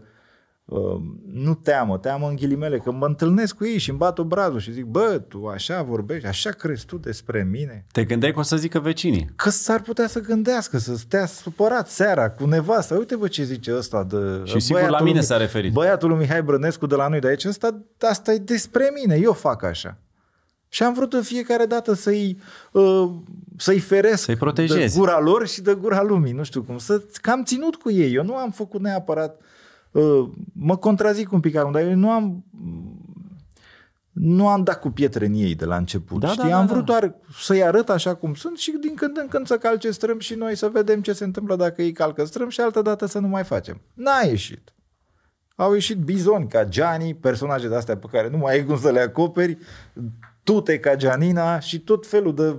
nu 1.31 1.53
teamă, 1.53 1.97
teamă 1.97 2.27
în 2.27 2.35
ghilimele, 2.35 2.77
că 2.79 2.91
mă 2.91 3.05
întâlnesc 3.05 3.55
cu 3.55 3.65
ei 3.65 3.77
și 3.77 3.89
îmi 3.89 3.97
bat 3.99 4.19
obrazul 4.19 4.59
și 4.59 4.71
zic, 4.71 4.85
bă, 4.85 5.21
tu 5.27 5.45
așa 5.45 5.81
vorbești, 5.81 6.27
așa 6.27 6.49
crezi 6.49 6.85
tu 6.85 6.97
despre 6.97 7.43
mine? 7.51 7.85
Te 7.91 8.03
gândeai 8.03 8.31
că 8.33 8.39
o 8.39 8.41
să 8.41 8.57
zică 8.57 8.79
vecinii. 8.79 9.29
Că 9.35 9.49
s-ar 9.49 9.81
putea 9.81 10.07
să 10.07 10.19
gândească, 10.21 10.77
să 10.77 10.95
stea 10.95 11.25
supărat 11.25 11.89
seara 11.89 12.29
cu 12.29 12.45
nevasta. 12.45 12.95
Uite 12.95 13.15
bă 13.15 13.27
ce 13.27 13.43
zice 13.43 13.75
ăsta 13.75 14.03
de... 14.03 14.41
Și 14.43 14.59
sigur 14.59 14.79
la 14.81 14.85
băiatul 14.87 15.05
mine 15.05 15.17
lui- 15.17 15.25
s-a 15.27 15.37
referit. 15.37 15.73
Băiatul 15.73 16.09
lui 16.09 16.17
Mihai 16.17 16.43
Brănescu 16.43 16.85
de 16.85 16.95
la 16.95 17.07
noi 17.07 17.19
de 17.19 17.27
aici, 17.27 17.45
ăsta, 17.45 17.81
asta 17.99 18.31
e 18.33 18.37
despre 18.37 18.91
mine, 19.01 19.19
eu 19.21 19.33
fac 19.33 19.63
așa. 19.63 19.97
Și 20.69 20.83
am 20.83 20.93
vrut 20.93 21.13
în 21.13 21.21
fiecare 21.21 21.65
dată 21.65 21.93
să-i, 21.93 22.39
uh, 22.71 23.09
să-i 23.57 23.79
feresc 23.79 24.23
Să-i 24.23 24.35
protejezi. 24.35 24.93
de 24.93 24.99
gura 24.99 25.19
lor 25.19 25.47
și 25.47 25.61
de 25.61 25.73
gura 25.73 26.01
lumii, 26.03 26.31
nu 26.33 26.43
știu 26.43 26.63
cum. 26.63 26.77
Să, 26.77 27.03
că 27.21 27.29
am 27.31 27.43
ținut 27.43 27.75
cu 27.75 27.91
ei, 27.91 28.13
eu 28.13 28.23
nu 28.23 28.35
am 28.35 28.51
făcut 28.51 28.81
neapărat, 28.81 29.39
uh, 29.39 29.45
mă 30.53 30.77
contrazic 30.77 31.31
un 31.31 31.39
pic 31.39 31.55
acum, 31.55 31.71
dar 31.71 31.81
eu 31.81 31.95
nu 31.95 32.09
am 32.09 32.45
nu 34.11 34.47
am 34.47 34.63
dat 34.63 34.79
cu 34.79 34.89
pietre 34.89 35.25
în 35.25 35.33
ei 35.33 35.55
de 35.55 35.65
la 35.65 35.75
început. 35.75 36.19
Da, 36.19 36.27
știi? 36.27 36.43
da, 36.43 36.49
da, 36.49 36.57
am 36.57 36.65
da. 36.65 36.73
vrut 36.73 36.85
doar 36.85 37.15
să-i 37.39 37.63
arăt 37.63 37.89
așa 37.89 38.15
cum 38.15 38.33
sunt 38.33 38.57
și 38.57 38.71
din 38.81 38.95
când 38.95 39.17
în 39.17 39.27
când 39.27 39.47
să 39.47 39.57
calce 39.57 39.91
strâmb 39.91 40.21
și 40.21 40.33
noi 40.33 40.55
să 40.55 40.67
vedem 40.67 41.01
ce 41.01 41.13
se 41.13 41.23
întâmplă 41.23 41.55
dacă 41.55 41.81
ei 41.81 41.91
calcă 41.91 42.25
strâmb 42.25 42.49
și 42.49 42.61
altă 42.61 42.81
dată 42.81 43.05
să 43.05 43.19
nu 43.19 43.27
mai 43.27 43.43
facem. 43.43 43.81
N-a 43.93 44.21
ieșit. 44.25 44.73
Au 45.55 45.73
ieșit 45.73 45.97
bizoni 45.97 46.47
ca 46.47 46.65
Gianni, 46.65 47.15
personaje 47.15 47.67
de-astea 47.67 47.97
pe 47.97 48.07
care 48.11 48.29
nu 48.29 48.37
mai 48.37 48.53
ai 48.53 48.65
cum 48.65 48.79
să 48.79 48.91
le 48.91 48.99
acoperi, 48.99 49.57
tute 50.43 50.79
ca 50.79 50.95
Gianina 50.95 51.59
și 51.59 51.79
tot 51.79 52.07
felul 52.07 52.35
de... 52.35 52.55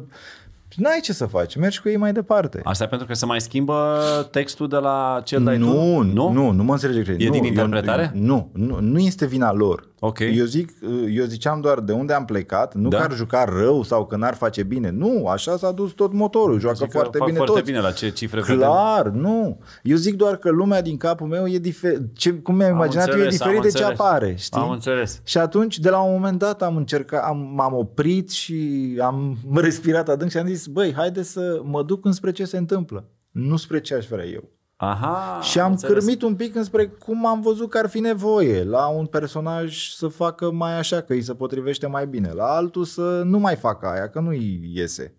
N-ai 0.76 1.00
ce 1.02 1.12
să 1.12 1.26
faci, 1.26 1.57
mergi 1.57 1.81
cu 1.81 1.88
ei 1.88 1.96
mai 1.96 2.12
departe. 2.12 2.61
Asta 2.64 2.85
e 2.85 2.87
pentru 2.87 3.07
că 3.07 3.14
se 3.14 3.26
mai 3.26 3.40
schimbă 3.40 3.98
textul 4.31 4.68
de 4.68 4.76
la 4.76 5.20
cel 5.24 5.44
de 5.44 5.57
Nu, 5.57 5.66
tu? 5.66 6.02
nu, 6.02 6.31
nu, 6.33 6.50
nu 6.50 6.62
mă 6.62 6.72
înțelege 6.72 7.02
greșit. 7.02 7.22
E 7.22 7.26
nu, 7.26 7.33
din 7.33 7.42
eu- 7.42 7.48
interpretare? 7.48 8.11
Nu, 8.14 8.50
nu, 8.52 8.78
nu 8.81 8.98
este 8.98 9.26
vina 9.26 9.52
lor. 9.52 9.88
Ok. 10.00 10.18
Eu 10.18 10.44
zic, 10.44 10.70
eu 11.11 11.24
ziceam 11.24 11.61
doar 11.61 11.80
de 11.80 11.92
unde 11.92 12.12
am 12.12 12.24
plecat, 12.24 12.74
nu 12.74 12.88
Da. 12.88 12.96
că 12.98 13.02
ar 13.02 13.12
juca 13.12 13.44
rău 13.44 13.82
sau 13.82 14.06
că 14.06 14.16
n-ar 14.16 14.34
face 14.34 14.62
bine. 14.62 14.90
Nu, 14.90 15.26
așa 15.26 15.56
s-a 15.56 15.72
dus 15.72 15.92
tot 15.92 16.12
motorul, 16.12 16.61
joacă 16.61 16.76
Zic 16.76 16.87
că 16.87 16.92
foarte 16.98 17.18
fac 17.18 17.26
bine 17.26 17.37
foarte 17.38 17.54
toți. 17.61 17.70
bine 17.70 17.80
la 17.82 17.90
ce 17.92 18.11
cifre 18.11 18.40
vedem. 18.40 18.56
Clar, 18.56 19.06
nu. 19.08 19.61
Eu 19.82 19.96
zic 19.96 20.14
doar 20.14 20.37
că 20.37 20.50
lumea 20.50 20.82
din 20.82 20.96
capul 20.96 21.26
meu 21.26 21.46
e 21.48 21.58
diferit. 21.58 22.00
Ce, 22.16 22.32
cum 22.32 22.54
mi-am 22.56 22.70
Am 22.70 22.74
imaginat 22.76 23.06
eu 23.08 23.12
e 23.12 23.14
înțeles, 23.16 23.37
diferit 23.38 23.56
am 23.56 23.62
de 23.62 23.70
ce 23.70 23.78
înțeles. 23.84 24.00
apare, 24.00 24.34
știi? 24.38 24.61
Am 24.61 24.70
înțeles. 24.70 25.20
Și 25.24 25.38
atunci, 25.38 25.78
de 25.78 25.90
la 25.90 26.00
un 26.00 26.12
moment 26.12 26.38
dat, 26.38 26.62
am 26.62 26.76
încercat, 26.76 27.24
am, 27.24 27.52
m-am 27.54 27.74
oprit 27.74 28.30
și 28.30 28.94
am 29.02 29.37
respirat 29.54 30.08
adânc 30.08 30.30
și 30.30 30.37
am 30.38 30.46
zis, 30.46 30.66
băi, 30.66 30.92
haide 30.96 31.22
să 31.22 31.61
mă 31.64 31.82
duc 31.82 32.04
înspre 32.04 32.30
ce 32.32 32.44
se 32.44 32.56
întâmplă, 32.56 33.04
nu 33.30 33.56
spre 33.56 33.80
ce 33.80 33.94
aș 33.94 34.06
vrea 34.06 34.24
eu. 34.24 34.50
Aha, 34.80 35.40
și 35.42 35.60
am 35.60 35.70
înțeles. 35.70 35.94
cârmit 35.94 36.22
un 36.22 36.36
pic 36.36 36.54
înspre 36.54 36.86
cum 36.86 37.26
am 37.26 37.40
văzut 37.40 37.70
că 37.70 37.78
ar 37.78 37.88
fi 37.88 37.98
nevoie 37.98 38.64
la 38.64 38.86
un 38.86 39.06
personaj 39.06 39.92
să 39.92 40.08
facă 40.08 40.50
mai 40.50 40.78
așa, 40.78 41.00
că 41.00 41.12
îi 41.12 41.22
se 41.22 41.34
potrivește 41.34 41.86
mai 41.86 42.06
bine, 42.06 42.32
la 42.32 42.44
altul 42.44 42.84
să 42.84 43.22
nu 43.24 43.38
mai 43.38 43.56
facă 43.56 43.86
aia, 43.86 44.08
că 44.08 44.20
nu-i 44.20 44.70
iese. 44.74 45.14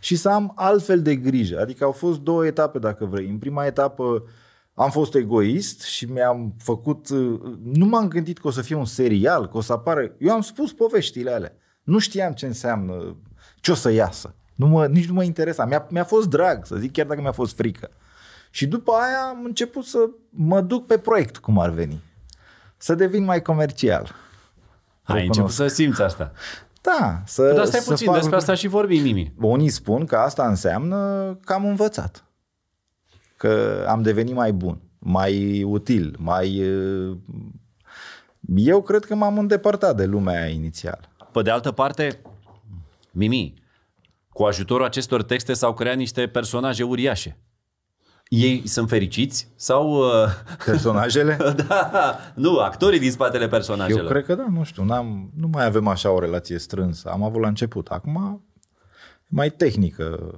Și 0.00 0.16
să 0.16 0.28
am 0.28 0.52
altfel 0.54 1.02
de 1.02 1.16
grijă. 1.16 1.60
Adică 1.60 1.84
au 1.84 1.92
fost 1.92 2.20
două 2.20 2.46
etape, 2.46 2.78
dacă 2.78 3.04
vrei. 3.04 3.28
În 3.28 3.38
prima 3.38 3.66
etapă 3.66 4.22
am 4.74 4.90
fost 4.90 5.14
egoist 5.14 5.82
și 5.82 6.04
mi-am 6.04 6.54
făcut... 6.58 7.08
Nu 7.62 7.86
m-am 7.86 8.08
gândit 8.08 8.38
că 8.38 8.46
o 8.46 8.50
să 8.50 8.62
fie 8.62 8.76
un 8.76 8.84
serial, 8.84 9.48
că 9.48 9.56
o 9.56 9.60
să 9.60 9.72
apară... 9.72 10.14
Eu 10.18 10.32
am 10.32 10.40
spus 10.40 10.72
poveștile 10.72 11.30
alea. 11.30 11.52
Nu 11.82 11.98
știam 11.98 12.32
ce 12.32 12.46
înseamnă, 12.46 13.16
ce 13.60 13.70
o 13.70 13.74
să 13.74 13.90
iasă. 13.90 14.34
Nu 14.54 14.66
mă, 14.66 14.86
nici 14.86 15.08
nu 15.08 15.14
mă 15.14 15.22
interesa. 15.22 15.64
Mi-a, 15.64 15.86
mi-a 15.90 16.04
fost 16.04 16.28
drag, 16.28 16.66
să 16.66 16.76
zic, 16.76 16.92
chiar 16.92 17.06
dacă 17.06 17.20
mi-a 17.20 17.32
fost 17.32 17.56
frică. 17.56 17.90
Și 18.50 18.66
după 18.66 18.92
aia 18.92 19.28
am 19.28 19.44
început 19.44 19.84
să 19.84 19.98
mă 20.30 20.60
duc 20.60 20.86
pe 20.86 20.98
proiect, 20.98 21.36
cum 21.38 21.58
ar 21.58 21.70
veni. 21.70 22.00
Să 22.76 22.94
devin 22.94 23.24
mai 23.24 23.42
comercial. 23.42 24.14
Ai 25.02 25.14
Recunosc. 25.16 25.26
început 25.28 25.50
să 25.50 25.66
simți 25.74 26.02
asta. 26.02 26.32
Da, 26.80 27.22
să, 27.26 27.52
Dar 27.52 27.64
stai 27.64 27.80
să 27.80 27.90
puțin, 27.90 28.06
fac 28.06 28.16
despre 28.16 28.36
asta 28.36 28.52
lucruri- 28.52 28.60
și 28.60 28.68
vorbim, 28.76 29.02
Mimi. 29.02 29.32
Unii 29.40 29.68
spun 29.68 30.04
că 30.04 30.16
asta 30.16 30.48
înseamnă 30.48 30.96
că 31.44 31.52
am 31.52 31.64
învățat. 31.66 32.24
Că 33.36 33.84
am 33.88 34.02
devenit 34.02 34.34
mai 34.34 34.52
bun, 34.52 34.80
mai 34.98 35.62
util, 35.62 36.16
mai... 36.18 36.68
uh, 36.68 37.16
Eu 38.56 38.82
cred 38.82 39.04
că 39.04 39.14
m-am 39.14 39.38
îndepărtat 39.38 39.96
de 39.96 40.04
lumea 40.04 40.40
aia 40.42 40.52
inițial. 40.52 41.08
Pe 41.32 41.42
de 41.42 41.50
altă 41.50 41.72
parte, 41.72 42.20
Mimi, 43.10 43.54
cu 44.32 44.42
ajutorul 44.44 44.84
acestor 44.84 45.22
texte 45.22 45.52
s-au 45.52 45.74
creat 45.74 45.96
niște 45.96 46.26
personaje 46.28 46.82
uriașe. 46.82 47.38
Ei 48.28 48.62
sunt 48.66 48.88
fericiți 48.88 49.48
sau... 49.56 49.92
Uh, 49.98 50.28
Personajele? 50.64 51.36
da, 51.68 52.18
nu, 52.34 52.58
actorii 52.58 52.98
din 52.98 53.10
spatele 53.10 53.48
personajelor. 53.48 54.02
Eu 54.02 54.08
cred 54.10 54.24
că 54.24 54.34
da, 54.34 54.46
nu 54.52 54.62
știu, 54.64 54.84
n-am, 54.84 55.30
nu 55.36 55.48
mai 55.52 55.64
avem 55.64 55.86
așa 55.86 56.10
o 56.10 56.18
relație 56.20 56.58
strânsă. 56.58 57.08
Am 57.12 57.22
avut 57.22 57.40
la 57.40 57.48
început. 57.48 57.86
Acum 57.86 58.40
e 58.40 58.40
mai 59.26 59.50
tehnică. 59.50 60.34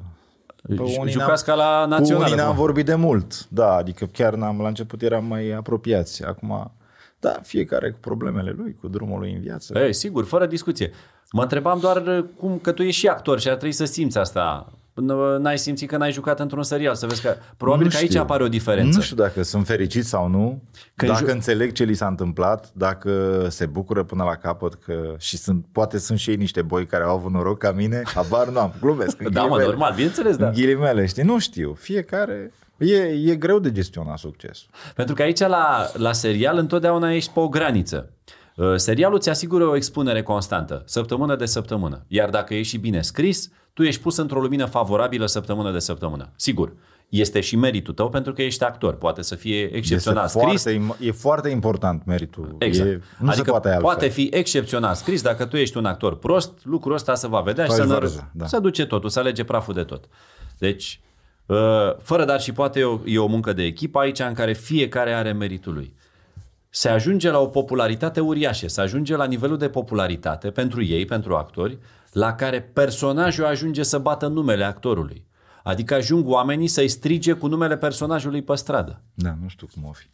Pe 0.68 0.74
Ju- 0.74 0.82
unii 1.00 1.12
Jucați 1.12 1.44
n-am- 1.48 1.56
ca 1.58 1.64
la 1.64 1.82
Cu 1.82 1.88
națională. 1.88 2.24
unii 2.24 2.36
n-am 2.36 2.46
acum. 2.46 2.58
vorbit 2.58 2.84
de 2.86 2.94
mult. 2.94 3.46
Da, 3.48 3.74
adică 3.74 4.04
chiar 4.06 4.34
n-am, 4.34 4.60
la 4.60 4.68
început 4.68 5.02
eram 5.02 5.24
mai 5.24 5.50
apropiați. 5.50 6.24
Acum, 6.24 6.72
da, 7.20 7.36
fiecare 7.42 7.90
cu 7.90 7.98
problemele 8.00 8.54
lui, 8.56 8.76
cu 8.80 8.88
drumul 8.88 9.18
lui 9.18 9.32
în 9.32 9.40
viață. 9.40 9.78
Ei, 9.78 9.92
sigur, 9.92 10.24
fără 10.24 10.46
discuție. 10.46 10.90
Mă 11.32 11.42
întrebam 11.42 11.78
doar 11.80 11.96
uh, 12.06 12.24
cum, 12.36 12.58
că 12.58 12.72
tu 12.72 12.82
ești 12.82 13.00
și 13.00 13.06
actor 13.08 13.40
și 13.40 13.48
ar 13.48 13.54
trebui 13.54 13.74
să 13.74 13.84
simți 13.84 14.18
asta. 14.18 14.72
N- 15.02 15.38
N-ai 15.42 15.58
simțit 15.58 15.88
că 15.88 15.96
n-ai 15.96 16.12
jucat 16.12 16.40
într-un 16.40 16.62
serial, 16.62 16.94
să 16.94 17.06
vezi 17.06 17.22
că 17.22 17.34
probabil 17.56 17.84
Nu 17.84 17.90
că 17.90 17.96
aici 17.96 18.08
știu. 18.08 18.20
apare 18.20 18.42
o 18.42 18.48
diferență. 18.48 18.96
Nu 18.96 19.02
știu 19.02 19.16
dacă 19.16 19.42
sunt 19.42 19.66
fericit 19.66 20.04
sau 20.04 20.28
nu, 20.28 20.62
Când 20.96 21.10
dacă 21.12 21.24
ju- 21.26 21.30
înțeleg 21.32 21.72
ce 21.72 21.84
li 21.84 21.94
s-a 21.94 22.06
întâmplat, 22.06 22.70
dacă 22.72 23.46
se 23.48 23.66
bucură 23.66 24.02
până 24.02 24.24
la 24.24 24.34
capăt 24.36 24.74
că 24.74 25.14
și 25.18 25.36
sunt, 25.36 25.64
poate 25.72 25.98
sunt 25.98 26.18
și 26.18 26.30
ei 26.30 26.36
niște 26.36 26.62
boi 26.62 26.86
care 26.86 27.04
au 27.04 27.14
avut 27.16 27.32
noroc 27.32 27.58
ca 27.58 27.72
mine, 27.72 28.02
habar 28.14 28.48
nu 28.48 28.58
am, 28.58 28.72
glumesc. 28.80 29.20
în 29.20 29.32
Da, 29.32 29.40
mă, 29.40 29.46
ghilimele. 29.46 29.70
normal, 29.70 29.92
bineînțeles, 29.94 30.36
da. 30.36 30.46
În 30.46 30.52
ghilimele, 30.52 31.06
știi? 31.06 31.22
Nu 31.22 31.38
știu. 31.38 31.74
Fiecare... 31.78 32.52
E, 32.78 32.96
e 33.02 33.34
greu 33.36 33.58
de 33.58 33.72
gestionat 33.72 34.18
succesul. 34.18 34.68
Pentru 34.94 35.14
că 35.14 35.22
aici 35.22 35.38
la, 35.38 35.86
la 35.96 36.12
serial 36.12 36.58
întotdeauna 36.58 37.12
ești 37.12 37.30
pe 37.32 37.40
o 37.40 37.48
graniță. 37.48 38.10
Uh, 38.56 38.74
Serialul 38.76 39.16
îți 39.16 39.28
asigură 39.28 39.64
o 39.66 39.76
expunere 39.76 40.22
constantă, 40.22 40.82
săptămână 40.86 41.36
de 41.36 41.46
săptămână. 41.46 42.04
Iar 42.08 42.30
dacă 42.30 42.54
ești 42.54 42.72
și 42.72 42.78
bine 42.78 43.00
scris, 43.00 43.50
tu 43.72 43.82
ești 43.82 44.00
pus 44.00 44.16
într-o 44.16 44.40
lumină 44.40 44.64
favorabilă 44.64 45.26
săptămână 45.26 45.72
de 45.72 45.78
săptămână. 45.78 46.32
Sigur, 46.36 46.72
este 47.08 47.40
și 47.40 47.56
meritul 47.56 47.94
tău 47.94 48.08
pentru 48.08 48.32
că 48.32 48.42
ești 48.42 48.64
actor. 48.64 48.94
Poate 48.94 49.22
să 49.22 49.34
fie 49.34 49.76
excepțional 49.76 50.24
Este 50.24 50.38
scris. 50.38 50.62
foarte, 50.62 50.78
im- 50.78 51.06
e 51.06 51.10
foarte 51.10 51.48
important 51.48 52.04
meritul. 52.04 52.54
Exact. 52.58 52.88
E, 52.88 53.00
nu 53.18 53.28
adică 53.28 53.44
se 53.44 53.50
poate 53.50 53.66
altfel. 53.68 53.84
poate 53.84 54.08
fi 54.08 54.28
excepțional 54.32 54.94
scris. 54.94 55.22
Dacă 55.22 55.44
tu 55.46 55.56
ești 55.56 55.76
un 55.76 55.84
actor 55.84 56.16
prost, 56.18 56.52
lucrul 56.62 56.94
ăsta 56.94 57.14
se 57.14 57.28
va 57.28 57.40
vedea 57.40 57.64
și 57.64 57.70
Faci 57.70 57.80
să, 57.80 57.86
vărză, 57.86 58.30
da. 58.32 58.46
să 58.46 58.58
duce 58.58 58.86
totul, 58.86 59.08
să 59.10 59.18
alege 59.18 59.44
praful 59.44 59.74
de 59.74 59.82
tot. 59.82 60.04
Deci, 60.58 61.00
uh, 61.46 61.56
fără 62.02 62.24
dar 62.24 62.40
și 62.40 62.52
poate 62.52 62.78
e 62.80 62.84
o, 62.84 62.98
e 63.04 63.18
o 63.18 63.26
muncă 63.26 63.52
de 63.52 63.62
echipă 63.62 63.98
aici 63.98 64.18
în 64.18 64.32
care 64.34 64.52
fiecare 64.52 65.12
are 65.12 65.32
meritul 65.32 65.72
lui. 65.72 65.94
Se 66.68 66.88
ajunge 66.88 67.30
la 67.30 67.38
o 67.38 67.46
popularitate 67.46 68.20
uriașă, 68.20 68.68
se 68.68 68.80
ajunge 68.80 69.16
la 69.16 69.24
nivelul 69.24 69.56
de 69.58 69.68
popularitate 69.68 70.50
pentru 70.50 70.82
ei, 70.84 71.04
pentru 71.04 71.34
actori, 71.36 71.78
la 72.12 72.34
care 72.34 72.60
personajul 72.62 73.44
ajunge 73.44 73.82
să 73.82 73.98
bată 73.98 74.26
numele 74.26 74.64
actorului. 74.64 75.26
Adică 75.62 75.94
ajung 75.94 76.28
oamenii 76.28 76.66
să-i 76.68 76.88
strige 76.88 77.32
cu 77.32 77.46
numele 77.46 77.76
personajului 77.76 78.42
pe 78.42 78.54
stradă. 78.54 79.00
Da, 79.14 79.34
nu 79.42 79.48
știu 79.48 79.66
cum 79.74 79.84
o 79.88 79.92
fi. 79.92 80.06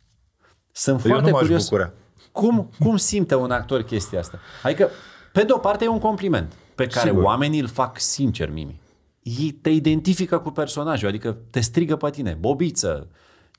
Sunt 0.73 1.05
Eu 1.05 1.11
foarte 1.11 1.31
nu 1.31 1.37
m-aș 1.37 1.43
curios. 1.43 1.63
bucura. 1.69 1.93
Cum, 2.33 2.71
cum 2.79 2.97
simte 2.97 3.35
un 3.35 3.51
actor 3.51 3.83
chestia 3.83 4.19
asta? 4.19 4.39
Adică, 4.63 4.89
pe 5.33 5.43
de 5.43 5.53
o 5.53 5.59
parte 5.59 5.85
e 5.85 5.89
un 5.89 5.99
compliment 5.99 6.53
pe 6.75 6.87
care 6.87 7.09
Sigur. 7.09 7.23
oamenii 7.23 7.61
îl 7.61 7.67
fac 7.67 8.01
sincer, 8.01 8.51
Mimi. 8.51 8.81
Ei 9.23 9.51
te 9.51 9.71
identifică 9.71 10.39
cu 10.39 10.51
personajul, 10.51 11.09
adică 11.09 11.37
te 11.51 11.61
strigă 11.61 11.97
pe 11.97 12.11
tine, 12.11 12.37
Bobiță, 12.41 13.09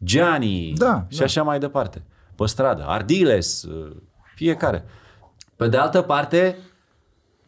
Gianni 0.04 0.74
Da, 0.78 1.06
și 1.10 1.18
da. 1.18 1.24
așa 1.24 1.44
mai 1.44 1.60
departe. 1.60 2.04
Pe 2.36 2.46
stradă, 2.46 2.84
Ardiles, 2.88 3.66
fiecare. 4.36 4.86
Pe 5.56 5.68
de 5.68 5.78
altă 5.78 6.02
parte, 6.02 6.58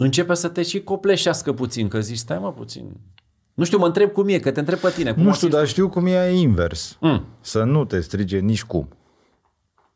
începe 0.02 0.34
să 0.34 0.50
te 0.50 0.64
și 0.64 0.84
copleșească 0.84 1.54
puțin, 1.54 1.88
că 1.88 2.00
zici, 2.00 2.18
stai 2.18 2.40
mă 2.40 2.54
puțin. 2.54 3.00
Nu 3.54 3.64
știu, 3.64 3.78
mă 3.78 3.86
întreb 3.86 4.12
cum 4.12 4.28
e, 4.28 4.40
că 4.40 4.52
te 4.52 4.60
întreb 4.60 4.80
pe 4.80 4.90
tine. 4.90 5.14
Cum 5.14 5.24
Nu 5.24 5.30
o 5.30 5.34
știu, 5.34 5.48
simți 5.48 5.62
dar 5.62 5.68
știu 5.68 5.90
cum 5.90 6.06
e 6.06 6.30
invers. 6.32 6.98
Mm. 7.00 7.26
Să 7.42 7.64
nu 7.64 7.86
te 7.86 8.00
strige 8.00 8.40
nici 8.40 8.64
cum. 8.64 8.88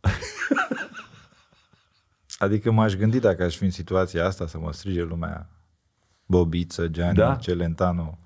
Adică 2.38 2.72
m-aș 2.72 2.94
gândi 2.94 3.20
dacă 3.20 3.44
aș 3.44 3.58
fi 3.58 3.64
în 3.64 3.72
situația 3.72 4.26
asta 4.26 4.48
să 4.48 4.58
mă 4.58 4.74
strige 4.74 5.04
lumea 5.04 5.50
Bobiță, 6.26 6.88
Gianni, 6.88 7.18
Da? 7.18 7.28
da? 7.28 7.36
Celentano. 7.36 8.18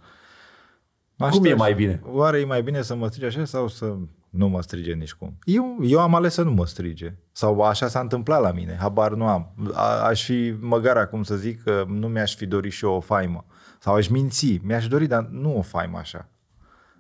Cum 1.17 1.45
e 1.45 1.53
mai 1.53 1.73
bine? 1.73 2.01
Oare 2.05 2.39
e 2.39 2.45
mai 2.45 2.63
bine 2.63 2.81
să 2.81 2.95
mă 2.95 3.07
strige 3.07 3.25
așa 3.25 3.45
sau 3.45 3.67
să 3.67 3.95
nu 4.29 4.47
mă 4.47 4.61
strige 4.61 4.93
nici 4.93 5.13
cum? 5.13 5.37
Eu, 5.43 5.77
eu 5.81 5.99
am 5.99 6.15
ales 6.15 6.33
să 6.33 6.43
nu 6.43 6.51
mă 6.51 6.65
strige. 6.65 7.15
Sau 7.31 7.61
așa 7.61 7.87
s-a 7.87 7.99
întâmplat 7.99 8.41
la 8.41 8.51
mine, 8.51 8.77
habar 8.79 9.13
nu 9.13 9.27
am. 9.27 9.53
A, 9.73 10.07
aș 10.07 10.23
fi 10.23 10.55
măgar 10.59 10.97
acum 10.97 11.23
să 11.23 11.35
zic 11.35 11.63
că 11.63 11.85
nu 11.87 12.07
mi-aș 12.07 12.35
fi 12.35 12.45
dorit 12.45 12.71
și 12.71 12.85
eu 12.85 12.91
o 12.91 12.99
faimă. 12.99 13.45
Sau 13.79 13.95
aș 13.95 14.07
minți, 14.07 14.59
mi-aș 14.63 14.87
dori, 14.87 15.07
dar 15.07 15.27
nu 15.31 15.57
o 15.57 15.61
faimă 15.61 15.97
așa. 15.97 16.29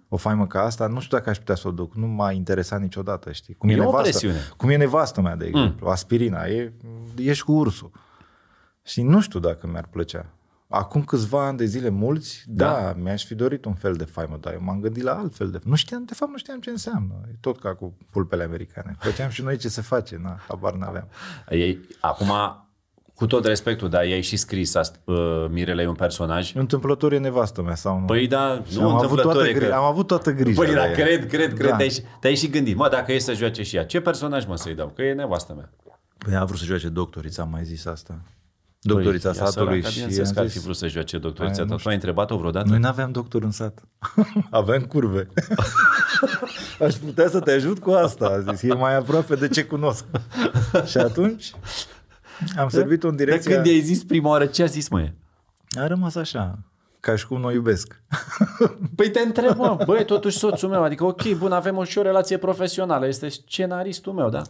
O 0.09 0.17
faimă 0.17 0.47
ca 0.47 0.61
asta, 0.61 0.87
nu 0.87 0.99
știu 0.99 1.17
dacă 1.17 1.29
aș 1.29 1.37
putea 1.37 1.55
să 1.55 1.67
o 1.67 1.71
duc. 1.71 1.95
Nu 1.95 2.07
m-a 2.07 2.31
interesat 2.31 2.81
niciodată, 2.81 3.31
știi? 3.31 3.53
Cum 3.53 3.69
E 3.69 3.73
e, 3.73 3.75
o 3.75 3.79
nevastă, 3.79 4.01
presiune. 4.01 4.37
cum 4.57 4.69
e 4.69 4.75
nevastă 4.75 5.21
mea, 5.21 5.35
de 5.35 5.45
exemplu, 5.45 5.85
mm. 5.85 5.91
aspirina. 5.91 6.45
E, 6.45 6.73
ești 7.17 7.43
cu 7.43 7.51
ursul. 7.51 7.91
Și 8.83 9.01
nu 9.01 9.21
știu 9.21 9.39
dacă 9.39 9.67
mi-ar 9.67 9.87
plăcea. 9.91 10.25
Acum 10.69 11.03
câțiva 11.03 11.45
ani 11.45 11.57
de 11.57 11.65
zile, 11.65 11.89
mulți, 11.89 12.43
da, 12.47 12.65
da 12.71 12.93
mi-aș 12.97 13.25
fi 13.25 13.35
dorit 13.35 13.65
un 13.65 13.73
fel 13.73 13.93
de 13.93 14.03
faimă, 14.03 14.37
dar 14.41 14.53
eu 14.53 14.59
m-am 14.63 14.79
gândit 14.79 15.03
la 15.03 15.13
altfel 15.17 15.49
de 15.51 15.59
Nu 15.63 15.75
știam, 15.75 16.03
de 16.05 16.13
fapt 16.13 16.31
nu 16.31 16.37
știam 16.37 16.59
ce 16.59 16.69
înseamnă. 16.69 17.13
E 17.31 17.35
tot 17.39 17.59
ca 17.59 17.75
cu 17.75 17.97
pulpele 18.11 18.43
americane. 18.43 18.95
Făceam 18.99 19.29
și 19.29 19.41
noi 19.41 19.57
ce 19.57 19.67
se 19.69 19.81
face, 19.81 20.19
na, 20.23 20.39
habar 20.47 20.73
n-aveam. 20.73 21.07
Ei, 21.49 21.79
acum, 21.99 22.31
cu 23.15 23.25
tot 23.25 23.45
respectul, 23.45 23.89
dar 23.89 24.03
ei 24.03 24.21
și 24.21 24.35
scris 24.37 24.77
ast- 24.77 25.03
uh, 25.03 25.45
Mirele 25.49 25.81
e 25.81 25.87
un 25.87 25.95
personaj. 25.95 26.55
Întâmplător 26.55 27.13
e 27.13 27.17
nevastă 27.17 27.61
mea 27.61 27.75
sau 27.75 27.99
nu? 27.99 28.05
Păi 28.05 28.27
da, 28.27 28.63
Și 28.69 28.77
nu 28.77 28.89
am, 28.89 28.95
avut 28.95 29.07
toată, 29.21 29.39
întâmplător 29.39 29.45
e 29.45 29.53
gri- 29.65 29.69
că... 29.69 29.75
am 29.75 29.83
avut 29.83 30.07
toată 30.07 30.31
grija. 30.31 30.61
Păi 30.63 30.73
da, 30.73 30.81
de 30.81 30.87
ea. 30.87 30.93
cred, 30.93 31.27
cred, 31.27 31.53
cred, 31.53 31.69
Da. 31.69 31.75
te-ai, 31.75 31.89
și- 31.89 32.01
te-ai 32.19 32.35
și 32.35 32.49
gândit. 32.49 32.75
Mă, 32.75 32.89
dacă 32.89 33.13
e 33.13 33.19
să 33.19 33.33
joace 33.33 33.63
și 33.63 33.75
ea, 33.75 33.85
ce 33.85 34.01
personaj 34.01 34.45
mă 34.45 34.55
să-i 34.55 34.75
dau? 34.75 34.87
Că 34.87 35.01
e 35.01 35.13
nevastă 35.13 35.53
mea. 35.53 35.69
Păi 36.17 36.35
a 36.35 36.43
vrut 36.45 36.57
să 36.59 36.65
joace 36.65 36.89
doctorița, 36.89 37.41
am 37.41 37.49
mai 37.49 37.63
zis 37.63 37.85
asta. 37.85 38.21
Doctorița 38.87 39.29
Păi, 39.29 39.39
ea 39.39 39.45
satului 39.45 39.67
săraca, 39.73 39.87
și 39.89 39.93
bineînțeles 39.93 40.27
am 40.27 40.33
că 40.33 40.39
ar 40.39 40.45
zis, 40.45 40.55
fi 40.57 40.63
vrut 40.63 40.75
să 40.75 40.87
joace 40.87 41.17
doctorița 41.17 41.55
Aia 41.55 41.65
ta. 41.65 41.73
nu 41.73 41.79
Tu 41.81 41.87
ai 41.87 41.93
întrebat-o 41.95 42.37
vreodată? 42.37 42.67
Noi 42.69 42.79
n-aveam 42.79 43.11
doctor 43.11 43.43
în 43.43 43.51
sat. 43.51 43.83
Aveam 44.49 44.81
curve. 44.81 45.27
Aș 46.85 46.93
putea 46.93 47.29
să 47.29 47.39
te 47.39 47.51
ajut 47.51 47.79
cu 47.79 47.89
asta, 47.91 48.25
a 48.25 48.51
zis. 48.53 48.61
E 48.61 48.73
mai 48.73 48.95
aproape 48.95 49.35
de 49.35 49.47
ce 49.47 49.63
cunosc. 49.63 50.05
și 50.91 50.97
atunci 50.97 51.51
am 52.57 52.69
servit-o 52.69 53.07
în 53.07 53.15
De 53.15 53.23
direcția... 53.23 53.53
când 53.53 53.65
i-ai 53.65 53.79
zis 53.81 54.03
prima 54.03 54.29
oară, 54.29 54.45
ce 54.45 54.63
a 54.63 54.65
zis, 54.65 54.89
mă? 54.89 55.09
A 55.79 55.87
rămas 55.87 56.15
așa, 56.15 56.59
ca 56.99 57.15
și 57.15 57.27
cum 57.27 57.39
nu 57.39 57.47
o 57.47 57.51
iubesc. 57.51 58.01
Păi 58.95 59.09
te 59.09 59.19
întreb, 59.19 59.57
mă, 59.57 59.77
băi, 59.85 60.05
totuși 60.05 60.37
soțul 60.37 60.69
meu, 60.69 60.83
adică 60.83 61.03
ok, 61.03 61.33
bun, 61.37 61.51
avem 61.51 61.77
o 61.77 61.83
și 61.83 61.97
o 61.97 62.01
relație 62.01 62.37
profesională, 62.37 63.07
este 63.07 63.29
scenaristul 63.29 64.13
meu, 64.13 64.29
da? 64.29 64.41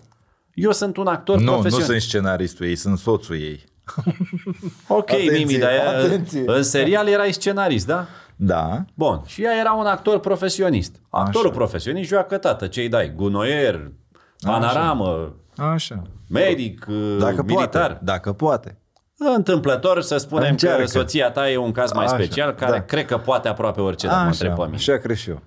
Eu 0.53 0.71
sunt 0.71 0.97
un 0.97 1.07
actor 1.07 1.37
nu, 1.37 1.43
nu 1.43 1.51
profesional. 1.51 1.87
sunt 1.87 2.01
scenaristul 2.01 2.65
ei, 2.65 2.75
sunt 2.75 2.97
soțul 2.97 3.35
ei. 3.35 3.63
Ok, 4.87 5.09
Atenție, 5.11 5.37
Mimi, 5.45 5.57
dar 5.57 5.71
ea- 5.71 5.89
atenție. 6.05 6.43
în 6.45 6.63
serial 6.63 7.07
erai 7.07 7.31
scenarist, 7.33 7.87
da? 7.87 8.07
Da, 8.35 8.85
Bun, 8.93 9.21
și 9.25 9.43
ea 9.43 9.57
era 9.59 9.71
un 9.73 9.85
actor 9.85 10.19
profesionist. 10.19 10.95
Actorul 11.09 11.47
Așa. 11.49 11.57
profesionist 11.57 12.09
joacă 12.09 12.37
tată, 12.37 12.67
ce-i 12.67 12.89
dai? 12.89 13.13
Gunoier, 13.15 13.91
panoramă, 14.41 15.35
așa. 15.55 16.01
medic, 16.29 16.85
Dacă 17.19 17.43
militar. 17.45 17.69
poate, 17.87 17.99
dacă 18.03 18.33
poate. 18.33 18.77
Întâmplător 19.35 20.01
să 20.01 20.17
spunem 20.17 20.49
Încearcă. 20.49 20.81
că 20.81 20.87
soția 20.87 21.31
ta 21.31 21.49
e 21.49 21.57
un 21.57 21.71
caz 21.71 21.91
mai 21.93 22.05
Așa, 22.05 22.13
special, 22.15 22.51
care 22.53 22.71
da. 22.71 22.81
cred 22.81 23.05
că 23.05 23.17
poate 23.17 23.47
aproape 23.47 23.81
orice, 23.81 24.07
dacă 24.07 24.19
mă 24.21 24.25
întreb 24.27 24.47
pe 24.49 24.53
Așa, 24.55 24.63
mine. 24.65 24.75
așa 24.77 24.97
cred 24.97 25.15
și 25.15 25.29
eu. 25.29 25.41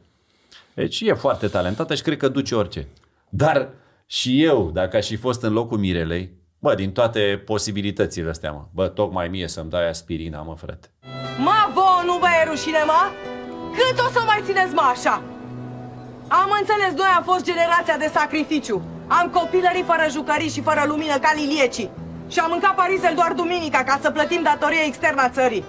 Deci 0.75 1.01
e 1.01 1.13
foarte 1.13 1.47
talentată 1.47 1.95
și 1.95 2.03
cred 2.03 2.17
că 2.17 2.29
duce 2.29 2.55
orice. 2.55 2.87
Dar 3.29 3.69
și 4.07 4.45
eu, 4.45 4.71
dacă 4.75 4.97
aș 4.97 5.07
fi 5.07 5.17
fost 5.17 5.43
în 5.43 5.53
locul 5.53 5.79
Mirelei, 5.79 6.33
bă, 6.63 6.75
din 6.75 6.93
toate 6.93 7.43
posibilitățile 7.45 8.31
astea, 8.31 8.53
mă, 8.53 8.65
bă, 8.75 8.87
tocmai 8.89 9.29
mie 9.29 9.49
să-mi 9.49 9.71
dai 9.71 9.89
aspirina, 9.89 10.41
mă, 10.43 10.55
frate. 10.57 10.87
Ma, 11.47 11.71
vouă 11.75 12.01
nu 12.05 12.17
vă 12.23 12.27
e 12.41 12.49
rușine, 12.49 12.83
ma? 12.87 13.03
Cât 13.77 13.99
o 14.07 14.09
să 14.13 14.21
mai 14.27 14.41
țineți, 14.47 14.75
mă, 14.75 14.87
așa? 14.95 15.23
Am 16.29 16.51
înțeles, 16.61 16.93
noi 17.01 17.13
am 17.17 17.23
fost 17.31 17.45
generația 17.45 17.97
de 17.97 18.11
sacrificiu. 18.19 18.83
Am 19.19 19.27
copilării 19.39 19.89
fără 19.91 20.05
jucării 20.11 20.55
și 20.55 20.67
fără 20.69 20.83
lumină 20.87 21.19
ca 21.19 21.33
liliecii. 21.35 21.91
Și 22.33 22.39
am 22.39 22.51
mâncat 22.51 22.75
parizel 22.75 23.15
doar 23.15 23.33
duminica 23.33 23.83
ca 23.85 23.99
să 24.03 24.11
plătim 24.11 24.43
datoria 24.43 24.85
externă 24.87 25.23
a 25.23 25.29
țării. 25.29 25.65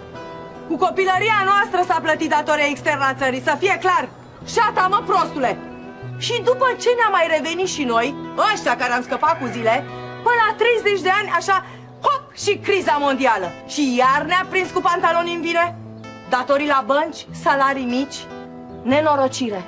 Cu 0.68 0.76
copilăria 0.78 1.40
noastră 1.50 1.80
s-a 1.88 2.00
plătit 2.06 2.30
datoria 2.30 2.70
externă 2.70 3.06
a 3.08 3.14
țării, 3.22 3.42
să 3.42 3.56
fie 3.60 3.78
clar. 3.86 4.10
Șata, 4.54 4.88
mă, 4.90 5.00
prostule! 5.06 5.58
Și 6.18 6.42
după 6.50 6.68
ce 6.82 6.90
ne-am 6.98 7.12
mai 7.12 7.28
revenit 7.36 7.68
și 7.76 7.84
noi, 7.84 8.16
ăștia 8.54 8.76
care 8.76 8.94
am 8.94 9.02
scăpat 9.02 9.40
cu 9.40 9.46
zile, 9.56 9.86
până 10.26 10.40
la 10.48 10.56
30 10.84 11.02
de 11.02 11.10
ani, 11.20 11.30
așa, 11.40 11.66
hop, 12.06 12.24
și 12.44 12.52
criza 12.66 12.96
mondială. 13.00 13.48
Și 13.68 13.96
iar 13.98 14.22
ne-a 14.26 14.46
prins 14.50 14.70
cu 14.72 14.82
pantaloni 14.82 15.34
în 15.36 15.42
vire? 15.42 15.76
Datorii 16.30 16.68
la 16.76 16.84
bănci, 16.86 17.26
salarii 17.44 17.86
mici, 17.86 18.18
nenorocire. 18.84 19.62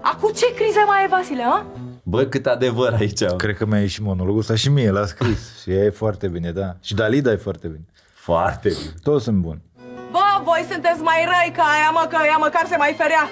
Acum 0.00 0.30
ce 0.32 0.54
crize 0.54 0.82
mai 0.86 1.04
e, 1.04 1.06
Vasile, 1.10 1.42
a? 1.42 1.64
Bă, 2.02 2.22
cât 2.24 2.46
adevăr 2.46 2.92
aici. 3.00 3.20
mă. 3.20 3.36
Cred 3.36 3.56
că 3.56 3.66
mi-a 3.66 3.80
ieșit 3.80 4.02
monologul 4.02 4.40
ăsta 4.40 4.54
și 4.54 4.68
mie, 4.68 4.90
l-a 4.90 5.06
scris. 5.06 5.40
și 5.62 5.70
ea 5.70 5.84
e 5.84 5.90
foarte 5.90 6.26
bine, 6.28 6.50
da. 6.50 6.68
Și 6.82 6.94
Dalida 6.94 7.30
e 7.30 7.36
foarte 7.36 7.66
bine. 7.66 7.84
Foarte 8.14 8.68
bine. 8.68 8.90
Toți 9.02 9.24
sunt 9.24 9.36
buni. 9.36 9.62
Bă, 10.10 10.26
voi 10.44 10.66
sunteți 10.70 11.00
mai 11.00 11.20
răi 11.32 11.52
ca 11.56 11.62
aia, 11.74 11.90
mă, 11.90 12.06
că 12.10 12.16
ea 12.26 12.36
măcar 12.36 12.64
se 12.68 12.76
mai 12.76 12.94
ferea. 12.98 13.28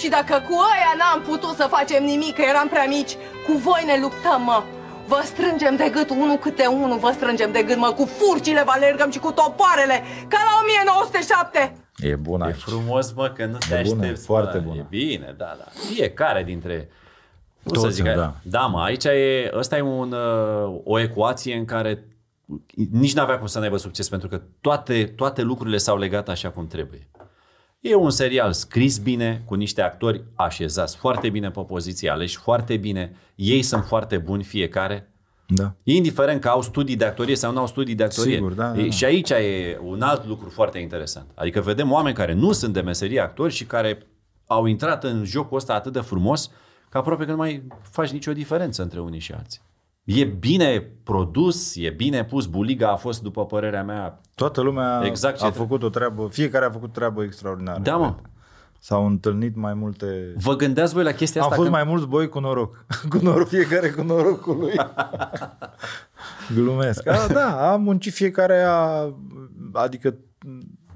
Și 0.00 0.08
dacă 0.08 0.34
cu 0.48 0.54
aia 0.72 0.92
n-am 1.00 1.20
putut 1.30 1.54
să 1.56 1.66
facem 1.76 2.04
nimic, 2.04 2.34
că 2.34 2.42
eram 2.52 2.68
prea 2.68 2.86
mici, 2.96 3.12
cu 3.46 3.52
voi 3.66 3.82
ne 3.86 3.96
luptăm, 4.00 4.42
mă. 4.42 4.62
Vă 5.06 5.20
strângem 5.24 5.76
de 5.76 5.88
gât 5.92 6.10
unul 6.10 6.36
câte 6.36 6.66
unul, 6.66 6.98
vă 6.98 7.10
strângem 7.14 7.52
de 7.52 7.62
gât, 7.62 7.76
mă, 7.76 7.92
cu 7.96 8.04
furcile 8.04 8.62
vă 8.64 8.70
alergăm 8.74 9.10
și 9.10 9.18
cu 9.18 9.32
topoarele, 9.32 10.02
ca 10.28 10.38
la 10.48 10.60
1907. 10.62 11.72
E 11.96 12.14
bun 12.16 12.40
E 12.40 12.44
aici. 12.44 12.56
frumos, 12.56 13.12
mă, 13.12 13.28
că 13.36 13.44
nu 13.44 13.58
te 13.68 13.74
E 13.74 13.82
bună, 13.86 14.00
aștepți. 14.02 14.24
foarte 14.24 14.56
mă. 14.58 14.62
bună. 14.66 14.78
E 14.80 14.86
bine, 14.88 15.34
da, 15.38 15.54
da. 15.58 15.64
Fiecare 15.94 16.42
dintre... 16.42 16.88
Cum 17.64 17.74
să 17.74 17.80
Toți, 17.80 17.94
zic, 17.94 18.04
da. 18.04 18.34
da, 18.42 18.60
mă, 18.60 18.80
aici 18.82 19.04
e, 19.04 19.50
ăsta 19.54 19.76
e 19.76 19.80
un, 19.80 20.12
uh, 20.12 20.80
o 20.84 20.98
ecuație 20.98 21.54
în 21.54 21.64
care 21.64 22.04
nici 22.90 23.14
n-avea 23.14 23.38
cum 23.38 23.46
să 23.46 23.58
n-aibă 23.58 23.76
succes, 23.76 24.08
pentru 24.08 24.28
că 24.28 24.40
toate, 24.60 25.04
toate 25.16 25.42
lucrurile 25.42 25.76
s-au 25.76 25.98
legat 25.98 26.28
așa 26.28 26.50
cum 26.50 26.66
trebuie. 26.66 27.08
E 27.82 27.94
un 27.94 28.10
serial 28.10 28.52
scris 28.52 28.98
bine, 28.98 29.42
cu 29.44 29.54
niște 29.54 29.82
actori 29.82 30.24
așezați 30.34 30.96
foarte 30.96 31.30
bine 31.30 31.50
pe 31.50 31.60
poziție, 31.60 32.10
aleși 32.10 32.36
foarte 32.36 32.76
bine. 32.76 33.16
Ei 33.34 33.62
sunt 33.62 33.84
foarte 33.84 34.18
buni 34.18 34.42
fiecare. 34.42 35.10
Da. 35.46 35.74
Indiferent 35.82 36.40
că 36.40 36.48
au 36.48 36.62
studii 36.62 36.96
de 36.96 37.04
actorie 37.04 37.34
sau 37.34 37.52
nu 37.52 37.58
au 37.58 37.66
studii 37.66 37.94
de 37.94 38.04
actorie. 38.04 38.34
Sigur, 38.34 38.52
da, 38.52 38.68
da, 38.68 38.80
E- 38.80 38.84
da. 38.84 38.90
Și 38.90 39.04
aici 39.04 39.30
e 39.30 39.78
un 39.84 40.02
alt 40.02 40.26
lucru 40.26 40.48
foarte 40.48 40.78
interesant. 40.78 41.26
Adică 41.34 41.60
vedem 41.60 41.92
oameni 41.92 42.14
care 42.14 42.32
nu 42.32 42.52
sunt 42.52 42.72
de 42.72 42.80
meserie 42.80 43.20
actori 43.20 43.52
și 43.52 43.64
care 43.64 44.06
au 44.46 44.66
intrat 44.66 45.04
în 45.04 45.24
jocul 45.24 45.56
ăsta 45.56 45.74
atât 45.74 45.92
de 45.92 46.00
frumos 46.00 46.50
că 46.88 46.98
aproape 46.98 47.24
că 47.24 47.30
nu 47.30 47.36
mai 47.36 47.62
faci 47.82 48.10
nicio 48.10 48.32
diferență 48.32 48.82
între 48.82 49.00
unii 49.00 49.20
și 49.20 49.32
alții. 49.32 49.60
E 50.04 50.24
bine 50.24 50.90
produs, 51.02 51.76
e 51.76 51.90
bine 51.90 52.24
pus. 52.24 52.46
Buliga 52.46 52.90
a 52.90 52.96
fost, 52.96 53.22
după 53.22 53.46
părerea 53.46 53.82
mea, 53.84 54.20
Toată 54.34 54.60
lumea 54.60 55.02
Exact 55.04 55.38
ce 55.38 55.44
a 55.44 55.48
trebuie. 55.48 55.68
făcut 55.68 55.82
o 55.86 55.88
treabă, 55.90 56.28
fiecare 56.30 56.64
a 56.64 56.70
făcut 56.70 56.92
treabă 56.92 57.22
extraordinară. 57.22 57.80
Da, 57.82 57.96
mă. 57.96 58.14
cred. 58.14 58.30
S-au 58.78 59.06
întâlnit 59.06 59.56
mai 59.56 59.74
multe... 59.74 60.32
Vă 60.36 60.56
gândeați 60.56 60.94
voi 60.94 61.02
la 61.02 61.12
chestia 61.12 61.40
Am 61.40 61.46
asta? 61.50 61.58
fost 61.62 61.70
când- 61.70 61.82
mai 61.84 61.92
mulți 61.92 62.08
boi 62.08 62.28
cu 62.28 62.38
noroc. 62.40 62.84
cu 63.10 63.18
noroc, 63.22 63.48
fiecare 63.48 63.90
cu 63.90 64.02
norocul 64.02 64.56
lui. 64.56 64.72
Glumesc. 66.54 67.06
A, 67.06 67.26
da, 67.26 67.72
am 67.72 67.82
muncit 67.82 68.12
fiecare 68.12 68.62
a... 68.66 69.08
Adică 69.72 70.14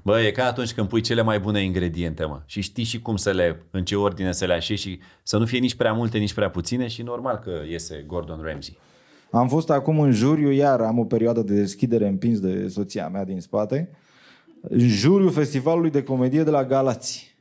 Bă, 0.03 0.21
e 0.21 0.31
ca 0.31 0.45
atunci 0.45 0.73
când 0.73 0.87
pui 0.87 1.01
cele 1.01 1.21
mai 1.21 1.39
bune 1.39 1.63
ingrediente, 1.63 2.25
mă. 2.25 2.41
Și 2.45 2.61
știi 2.61 2.83
și 2.83 3.01
cum 3.01 3.15
să 3.15 3.31
le, 3.31 3.65
în 3.71 3.85
ce 3.85 3.95
ordine 3.95 4.31
să 4.31 4.45
le 4.45 4.53
așezi 4.53 4.81
și 4.81 4.99
să 5.23 5.37
nu 5.37 5.45
fie 5.45 5.59
nici 5.59 5.75
prea 5.75 5.93
multe, 5.93 6.17
nici 6.17 6.33
prea 6.33 6.49
puține 6.49 6.87
și 6.87 7.01
normal 7.01 7.35
că 7.35 7.51
iese 7.69 8.03
Gordon 8.07 8.41
Ramsay. 8.43 8.77
Am 9.31 9.47
fost 9.47 9.69
acum 9.69 9.99
în 9.99 10.11
juriu, 10.11 10.51
iar 10.51 10.81
am 10.81 10.99
o 10.99 11.05
perioadă 11.05 11.41
de 11.41 11.53
deschidere 11.53 12.07
împins 12.07 12.39
de 12.39 12.67
soția 12.67 13.07
mea 13.07 13.25
din 13.25 13.39
spate, 13.39 13.89
în 14.61 14.87
juriul 14.87 15.31
Festivalului 15.31 15.89
de 15.89 16.03
Comedie 16.03 16.43
de 16.43 16.49
la 16.49 16.65
Galați. 16.65 17.37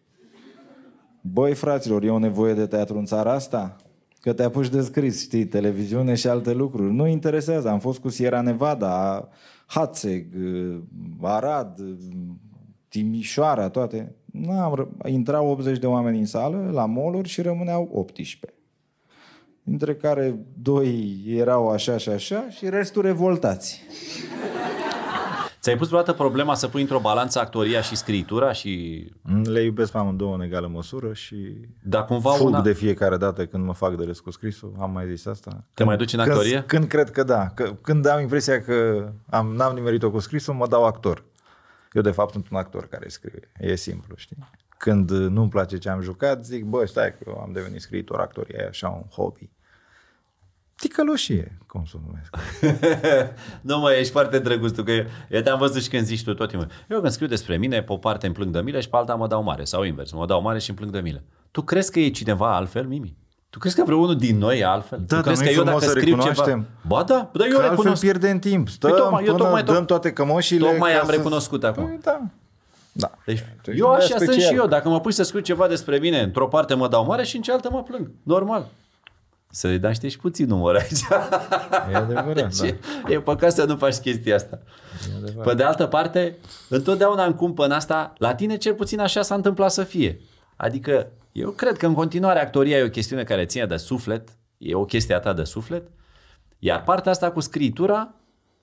Băi, 1.21 1.55
fraților, 1.55 2.03
e 2.03 2.11
o 2.11 2.19
nevoie 2.19 2.55
de 2.55 2.67
teatru 2.67 2.99
în 2.99 3.05
țara 3.05 3.33
asta? 3.33 3.77
Că 4.21 4.33
te 4.33 4.43
apuci 4.43 4.69
de 4.69 4.81
scris, 4.81 5.21
știi, 5.21 5.47
televiziune 5.47 6.15
și 6.15 6.29
alte 6.29 6.53
lucruri. 6.53 6.95
Nu 6.95 7.07
interesează. 7.07 7.69
Am 7.69 7.79
fost 7.79 7.99
cu 7.99 8.09
Sierra 8.09 8.41
Nevada, 8.41 9.29
Hațeg, 9.67 10.27
Arad, 11.21 11.81
Timișoara, 12.89 13.69
toate. 13.69 14.15
N-am, 14.33 14.75
ră- 14.75 15.09
intrau 15.11 15.49
80 15.49 15.79
de 15.79 15.87
oameni 15.87 16.19
în 16.19 16.27
sală, 16.27 16.71
la 16.73 16.87
moluri 16.87 17.29
și 17.29 17.43
rămâneau 17.43 17.89
18 17.93 18.56
dintre 19.69 19.95
care 19.95 20.39
doi 20.63 21.23
erau 21.27 21.69
așa 21.69 21.97
și 21.97 22.09
așa 22.09 22.47
și 22.51 22.69
restul 22.69 23.03
revoltați. 23.03 23.83
Ți-ai 25.61 25.77
pus 25.77 25.87
vreodată 25.89 26.13
problema 26.13 26.55
să 26.55 26.69
pui 26.69 26.81
într-o 26.81 26.99
balanță 26.99 27.39
actoria 27.41 27.81
și 27.81 27.97
scritura 27.97 28.53
și... 28.53 29.05
Le 29.45 29.63
iubesc 29.63 29.93
pe 29.93 29.99
amândouă 29.99 30.35
în 30.35 30.41
egală 30.41 30.67
măsură 30.67 31.13
și 31.13 31.37
Dar 31.83 32.05
cumva 32.05 32.31
fug 32.31 32.47
una... 32.47 32.61
de 32.61 32.73
fiecare 32.73 33.17
dată 33.17 33.47
când 33.47 33.65
mă 33.65 33.75
fac 33.75 33.97
de 33.97 34.05
râs 34.05 34.21
cu 34.21 34.31
scrisul. 34.31 34.75
Am 34.79 34.91
mai 34.91 35.07
zis 35.09 35.27
asta. 35.27 35.51
Te 35.51 35.59
Când- 35.75 35.89
mai 35.89 35.97
duci 35.97 36.13
în 36.13 36.19
când- 36.19 36.31
actorie? 36.31 36.63
Când, 36.67 36.85
cred 36.85 37.11
că 37.11 37.23
da. 37.23 37.49
Că, 37.49 37.75
când 37.81 38.07
am 38.07 38.21
impresia 38.21 38.61
că 38.63 39.09
am, 39.31 39.55
n-am 39.55 39.75
nimerit-o 39.75 40.11
cu 40.11 40.19
scrisul, 40.19 40.55
mă 40.55 40.67
dau 40.67 40.85
actor. 40.85 41.25
Eu 41.93 42.03
de 42.03 42.11
fapt 42.11 42.33
sunt 42.33 42.47
un 42.51 42.57
actor 42.57 42.87
care 42.87 43.09
scrie. 43.09 43.51
E 43.61 43.75
simplu, 43.75 44.15
știi? 44.17 44.37
Când 44.79 45.11
uh, 45.11 45.29
nu-mi 45.31 45.49
place 45.49 45.79
ce 45.79 45.89
am 45.89 46.01
jucat, 46.01 46.45
zic, 46.45 46.65
bă, 46.65 46.85
stai 46.85 47.11
că 47.11 47.25
eu 47.27 47.39
am 47.39 47.51
devenit 47.53 47.81
scriitor, 47.81 48.21
actor, 48.21 48.47
e 48.51 48.67
așa 48.69 48.89
un 48.89 49.03
hobby. 49.23 49.51
Ticăloșie, 50.81 51.59
cum 51.67 51.85
să 51.85 51.95
o 51.97 52.01
numesc. 52.07 52.37
nu 53.61 53.79
mă, 53.79 53.93
ești 53.93 54.13
foarte 54.13 54.39
drăguț 54.39 54.73
tu, 54.73 54.83
că 54.83 54.91
eu, 54.91 55.05
eu 55.31 55.41
te-am 55.41 55.59
văzut 55.59 55.83
și 55.83 55.89
când 55.89 56.05
zici 56.05 56.25
tu 56.25 56.35
tot 56.35 56.49
timpul. 56.49 56.69
Eu 56.89 57.01
când 57.01 57.13
scriu 57.13 57.27
despre 57.27 57.57
mine, 57.57 57.83
pe 57.83 57.93
o 57.93 57.97
parte 57.97 58.27
îmi 58.27 58.35
plâng 58.35 58.51
de 58.53 58.61
milă 58.61 58.81
și 58.81 58.89
pe 58.89 58.97
alta 58.97 59.15
mă 59.15 59.27
dau 59.27 59.43
mare, 59.43 59.65
sau 59.65 59.83
invers, 59.83 60.13
mă 60.13 60.27
dau 60.27 60.43
mare 60.43 60.59
și 60.59 60.69
îmi 60.71 60.79
plâng 60.79 60.93
de 60.93 61.01
milă. 61.01 61.23
Tu 61.51 61.63
crezi 61.63 61.91
că 61.93 62.01
e 62.01 62.09
cineva 62.11 62.55
altfel, 62.57 62.87
Mimi? 62.87 63.17
Tu 63.51 63.59
crezi 63.59 63.77
că 63.77 63.83
vreunul 63.85 64.17
din 64.17 64.39
noi 64.39 64.59
e 64.59 64.65
altfel? 64.65 64.99
Da, 64.99 65.05
tu 65.05 65.15
dar 65.15 65.23
crezi 65.23 65.43
nu-i 65.43 65.51
că 65.53 65.57
eu 65.59 65.63
frumos 65.65 65.81
dacă 65.81 65.93
să 65.93 65.99
scriu 65.99 66.15
ceva... 66.15 66.25
recunoaștem? 66.29 66.67
Ba 66.87 67.03
da, 67.03 67.31
dar 67.33 67.47
eu 67.47 67.53
Că 67.53 67.57
altfel 67.57 67.71
recunosc. 67.71 68.01
pierdem 68.01 68.39
timp. 68.39 68.69
Stăm 68.69 68.91
Păi 68.91 68.99
tocmai- 69.01 69.25
eu 69.25 69.33
până 69.35 69.45
tocmai- 69.45 69.63
dăm 69.63 69.85
toate 69.85 70.13
cămoșile. 70.13 70.69
Tocmai 70.69 70.93
ca 70.93 70.99
am 70.99 71.07
să- 71.07 71.11
recunoscut 71.13 71.65
acum. 71.65 71.85
Păi, 71.85 71.99
da. 72.03 72.21
Da. 72.93 73.11
Deci, 73.27 73.45
Tu 73.63 73.71
eu 73.71 73.95
ești 73.99 74.13
așa 74.13 74.15
un 74.15 74.19
sunt 74.19 74.31
special. 74.31 74.53
și 74.53 74.59
eu. 74.59 74.67
Dacă 74.67 74.89
mă 74.89 75.01
pui 75.01 75.13
să 75.13 75.23
scriu 75.23 75.41
ceva 75.41 75.67
despre 75.69 75.99
mine, 75.99 76.21
într-o 76.21 76.49
parte 76.49 76.75
mă 76.75 76.89
dau 76.89 77.05
mare 77.07 77.25
și 77.25 77.37
în 77.37 77.43
cealaltă 77.43 77.69
mă 77.73 77.83
plâng. 77.83 78.11
Normal. 78.23 78.67
Să-i 79.57 79.79
dai 79.79 79.95
și 79.95 80.19
puțin 80.19 80.47
număr 80.47 80.75
aici. 80.75 81.01
E 81.93 81.97
adevărat, 81.97 82.35
da. 82.41 82.47
Deci, 82.47 82.75
E 83.09 83.21
păcat 83.21 83.53
să 83.53 83.65
nu 83.65 83.77
faci 83.77 83.97
chestia 83.97 84.35
asta. 84.35 84.59
Pe 85.45 85.55
de 85.55 85.63
altă 85.63 85.87
parte, 85.87 86.37
întotdeauna 86.69 87.25
îmi 87.25 87.35
cumpăn 87.35 87.71
asta, 87.71 88.13
la 88.19 88.35
tine 88.35 88.57
cel 88.57 88.75
puțin 88.75 89.01
așa 89.01 89.23
s-a 89.23 89.35
întâmplat 89.35 89.71
să 89.71 89.85
fie. 89.85 90.21
Adică 90.57 91.11
eu 91.33 91.51
cred 91.51 91.77
că 91.77 91.87
în 91.87 91.95
continuare 91.95 92.41
actoria 92.41 92.79
e 92.79 92.85
o 92.85 92.89
chestiune 92.89 93.25
care 93.25 93.45
ține 93.45 93.67
de 93.67 93.77
suflet, 93.77 94.29
e 94.59 94.75
o 94.75 94.85
chestie 94.85 95.15
a 95.15 95.21
ta 95.21 95.33
de 95.33 95.45
suflet, 95.45 95.87
iar 96.59 96.83
partea 96.83 97.11
asta 97.11 97.31
cu 97.31 97.41
scritura 97.41 98.15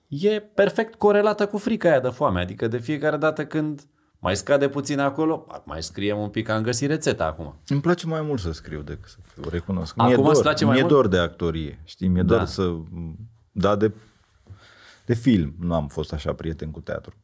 e 0.08 0.40
perfect 0.40 0.94
corelată 0.94 1.46
cu 1.46 1.58
frica 1.58 1.88
aia 1.88 2.00
de 2.00 2.08
foame. 2.08 2.40
Adică 2.40 2.68
de 2.68 2.78
fiecare 2.78 3.16
dată 3.16 3.46
când 3.46 3.80
mai 4.24 4.36
scade 4.36 4.68
puțin 4.68 4.98
acolo, 4.98 5.46
mai 5.64 5.82
scriem 5.82 6.18
un 6.18 6.28
pic, 6.28 6.48
am 6.48 6.62
găsit 6.62 6.88
rețeta 6.88 7.24
acum. 7.24 7.54
Îmi 7.68 7.80
place 7.80 8.06
mai 8.06 8.20
mult 8.20 8.40
să 8.40 8.52
scriu 8.52 8.80
decât 8.80 9.08
să 9.08 9.16
fiu, 9.34 9.42
recunosc. 9.50 9.94
Acum 9.96 10.06
mi-e 10.06 10.16
dor, 10.22 10.30
îți 10.32 10.42
place 10.42 10.64
mai 10.64 10.72
mi-e 10.72 10.82
mult? 10.82 10.94
dor 10.94 11.06
de 11.08 11.18
actorie, 11.18 11.80
știi, 11.84 12.08
mi-e 12.08 12.22
Da. 12.22 12.36
dor 12.36 12.44
să... 12.46 12.72
Da, 13.52 13.76
de, 13.76 13.92
de 15.06 15.14
film 15.14 15.54
nu 15.60 15.74
am 15.74 15.86
fost 15.86 16.12
așa 16.12 16.32
prieten 16.32 16.70
cu 16.70 16.80
teatru. 16.80 17.14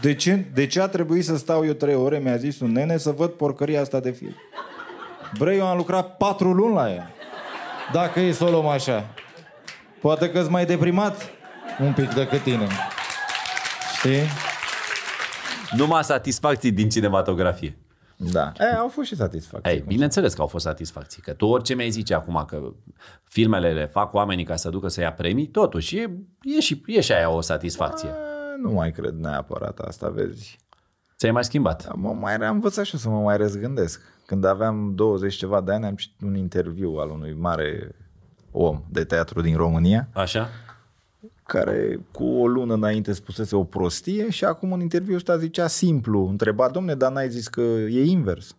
De 0.00 0.14
ce, 0.14 0.46
de 0.54 0.66
ce 0.66 0.80
a 0.80 0.88
trebuit 0.88 1.24
să 1.24 1.36
stau 1.36 1.64
eu 1.66 1.72
trei 1.72 1.94
ore, 1.94 2.18
mi-a 2.18 2.36
zis 2.36 2.60
un 2.60 2.72
nene, 2.72 2.96
să 2.96 3.10
văd 3.10 3.30
porcăria 3.30 3.80
asta 3.80 4.00
de 4.00 4.10
film? 4.10 4.34
Bre, 5.38 5.56
eu 5.56 5.66
am 5.66 5.76
lucrat 5.76 6.16
patru 6.16 6.52
luni 6.52 6.74
la 6.74 6.92
ea. 6.92 7.10
Dacă 7.92 8.20
e 8.20 8.32
să 8.32 8.44
o 8.44 8.50
luăm 8.50 8.66
așa. 8.66 9.04
Poate 10.00 10.30
că-s 10.30 10.48
mai 10.48 10.66
deprimat 10.66 11.30
un 11.80 11.92
pic 11.92 12.14
decât 12.14 12.42
tine. 12.42 12.66
Știi? 13.98 14.22
Numai 15.76 16.04
satisfacții 16.04 16.72
din 16.72 16.88
cinematografie. 16.88 17.78
Da. 18.16 18.52
E, 18.58 18.76
au 18.76 18.88
fost 18.88 19.08
și 19.08 19.16
satisfacții. 19.16 19.72
Ei, 19.72 19.84
bineînțeles 19.86 20.34
că 20.34 20.40
au 20.40 20.46
fost 20.46 20.64
satisfacții. 20.64 21.22
Că 21.22 21.32
tu 21.32 21.46
orice 21.46 21.74
mi-ai 21.74 21.90
zice 21.90 22.14
acum 22.14 22.44
că 22.46 22.72
filmele 23.24 23.72
le 23.72 23.86
fac 23.86 24.14
oamenii 24.14 24.44
ca 24.44 24.56
să 24.56 24.70
ducă 24.70 24.88
să 24.88 25.00
ia 25.00 25.12
premii, 25.12 25.46
totuși 25.46 25.96
e, 25.96 26.10
e, 26.56 26.60
și, 26.60 26.82
e 26.86 27.00
și 27.00 27.12
aia 27.12 27.30
o 27.30 27.40
satisfacție. 27.40 28.08
E, 28.08 28.12
Nu 28.62 28.70
mai 28.70 28.90
cred 28.90 29.14
neapărat 29.14 29.78
asta, 29.78 30.08
vezi. 30.08 30.58
Ți-ai 31.16 31.32
mai 31.32 31.44
schimbat. 31.44 31.94
Mă 31.94 32.12
mai 32.12 32.34
am 32.34 32.54
învățat 32.54 32.84
și 32.84 32.94
eu 32.94 33.00
să 33.00 33.08
mă 33.08 33.20
mai 33.20 33.36
răzgândesc. 33.36 34.00
Când 34.26 34.44
aveam 34.44 34.94
20 34.94 35.34
ceva 35.34 35.60
de 35.60 35.72
ani, 35.72 35.86
am 35.86 35.94
citit 35.94 36.20
un 36.20 36.34
interviu 36.36 36.90
al 36.90 37.10
unui 37.10 37.34
mare 37.34 37.94
om 38.50 38.82
de 38.90 39.04
teatru 39.04 39.40
din 39.40 39.56
România, 39.56 40.08
Așa? 40.12 40.48
Care 41.48 42.00
cu 42.12 42.24
o 42.24 42.46
lună 42.46 42.74
înainte 42.74 43.12
spusese 43.12 43.56
o 43.56 43.64
prostie 43.64 44.30
și 44.30 44.44
acum 44.44 44.72
în 44.72 44.80
interviu 44.80 45.14
ăsta 45.14 45.36
zicea 45.36 45.66
simplu, 45.66 46.26
întreba, 46.28 46.68
domne, 46.68 46.94
dar 46.94 47.12
n-ai 47.12 47.30
zis 47.30 47.48
că 47.48 47.60
e 47.60 48.04
invers? 48.04 48.56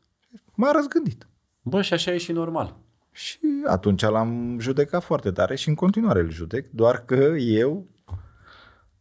M-a 0.56 0.72
răzgândit. 0.72 1.28
Bă, 1.62 1.82
și 1.82 1.94
așa 1.94 2.14
e 2.14 2.18
și 2.18 2.32
normal. 2.32 2.76
Și 3.12 3.40
atunci 3.66 4.02
l-am 4.02 4.58
judecat 4.60 5.04
foarte 5.04 5.32
tare 5.32 5.56
și 5.56 5.70
în 5.70 5.76
continuare 5.76 6.20
îl 6.20 6.32
judec, 6.32 6.68
doar 6.70 7.06
că 7.06 7.36
eu 7.38 7.88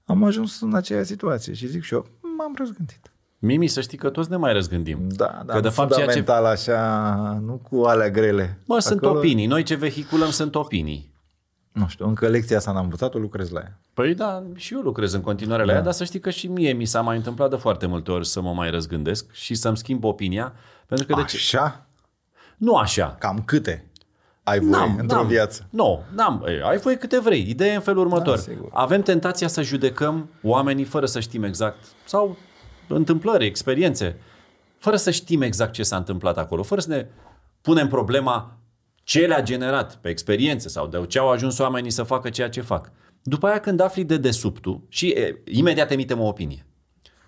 am 0.05 0.25
ajuns 0.25 0.61
în 0.61 0.75
aceeași 0.75 1.07
situație 1.07 1.53
și 1.53 1.67
zic 1.67 1.83
și 1.83 1.95
eu, 1.95 2.07
m-am 2.39 2.55
răzgândit. 2.59 3.13
Mimi, 3.39 3.67
să 3.67 3.81
știi 3.81 3.99
că 3.99 4.11
toți 4.11 4.31
ne 4.31 4.37
mai 4.37 4.53
răzgândim. 4.53 5.09
Da, 5.09 5.43
da, 5.47 5.55
că 5.55 5.61
de 5.61 5.69
fapt 5.69 5.95
ceea 5.95 6.07
ce... 6.07 6.13
fundamental 6.13 6.53
așa, 6.53 7.39
nu 7.45 7.61
cu 7.71 7.83
alea 7.83 8.11
grele. 8.11 8.59
Bă, 8.67 8.79
sunt 8.79 9.05
opinii. 9.05 9.47
Noi 9.47 9.63
ce 9.63 9.75
vehiculăm 9.75 10.31
sunt 10.31 10.55
opinii. 10.55 11.17
Nu 11.79 11.89
știu, 11.89 12.07
încă 12.07 12.29
lecția 12.29 12.57
asta 12.57 12.73
n-am 12.73 12.85
învățat-o, 12.85 13.19
lucrez 13.19 13.51
la 13.51 13.61
ea. 13.61 13.79
Păi 13.95 14.15
da, 14.15 14.43
și 14.55 14.75
eu 14.75 14.81
lucrez 14.81 15.13
în 15.13 15.21
continuare 15.21 15.65
la 15.65 15.73
ea, 15.73 15.81
dar 15.81 15.93
să 15.93 16.05
știi 16.05 16.21
că 16.21 16.31
și 16.31 16.47
mie 16.47 16.73
mi 16.73 16.85
s-a 16.85 17.01
mai 17.01 17.17
întâmplat 17.17 17.51
de 17.51 17.57
foarte 17.57 17.87
multe 17.87 18.11
ori 18.11 18.27
să 18.27 18.41
mă 18.41 18.53
mai 18.53 18.71
răzgândesc 18.71 19.33
și 19.33 19.55
să-mi 19.55 19.77
schimb 19.77 20.05
opinia. 20.05 20.53
Pentru 20.87 21.07
că 21.07 21.15
de 21.15 21.25
ce? 21.25 21.37
Așa? 21.37 21.87
Nu 22.57 22.75
așa. 22.75 23.17
Cam 23.19 23.43
câte 23.45 23.89
ai 24.49 24.59
voie 24.59 24.95
într-o 24.99 25.23
viață? 25.23 25.67
Nu, 25.71 26.03
n-am. 26.15 26.45
Ei, 26.47 26.61
Ai 26.63 26.79
voie 26.79 26.97
câte 26.97 27.21
vrei. 27.21 27.49
Ideea 27.49 27.73
e 27.73 27.75
în 27.75 27.81
felul 27.81 28.01
următor. 28.05 28.35
Da, 28.35 28.41
sigur. 28.41 28.69
Avem 28.73 29.03
tentația 29.03 29.49
să 29.49 29.63
judecăm 29.63 30.29
oamenii 30.43 30.85
fără 30.85 31.07
să 31.07 31.21
știm 31.21 31.43
exact. 31.43 31.85
Sau 32.05 32.37
întâmplări, 32.89 33.47
experiențe. 33.47 34.17
Fără 34.79 34.97
să 34.97 35.11
știm 35.11 35.43
exact 35.43 35.73
ce 35.73 35.83
s-a 35.83 35.97
întâmplat 35.97 36.39
acolo. 36.39 36.63
Fără 36.63 36.81
să 36.81 36.89
ne 36.89 37.07
punem 37.61 37.89
problema 37.89 38.57
ce 39.09 39.27
le-a 39.27 39.43
generat 39.43 39.97
pe 39.97 40.09
experiențe 40.09 40.69
sau 40.69 40.87
de 40.87 41.07
ce 41.07 41.19
au 41.19 41.31
ajuns 41.31 41.59
oamenii 41.59 41.91
să 41.91 42.03
facă 42.03 42.31
ceea 42.31 42.49
ce 42.49 42.61
fac. 42.61 42.93
După 43.23 43.47
aia 43.47 43.61
când 43.61 43.81
afli 43.81 44.05
de 44.05 44.17
desubtul 44.17 44.81
și 44.89 45.09
e, 45.09 45.43
imediat 45.45 45.91
emitem 45.91 46.21
o 46.21 46.27
opinie. 46.27 46.67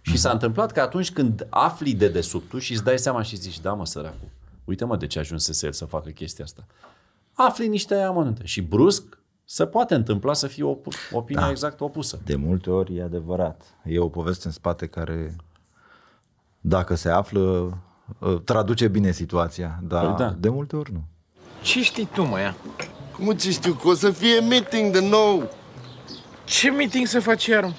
Și 0.02 0.16
s-a 0.16 0.30
întâmplat 0.30 0.72
că 0.72 0.80
atunci 0.80 1.12
când 1.12 1.46
afli 1.50 1.94
de 1.94 2.08
desubtul 2.08 2.60
și 2.60 2.72
îți 2.72 2.84
dai 2.84 2.98
seama 2.98 3.22
și 3.22 3.36
zici, 3.36 3.60
da 3.60 3.72
mă 3.72 3.86
săracul, 3.86 4.28
uite 4.64 4.84
mă 4.84 4.96
de 4.96 5.06
ce 5.06 5.18
ajunsese 5.18 5.66
el 5.66 5.72
să 5.72 5.84
facă 5.84 6.10
chestia 6.10 6.44
asta. 6.44 6.66
Afli 7.32 7.68
niște 7.68 7.94
amănunte 7.94 8.44
și 8.44 8.60
brusc 8.60 9.18
se 9.44 9.66
poate 9.66 9.94
întâmpla 9.94 10.32
să 10.32 10.46
fie 10.46 10.64
op- 10.64 11.12
opinia 11.12 11.42
da. 11.42 11.50
exact 11.50 11.80
opusă. 11.80 12.20
De 12.24 12.36
multe 12.36 12.70
ori 12.70 12.96
e 12.96 13.02
adevărat. 13.02 13.62
E 13.84 13.98
o 13.98 14.08
poveste 14.08 14.46
în 14.46 14.52
spate 14.52 14.86
care, 14.86 15.36
dacă 16.60 16.94
se 16.94 17.08
află, 17.10 17.78
ă, 18.22 18.38
traduce 18.44 18.88
bine 18.88 19.10
situația, 19.10 19.80
dar 19.82 20.06
Păi 20.06 20.14
da. 20.26 20.30
de 20.38 20.48
multe 20.48 20.76
ori 20.76 20.92
nu. 20.92 21.04
Ce 21.62 21.82
știi 21.82 22.08
tu, 22.12 22.22
mă, 22.24 22.38
ia? 22.38 22.54
Cum 23.18 23.32
ce 23.32 23.50
știu 23.50 23.72
că 23.72 23.88
o 23.88 23.94
să 23.94 24.10
fie 24.10 24.40
meeting 24.40 24.92
de 24.92 25.00
nou? 25.00 25.50
Ce 26.44 26.70
meeting 26.70 27.06
să 27.06 27.20
faci 27.20 27.46
iar? 27.46 27.72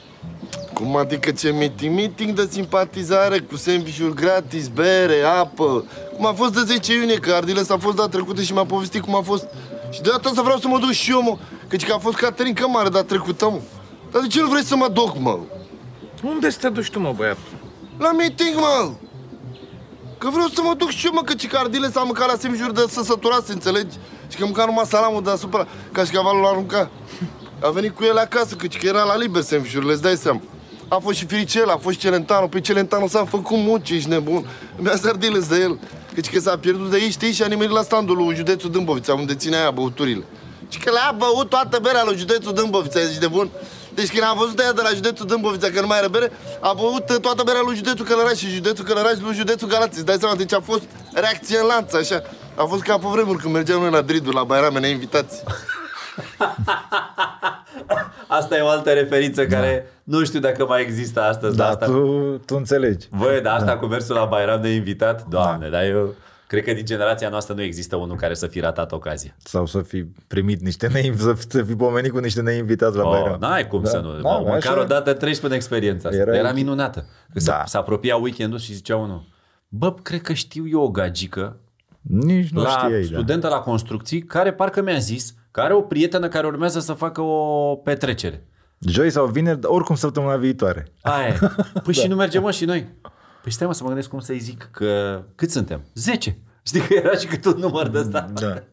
Cum 0.73 0.95
adică 0.95 1.31
ce 1.31 1.51
meeting? 1.51 1.95
Meeting 1.95 2.35
de 2.35 2.47
simpatizare 2.51 3.39
cu 3.39 3.55
sandvișuri 3.55 4.15
gratis, 4.15 4.67
bere, 4.67 5.21
apă. 5.21 5.85
Cum 6.15 6.25
a 6.25 6.33
fost 6.33 6.53
de 6.53 6.61
10 6.73 6.93
iunie, 6.93 7.15
că 7.15 7.31
Ardiles 7.31 7.69
a 7.69 7.77
fost 7.77 7.95
data 7.95 8.09
trecută 8.09 8.41
și 8.41 8.53
mi-a 8.53 8.65
povestit 8.65 9.01
cum 9.01 9.15
a 9.15 9.21
fost. 9.21 9.47
Și 9.89 10.01
deodată 10.01 10.31
să 10.33 10.41
vreau 10.41 10.57
să 10.57 10.67
mă 10.67 10.79
duc 10.79 10.91
și 10.91 11.11
eu, 11.11 11.21
mă. 11.21 11.37
Căci 11.67 11.85
că 11.85 11.93
a 11.93 11.97
fost 11.97 12.17
Caterin 12.17 12.53
Cămare 12.53 12.89
data 12.89 13.05
trecută, 13.05 13.45
mă. 13.49 13.59
Dar 14.11 14.21
de 14.21 14.27
ce 14.27 14.41
nu 14.41 14.47
vrei 14.47 14.63
să 14.63 14.75
mă 14.75 14.87
duc, 14.87 15.17
mă? 15.19 15.39
Unde 16.23 16.49
să 16.49 16.57
te 16.59 16.69
duci 16.69 16.89
tu, 16.89 16.99
mă, 16.99 17.13
băiat? 17.15 17.37
La 17.97 18.11
meeting, 18.11 18.55
mă! 18.55 18.91
Că 20.21 20.29
vreau 20.29 20.47
să 20.47 20.61
mă 20.63 20.73
duc 20.77 20.89
și 20.89 21.05
eu, 21.05 21.11
mă, 21.13 21.21
că 21.21 21.33
cicardile 21.33 21.91
s-a 21.91 22.03
mâncat 22.03 22.27
la 22.27 22.35
semijuri 22.39 22.73
de 22.73 22.85
să 22.89 23.01
săturase, 23.03 23.51
înțelegi? 23.51 23.95
Și 24.29 24.37
că 24.37 24.43
mânca 24.43 24.65
numai 24.65 24.85
salamul 24.85 25.23
deasupra, 25.23 25.67
ca 25.91 26.03
și 26.03 26.11
cavalul 26.11 26.45
arunca. 26.45 26.89
A 27.59 27.69
venit 27.69 27.95
cu 27.95 28.03
el 28.03 28.17
acasă, 28.17 28.55
că 28.55 28.67
că 28.67 28.85
era 28.87 29.03
la 29.03 29.17
liber 29.17 29.41
semijuri, 29.41 29.91
îți 29.91 30.01
dai 30.01 30.15
seama. 30.15 30.41
A 30.87 30.97
fost 30.97 31.17
și 31.17 31.25
Firicel, 31.25 31.69
a 31.69 31.77
fost 31.77 31.95
și 31.95 32.01
Celentano. 32.01 32.47
Pe 32.47 32.59
Celentano 32.59 33.07
s-a 33.07 33.25
făcut 33.25 33.57
muci, 33.57 33.89
ești 33.89 34.09
nebun. 34.09 34.45
Mi-a 34.77 34.95
sardiles 34.95 35.47
de 35.47 35.59
el. 35.59 35.79
Căci 36.13 36.29
că 36.29 36.39
s-a 36.39 36.57
pierdut 36.57 36.89
de 36.89 36.95
aici, 36.95 37.11
știi, 37.11 37.31
și 37.31 37.43
a 37.43 37.47
nimerit 37.47 37.73
la 37.73 37.81
standul 37.81 38.17
lui 38.17 38.35
județul 38.35 38.71
Dâmbovița, 38.71 39.13
unde 39.13 39.35
ține 39.35 39.55
aia 39.55 39.71
băuturile. 39.71 40.23
Și 40.69 40.79
că 40.79 40.91
le-a 40.91 41.15
băut 41.17 41.49
toată 41.49 41.79
berea 41.81 42.03
lui 42.05 42.17
județul 42.17 42.53
Dâmbovița, 42.53 42.99
ești 42.99 43.19
de 43.19 43.27
bun. 43.27 43.49
Deci 43.95 44.11
când 44.11 44.23
am 44.23 44.37
văzut 44.37 44.59
aia 44.59 44.71
de 44.71 44.81
la 44.81 44.89
județul 44.89 45.25
Dâmbovița 45.25 45.69
că 45.69 45.81
nu 45.81 45.87
mai 45.87 45.97
are 45.97 46.07
bere, 46.07 46.31
a 46.59 46.73
băut 46.73 47.19
toată 47.21 47.43
berea 47.45 47.61
lui 47.65 47.75
județul 47.75 48.05
Călăraș 48.05 48.37
și 48.37 48.49
județul 48.49 48.85
Călăraș 48.85 49.17
lui 49.19 49.33
județul 49.33 49.67
Galați. 49.67 49.97
Îți 49.97 50.05
dai 50.05 50.17
seama, 50.19 50.35
deci 50.35 50.53
a 50.53 50.59
fost 50.59 50.83
reacție 51.13 51.57
în 51.57 51.65
lanț, 51.65 51.93
așa. 51.93 52.21
A 52.55 52.63
fost 52.63 52.81
ca 52.81 52.97
pe 52.97 53.07
vremuri 53.11 53.37
când 53.37 53.53
mergeam 53.53 53.81
noi 53.81 53.91
la 53.91 54.01
Dridul, 54.01 54.33
la 54.33 54.43
Bairame, 54.43 54.79
neinvitați. 54.79 55.43
Asta 58.27 58.57
e 58.57 58.61
o 58.61 58.67
altă 58.67 58.91
referință 58.91 59.45
care 59.45 59.91
nu 60.03 60.23
știu 60.23 60.39
dacă 60.39 60.65
mai 60.65 60.81
există 60.81 61.21
astăzi. 61.21 61.57
Da, 61.57 61.67
asta... 61.67 61.85
tu, 61.85 62.41
tu 62.45 62.55
înțelegi. 62.55 63.07
Voi, 63.09 63.41
dar 63.41 63.53
asta 63.53 63.65
da. 63.65 63.77
cu 63.77 63.85
mersul 63.85 64.15
la 64.15 64.25
Bairam 64.25 64.61
de 64.61 64.69
invitat, 64.69 65.25
doamne, 65.29 65.69
da. 65.69 65.77
dar 65.77 65.85
eu 65.85 66.15
Cred 66.51 66.63
că 66.63 66.73
din 66.73 66.85
generația 66.85 67.29
noastră 67.29 67.53
nu 67.53 67.61
există 67.61 67.95
unul 67.95 68.15
care 68.15 68.33
să 68.33 68.47
fi 68.47 68.59
ratat 68.59 68.91
ocazia. 68.91 69.35
Sau 69.37 69.65
să 69.65 69.81
fi 69.81 70.03
primit 70.27 70.61
niște 70.61 70.87
neinvitați, 70.87 71.23
să 71.23 71.33
fi, 71.33 71.51
să 71.51 71.63
fi 71.63 71.75
pomenit 71.75 72.11
cu 72.11 72.17
niște 72.17 72.41
neinvitați 72.41 72.97
la 72.97 73.03
Oh, 73.03 73.09
Bairam. 73.11 73.37
n-ai 73.39 73.67
cum 73.67 73.81
Da. 73.83 73.89
să 73.89 73.97
nu. 73.97 74.11
Da, 74.11 74.21
Da, 74.21 74.37
Măcar 74.37 74.55
așa- 74.55 74.79
o 74.81 74.83
dată 74.83 75.13
treci 75.13 75.39
până 75.39 75.55
experiența 75.55 76.07
asta. 76.09 76.21
Era 76.21 76.35
Era, 76.35 76.47
aici. 76.47 76.55
minunată. 76.55 77.05
Că 77.33 77.39
Da. 77.45 77.51
da. 77.51 77.63
s-a 77.65 77.79
apropia 77.79 78.15
weekendul 78.15 78.59
și 78.59 78.73
zicea 78.73 78.97
unul, 78.97 79.27
bă, 79.67 79.93
cred 79.93 80.21
că 80.21 80.33
știu 80.33 80.67
eu 80.67 80.81
o 80.81 80.89
gagică 80.89 81.57
Nici 82.01 82.49
nu 82.49 82.61
la 82.61 82.69
știai, 82.69 82.99
da. 83.01 83.05
studentă 83.05 83.47
la 83.47 83.59
construcții 83.59 84.21
care 84.21 84.53
parcă 84.53 84.81
mi-a 84.81 84.97
zis 84.97 85.33
că 85.51 85.61
are 85.61 85.73
o 85.73 85.81
prietenă 85.81 86.27
care 86.27 86.47
urmează 86.47 86.79
să 86.79 86.93
facă 86.93 87.21
o 87.21 87.75
petrecere. 87.75 88.45
Joi 88.79 89.09
sau 89.09 89.25
vineri, 89.25 89.59
dar 89.59 89.71
oricum 89.73 89.95
săptămâna 89.95 90.35
viitoare. 90.35 90.87
Aia 91.01 91.27
e. 91.27 91.37
Păi 91.83 91.93
și 91.99 92.07
nu 92.07 92.15
mergem 92.15 92.41
mă 92.41 92.51
și 92.51 92.65
noi. 92.65 92.87
Păi 93.41 93.51
stai 93.51 93.67
mă 93.67 93.73
să 93.73 93.81
mă 93.81 93.87
gândesc 93.87 94.09
cum 94.09 94.19
să-i 94.19 94.39
zic 94.39 94.69
că... 94.71 95.23
Cât 95.35 95.51
suntem? 95.51 95.81
10. 95.93 96.37
Știi 96.63 96.81
că 96.81 96.93
era 96.93 97.15
și 97.15 97.27
cât 97.27 97.45
un 97.45 97.57
număr 97.57 97.87
de 97.87 97.97
ăsta. 97.97 98.29
Da. 98.33 98.53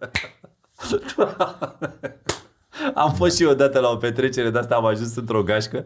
Am 2.94 3.14
fost 3.14 3.36
și 3.36 3.42
eu 3.42 3.50
odată 3.50 3.80
la 3.80 3.88
o 3.88 3.96
petrecere 3.96 4.50
de 4.50 4.58
asta, 4.58 4.74
am 4.74 4.84
ajuns 4.84 5.16
într-o 5.16 5.42
gașcă. 5.42 5.84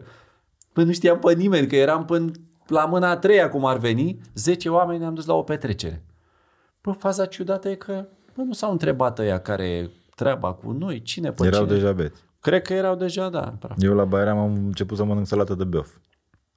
Păi 0.73 0.83
nu 0.83 0.91
știam 0.91 1.19
pe 1.19 1.33
nimeni, 1.33 1.67
că 1.67 1.75
eram 1.75 2.05
până 2.05 2.31
la 2.67 2.85
mâna 2.85 3.09
a 3.09 3.17
treia 3.17 3.49
cum 3.49 3.65
ar 3.65 3.77
veni. 3.77 4.19
10 4.33 4.69
oameni 4.69 4.99
ne-am 4.99 5.13
dus 5.13 5.25
la 5.25 5.33
o 5.33 5.43
petrecere. 5.43 6.03
Bă, 6.81 6.91
faza 6.91 7.25
ciudată 7.25 7.69
e 7.69 7.75
că 7.75 8.05
bă, 8.35 8.41
nu 8.41 8.53
s-au 8.53 8.71
întrebat 8.71 9.19
ăia 9.19 9.39
care 9.39 9.67
e 9.67 9.89
treaba 10.15 10.53
cu 10.53 10.71
noi, 10.71 11.01
cine 11.01 11.31
pe 11.31 11.45
Erau 11.45 11.65
cine. 11.65 11.73
deja 11.73 11.91
beți. 11.91 12.21
Cred 12.39 12.61
că 12.61 12.73
erau 12.73 12.95
deja, 12.95 13.29
da. 13.29 13.53
praf. 13.59 13.77
Eu 13.79 13.93
la 13.93 14.05
Bairam 14.05 14.37
am 14.37 14.65
început 14.65 14.97
să 14.97 15.03
mănânc 15.03 15.27
salată 15.27 15.55
de 15.55 15.63
băf. 15.63 15.89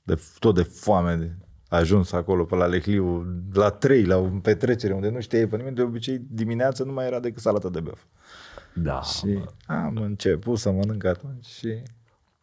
De, 0.02 0.20
tot 0.38 0.54
de 0.54 0.62
foame. 0.62 1.14
De, 1.14 1.34
ajuns 1.76 2.12
acolo 2.12 2.44
pe 2.44 2.54
la 2.54 2.66
Lecliu, 2.66 3.26
la 3.52 3.70
3, 3.70 4.04
la 4.04 4.16
o 4.16 4.28
petrecere 4.42 4.92
unde 4.92 5.08
nu 5.10 5.20
știai 5.20 5.46
pe 5.46 5.56
nimeni, 5.56 5.76
de 5.76 5.82
obicei 5.82 6.22
dimineața 6.30 6.84
nu 6.84 6.92
mai 6.92 7.06
era 7.06 7.20
decât 7.20 7.42
salată 7.42 7.68
de 7.68 7.80
băf. 7.80 8.00
Da. 8.74 9.00
Și 9.02 9.44
am 9.66 9.96
început 9.96 10.58
să 10.58 10.70
mănânc 10.70 11.04
atunci 11.04 11.46
și 11.46 11.82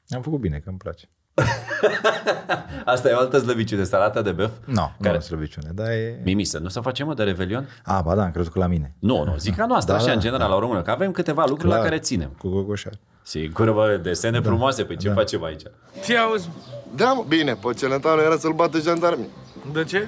am 0.10 0.22
făcut 0.22 0.40
bine, 0.40 0.58
că 0.58 0.70
îmi 0.70 0.78
place. 0.78 1.10
Asta 2.86 3.10
e 3.10 3.14
o 3.14 3.18
altă 3.18 3.38
slăbiciune, 3.38 3.84
salata 3.84 4.22
de 4.22 4.32
băf. 4.32 4.52
Nu, 4.66 4.74
no, 4.74 4.92
Care- 5.02 5.10
nu 5.10 5.16
e 5.16 5.20
slăbiciune, 5.20 5.70
dar 5.74 5.90
e... 5.90 6.22
Mimi, 6.24 6.44
să 6.44 6.60
nu 6.60 6.68
se 6.68 6.80
facem 6.82 7.08
mă 7.08 7.14
de 7.14 7.24
Revelion? 7.24 7.68
A, 7.84 8.02
ba 8.02 8.16
da, 8.16 8.24
am 8.24 8.32
crezut 8.32 8.52
că 8.52 8.60
la 8.60 8.68
mine. 8.68 8.96
Nu, 9.00 9.24
nu, 9.24 9.38
zic 9.38 9.56
ca 9.56 9.66
noastră, 9.66 9.94
Da, 9.94 10.00
așa, 10.00 10.08
da, 10.08 10.14
în 10.14 10.20
general, 10.20 10.50
la 10.50 10.56
o 10.56 10.60
română, 10.60 10.82
că 10.82 10.92
avem 10.92 11.12
câteva 11.12 11.42
lucruri 11.48 11.68
Clar, 11.68 11.78
la 11.78 11.84
care 11.84 12.00
ținem. 12.00 12.30
Cu 12.38 12.50
gogoșar. 12.50 12.94
Sigur, 13.24 13.72
bă, 13.72 14.00
desene 14.04 14.40
da. 14.40 14.48
frumoase, 14.50 14.84
pe 14.84 14.96
ce 14.96 15.08
da. 15.08 15.14
facem 15.14 15.44
aici? 15.44 15.62
Ți 16.02 16.16
auzi, 16.18 16.50
Da, 16.96 17.14
mă, 17.14 17.24
bine, 17.28 17.54
pe 17.56 17.74
Celentano 17.74 18.22
era 18.22 18.38
să-l 18.38 18.52
bată 18.54 18.80
jandarmii. 18.80 19.28
de 19.72 19.84
ce? 19.84 20.08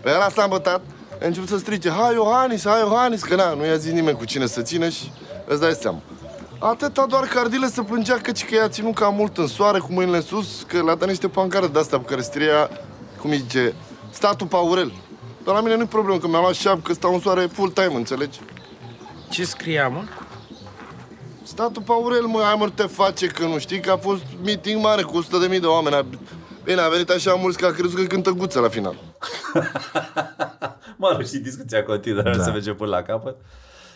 Pe 0.00 0.08
era 0.10 0.28
s-a 0.28 0.42
îmbătat, 0.42 0.80
a 1.22 1.26
început 1.26 1.48
să 1.48 1.58
strige, 1.58 1.90
hai 1.90 2.14
Iohannis, 2.14 2.64
hai 2.64 2.80
Iohannis, 2.80 3.22
că 3.22 3.34
na, 3.34 3.54
nu 3.54 3.64
i-a 3.66 3.76
zis 3.76 3.92
nimeni 3.92 4.16
cu 4.16 4.24
cine 4.24 4.46
să 4.46 4.62
țină 4.62 4.88
și 4.88 5.12
îți 5.46 5.60
dai 5.60 5.72
seama. 5.72 5.98
Atâta 6.58 7.06
doar 7.08 7.24
cardile 7.24 7.66
să 7.66 7.82
plângea 7.82 8.14
că, 8.14 8.30
că 8.30 8.54
i-a 8.54 8.68
ținut 8.68 8.94
cam 8.94 9.14
mult 9.14 9.38
în 9.38 9.46
soare 9.46 9.78
cu 9.78 9.92
mâinile 9.92 10.16
în 10.16 10.22
sus, 10.22 10.64
că 10.66 10.82
le-a 10.82 10.94
dat 10.94 11.08
niște 11.08 11.28
pancare 11.28 11.66
de 11.66 11.78
astea 11.78 11.98
pe 11.98 12.04
care 12.04 12.20
scria, 12.20 12.70
cum 13.20 13.30
îi 13.30 13.36
zice, 13.36 13.74
statul 14.10 14.46
Paurel. 14.46 14.92
Dar 15.44 15.54
la 15.54 15.60
mine 15.60 15.76
nu-i 15.76 15.86
problemă, 15.86 16.18
că 16.18 16.28
mi-am 16.28 16.40
luat 16.40 16.54
șap, 16.54 16.82
că 16.82 16.92
stau 16.92 17.14
în 17.14 17.20
soare 17.20 17.40
full 17.52 17.70
time, 17.70 17.94
înțelegi? 17.94 18.40
Ce 19.30 19.44
scria, 19.44 19.88
mă? 19.88 20.02
Statul 21.48 21.82
Paurel, 21.82 22.26
mă, 22.26 22.40
hai 22.44 22.54
mă, 22.58 22.68
te 22.74 22.82
face 22.82 23.26
că 23.26 23.46
nu 23.46 23.58
știi 23.58 23.80
că 23.80 23.90
a 23.90 23.96
fost 23.96 24.22
meeting 24.44 24.82
mare 24.82 25.02
cu 25.02 25.16
100 25.16 25.38
de 25.38 25.46
mii 25.46 25.60
de 25.60 25.66
oameni. 25.66 25.94
A- 25.94 26.06
Bine, 26.64 26.80
a 26.80 26.88
venit 26.88 27.10
așa 27.10 27.34
mulți 27.34 27.58
că 27.58 27.66
a 27.66 27.70
crezut 27.70 27.98
că 27.98 28.04
cântă 28.04 28.30
guță 28.30 28.60
la 28.60 28.68
final. 28.68 28.94
Mă 30.96 31.08
rog, 31.12 31.24
și 31.24 31.38
discuția 31.38 31.84
continuă, 31.84 32.22
da. 32.22 32.30
Da. 32.36 32.42
să 32.42 32.50
mergem 32.50 32.74
până 32.74 32.90
la 32.90 33.02
capăt. 33.02 33.36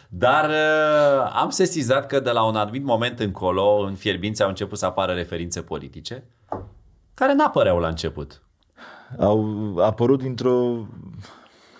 Dar 0.09 0.48
uh, 0.48 1.32
am 1.34 1.50
sesizat 1.50 2.07
că 2.07 2.20
de 2.20 2.30
la 2.30 2.42
un 2.44 2.57
anumit 2.57 2.84
moment 2.84 3.20
încolo, 3.20 3.76
în 3.86 3.94
fierbinți 3.94 4.42
au 4.42 4.48
început 4.48 4.78
să 4.78 4.86
apară 4.86 5.12
referințe 5.12 5.62
politice, 5.62 6.24
care 7.14 7.34
n-apăreau 7.34 7.78
la 7.78 7.88
început. 7.88 8.42
Au 9.18 9.74
apărut 9.78 10.22
dintr-o 10.22 10.86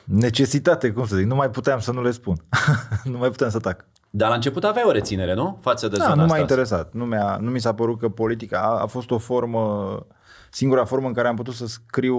necesitate, 0.05 0.91
cum 0.93 1.07
să 1.07 1.17
zic, 1.17 1.27
nu 1.27 1.35
mai 1.35 1.51
puteam 1.51 1.81
să 1.81 1.93
nu 1.93 2.03
le 2.03 2.11
spun. 2.11 2.37
nu 3.13 3.19
mai 3.19 3.29
puteam 3.29 3.51
să 3.51 3.59
tac. 3.59 3.85
Dar 4.15 4.29
la 4.29 4.35
început 4.35 4.65
aveai 4.65 4.85
o 4.87 4.91
reținere, 4.91 5.35
nu? 5.35 5.59
Față 5.61 5.89
de 5.89 5.97
Da, 5.97 6.03
zona 6.03 6.15
nu 6.15 6.23
asta. 6.23 6.35
m-a 6.35 6.41
interesat. 6.41 6.93
Nu, 6.93 7.05
mi-a, 7.05 7.37
nu 7.37 7.51
mi 7.51 7.61
s-a 7.61 7.75
părut 7.75 7.99
că 7.99 8.09
politica 8.09 8.59
a, 8.61 8.81
a 8.81 8.87
fost 8.87 9.11
o 9.11 9.19
formă, 9.19 10.07
singura 10.51 10.85
formă 10.85 11.07
în 11.07 11.13
care 11.13 11.29
am 11.29 11.37
putut 11.37 11.55
să 11.55 11.67
scriu 11.67 12.19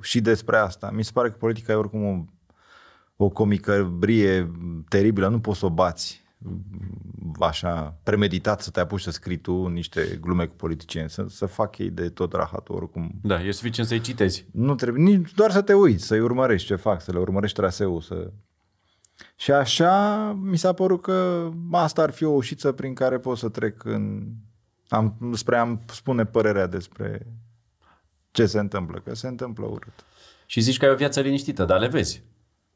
și 0.00 0.20
despre 0.20 0.56
asta. 0.56 0.90
Mi 0.92 1.04
se 1.04 1.10
pare 1.14 1.30
că 1.30 1.36
politica 1.38 1.72
e 1.72 1.76
oricum 1.76 2.04
o, 3.16 3.24
o 3.24 3.28
comicărie 3.28 4.50
teribilă, 4.88 5.28
nu 5.28 5.40
poți 5.40 5.58
să 5.58 5.66
o 5.66 5.70
bați 5.70 6.22
așa 7.40 7.98
premeditat 8.02 8.60
să 8.60 8.70
te 8.70 8.80
apuci 8.80 9.00
să 9.00 9.10
scrii 9.10 9.36
tu 9.36 9.66
niște 9.66 10.18
glume 10.20 10.46
cu 10.46 10.54
politicieni, 10.54 11.10
să, 11.10 11.24
să 11.28 11.46
fac 11.46 11.78
ei 11.78 11.90
de 11.90 12.08
tot 12.08 12.32
rahatul 12.32 12.74
oricum. 12.74 13.10
Da, 13.22 13.42
e 13.42 13.50
suficient 13.50 13.88
să-i 13.88 14.00
citezi. 14.00 14.46
Nu 14.52 14.74
trebuie, 14.74 15.02
nici 15.02 15.34
doar 15.34 15.50
să 15.50 15.62
te 15.62 15.72
uiți, 15.72 16.04
să-i 16.06 16.20
urmărești 16.20 16.66
ce 16.66 16.76
fac, 16.76 17.02
să 17.02 17.12
le 17.12 17.18
urmărești 17.18 17.56
traseul, 17.56 18.00
să... 18.00 18.30
Și 19.36 19.52
așa 19.52 20.32
mi 20.32 20.56
s-a 20.56 20.72
părut 20.72 21.02
că 21.02 21.48
asta 21.70 22.02
ar 22.02 22.10
fi 22.10 22.24
o 22.24 22.30
ușiță 22.30 22.72
prin 22.72 22.94
care 22.94 23.18
pot 23.18 23.38
să 23.38 23.48
trec 23.48 23.84
în... 23.84 24.26
Am, 24.88 25.32
spre 25.34 25.56
am 25.56 25.80
spune 25.86 26.24
părerea 26.24 26.66
despre 26.66 27.26
ce 28.30 28.46
se 28.46 28.58
întâmplă, 28.58 29.00
că 29.04 29.14
se 29.14 29.26
întâmplă 29.26 29.66
urât. 29.66 30.04
Și 30.46 30.60
zici 30.60 30.76
că 30.78 30.84
ai 30.84 30.90
o 30.90 30.96
viață 30.96 31.20
liniștită, 31.20 31.64
dar 31.64 31.80
le 31.80 31.88
vezi. 31.88 32.22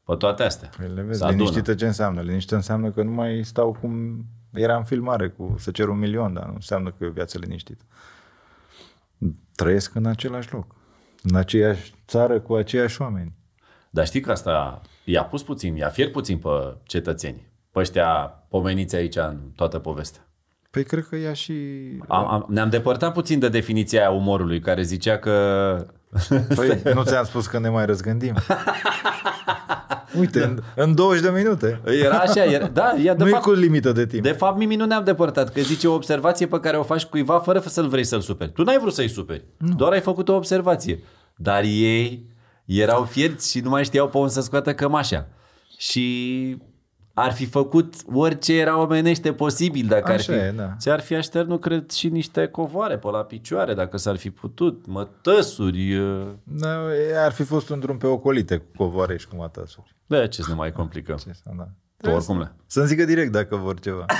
Pe 0.03 0.15
toate 0.15 0.43
astea. 0.43 0.69
Păi 0.77 0.87
le 0.93 1.01
vezi, 1.01 1.17
Se 1.17 1.23
adună. 1.25 1.39
liniștită 1.39 1.75
ce 1.75 1.85
înseamnă? 1.85 2.21
Liniștită 2.21 2.55
înseamnă 2.55 2.91
că 2.91 3.03
nu 3.03 3.11
mai 3.11 3.43
stau 3.43 3.77
cum 3.79 4.25
era 4.53 4.77
în 4.77 4.83
filmare 4.83 5.29
cu 5.29 5.55
să 5.57 5.71
cer 5.71 5.87
un 5.87 5.97
milion, 5.97 6.33
dar 6.33 6.45
nu 6.45 6.53
înseamnă 6.53 6.89
că 6.89 7.03
e 7.03 7.07
o 7.07 7.11
viață 7.11 7.37
liniștită. 7.37 7.83
Trăiesc 9.55 9.95
în 9.95 10.05
același 10.05 10.53
loc, 10.53 10.75
în 11.23 11.35
aceeași 11.35 11.93
țară 12.07 12.39
cu 12.39 12.53
aceiași 12.53 13.01
oameni. 13.01 13.33
Dar 13.89 14.05
știi 14.05 14.21
că 14.21 14.31
asta 14.31 14.81
i-a 15.03 15.23
pus 15.23 15.43
puțin, 15.43 15.75
i-a 15.75 15.89
fiert 15.89 16.11
puțin 16.11 16.37
pe 16.37 16.49
cetățeni. 16.83 17.51
Pe 17.71 17.79
ăștia 17.79 18.05
pomeniți 18.49 18.95
aici 18.95 19.15
în 19.15 19.37
toată 19.55 19.79
povestea. 19.79 20.27
Păi 20.69 20.83
cred 20.83 21.05
că 21.09 21.15
ea 21.15 21.33
și... 21.33 21.53
Am, 22.07 22.27
am, 22.27 22.45
ne-am 22.49 22.69
depărtat 22.69 23.13
puțin 23.13 23.39
de 23.39 23.49
definiția 23.49 23.99
aia 23.99 24.09
umorului, 24.09 24.59
care 24.59 24.81
zicea 24.81 25.17
că... 25.17 25.75
Păi 26.55 26.81
nu 26.93 27.03
ți-am 27.03 27.23
spus 27.23 27.47
că 27.47 27.59
ne 27.59 27.69
mai 27.69 27.85
răzgândim? 27.85 28.35
Uite, 30.19 30.43
în, 30.43 30.59
în 30.75 30.95
20 30.95 31.21
de 31.21 31.29
minute. 31.29 31.81
Era 31.85 32.17
așa, 32.17 32.43
era, 32.43 32.67
da, 32.67 32.95
ea 33.03 33.15
de 33.15 33.23
nu 33.23 33.29
fapt... 33.29 33.45
e 33.45 33.49
cu 33.49 33.55
limită 33.55 33.91
de 33.91 34.05
timp. 34.05 34.23
De 34.23 34.31
fapt, 34.31 34.57
Mimi, 34.57 34.75
nu 34.75 34.85
ne-am 34.85 35.03
depărtat, 35.03 35.51
că 35.53 35.61
zice 35.61 35.87
o 35.87 35.93
observație 35.93 36.47
pe 36.47 36.59
care 36.59 36.77
o 36.77 36.83
faci 36.83 37.05
cuiva 37.05 37.39
fără 37.39 37.59
să-l 37.59 37.87
vrei 37.87 38.03
să-l 38.03 38.21
superi. 38.21 38.51
Tu 38.51 38.63
n-ai 38.63 38.77
vrut 38.79 38.93
să-i 38.93 39.07
superi, 39.07 39.45
nu. 39.57 39.75
doar 39.75 39.91
ai 39.91 40.01
făcut 40.01 40.29
o 40.29 40.35
observație. 40.35 40.99
Dar 41.35 41.63
ei 41.63 42.32
erau 42.65 43.03
fierți 43.03 43.51
și 43.51 43.59
nu 43.59 43.69
mai 43.69 43.83
știau 43.83 44.07
pe 44.09 44.17
unde 44.17 44.31
să 44.31 44.41
scoată 44.41 44.73
cămașa. 44.73 45.27
Și 45.77 46.57
ar 47.13 47.31
fi 47.33 47.45
făcut 47.45 47.93
orice 48.13 48.59
era 48.59 48.77
omenește 48.79 49.33
posibil 49.33 49.87
dacă 49.87 50.11
Așa 50.11 50.33
ar 50.33 50.39
fi. 50.39 50.45
e, 50.45 50.51
da. 50.51 50.75
Ți-ar 50.79 50.99
fi 51.01 51.15
așternut, 51.15 51.61
cred, 51.61 51.89
și 51.89 52.09
niște 52.09 52.47
covoare 52.47 52.97
pe 52.97 53.07
la 53.09 53.23
picioare, 53.23 53.73
dacă 53.73 53.97
s-ar 53.97 54.15
fi 54.15 54.29
putut, 54.29 54.85
mătăsuri. 54.85 55.95
uh. 55.97 56.27
Da, 56.43 56.79
ar 57.23 57.31
fi 57.31 57.43
fost 57.43 57.69
un 57.69 57.79
drum 57.79 57.97
pe 57.97 58.07
ocolite 58.07 58.57
cu 58.57 58.65
covoare 58.77 59.17
și 59.17 59.27
cu 59.27 59.35
matasuri. 59.35 59.95
De 60.05 60.27
ce 60.27 60.41
să 60.41 60.49
ne 60.49 60.55
mai 60.55 60.71
complicăm? 60.71 61.15
Ce 61.15 61.31
să, 61.33 61.41
da. 61.57 61.67
Tu 61.97 62.09
oricum 62.09 62.39
le. 62.39 62.55
Să-mi 62.65 62.87
zică 62.87 63.05
direct 63.05 63.31
dacă 63.31 63.55
vor 63.55 63.79
ceva. 63.79 64.05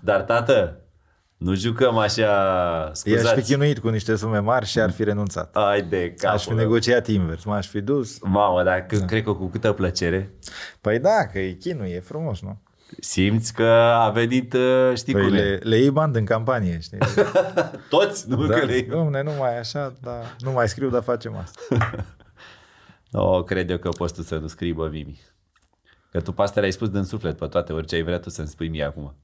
Dar, 0.00 0.22
tată, 0.22 0.80
nu 1.36 1.54
jucăm 1.54 1.96
așa, 1.96 2.22
I-aș 2.24 2.98
fi 3.02 3.10
scuzați. 3.10 3.42
chinuit 3.52 3.78
cu 3.78 3.88
niște 3.88 4.16
sume 4.16 4.38
mari 4.38 4.66
și 4.66 4.80
ar 4.80 4.90
fi 4.90 5.04
renunțat. 5.04 5.56
Ai 5.56 5.82
de 5.82 6.14
capul. 6.14 6.36
Aș 6.36 6.44
fi 6.44 6.52
negociat 6.52 7.06
invers, 7.06 7.44
m-aș 7.44 7.66
fi 7.68 7.80
dus. 7.80 8.18
Mamă, 8.20 8.62
dar 8.62 8.86
da. 8.90 9.04
cred 9.04 9.22
că 9.22 9.32
cu 9.32 9.46
câtă 9.46 9.72
plăcere 9.72 10.30
Păi 10.80 10.98
da, 10.98 11.26
că 11.32 11.38
e 11.38 11.52
chinu, 11.52 11.84
e 11.84 12.00
frumos, 12.00 12.40
nu? 12.40 12.58
simți 13.00 13.52
că 13.54 13.66
a 13.94 14.10
venit, 14.10 14.52
uh, 14.52 14.92
știi 14.94 15.12
Păi 15.12 15.22
cum 15.22 15.34
e. 15.34 15.40
le, 15.40 15.58
le 15.62 15.76
iei 15.76 15.90
bani 15.90 16.18
în 16.18 16.24
campanie, 16.24 16.78
știi? 16.80 16.98
Toți, 17.90 18.28
nu 18.28 18.46
Da, 18.46 18.58
că 18.58 18.64
le 18.64 18.80
domne, 18.80 19.22
nu 19.22 19.30
mai 19.38 19.58
așa, 19.58 19.94
dar 20.02 20.36
nu 20.38 20.50
mai 20.52 20.68
scriu, 20.68 20.90
dar 20.90 21.02
facem 21.02 21.36
asta. 21.36 21.60
O, 23.12 23.42
cred 23.42 23.70
eu 23.70 23.78
că 23.78 23.88
poți 23.88 24.14
tu 24.14 24.22
să 24.22 24.36
nu 24.36 24.46
scrii, 24.46 24.72
bă, 24.72 24.88
Mimi. 24.88 25.20
Că 26.10 26.20
tu 26.20 26.32
pe 26.32 26.42
astea 26.42 26.60
le-ai 26.60 26.72
spus 26.72 26.88
din 26.88 27.02
suflet 27.02 27.36
pe 27.38 27.46
toate, 27.46 27.72
orice 27.72 27.94
ai 27.94 28.02
vrea 28.02 28.18
tu 28.18 28.30
să-mi 28.30 28.48
spui 28.48 28.68
mie 28.68 28.84
acum. 28.84 29.14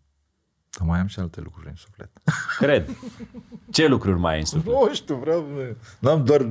Dar 0.79 0.89
mai 0.89 0.99
am 0.99 1.07
și 1.07 1.18
alte 1.20 1.41
lucruri 1.41 1.68
în 1.68 1.75
suflet. 1.77 2.11
Cred. 2.59 2.89
Ce 3.70 3.87
lucruri 3.87 4.18
mai 4.18 4.33
ai 4.33 4.39
în 4.39 4.45
suflet? 4.47 4.75
Nu 4.75 4.95
știu, 4.95 5.16
vreau... 5.16 5.47
Nu 5.99 6.11
am 6.11 6.25
doar 6.25 6.49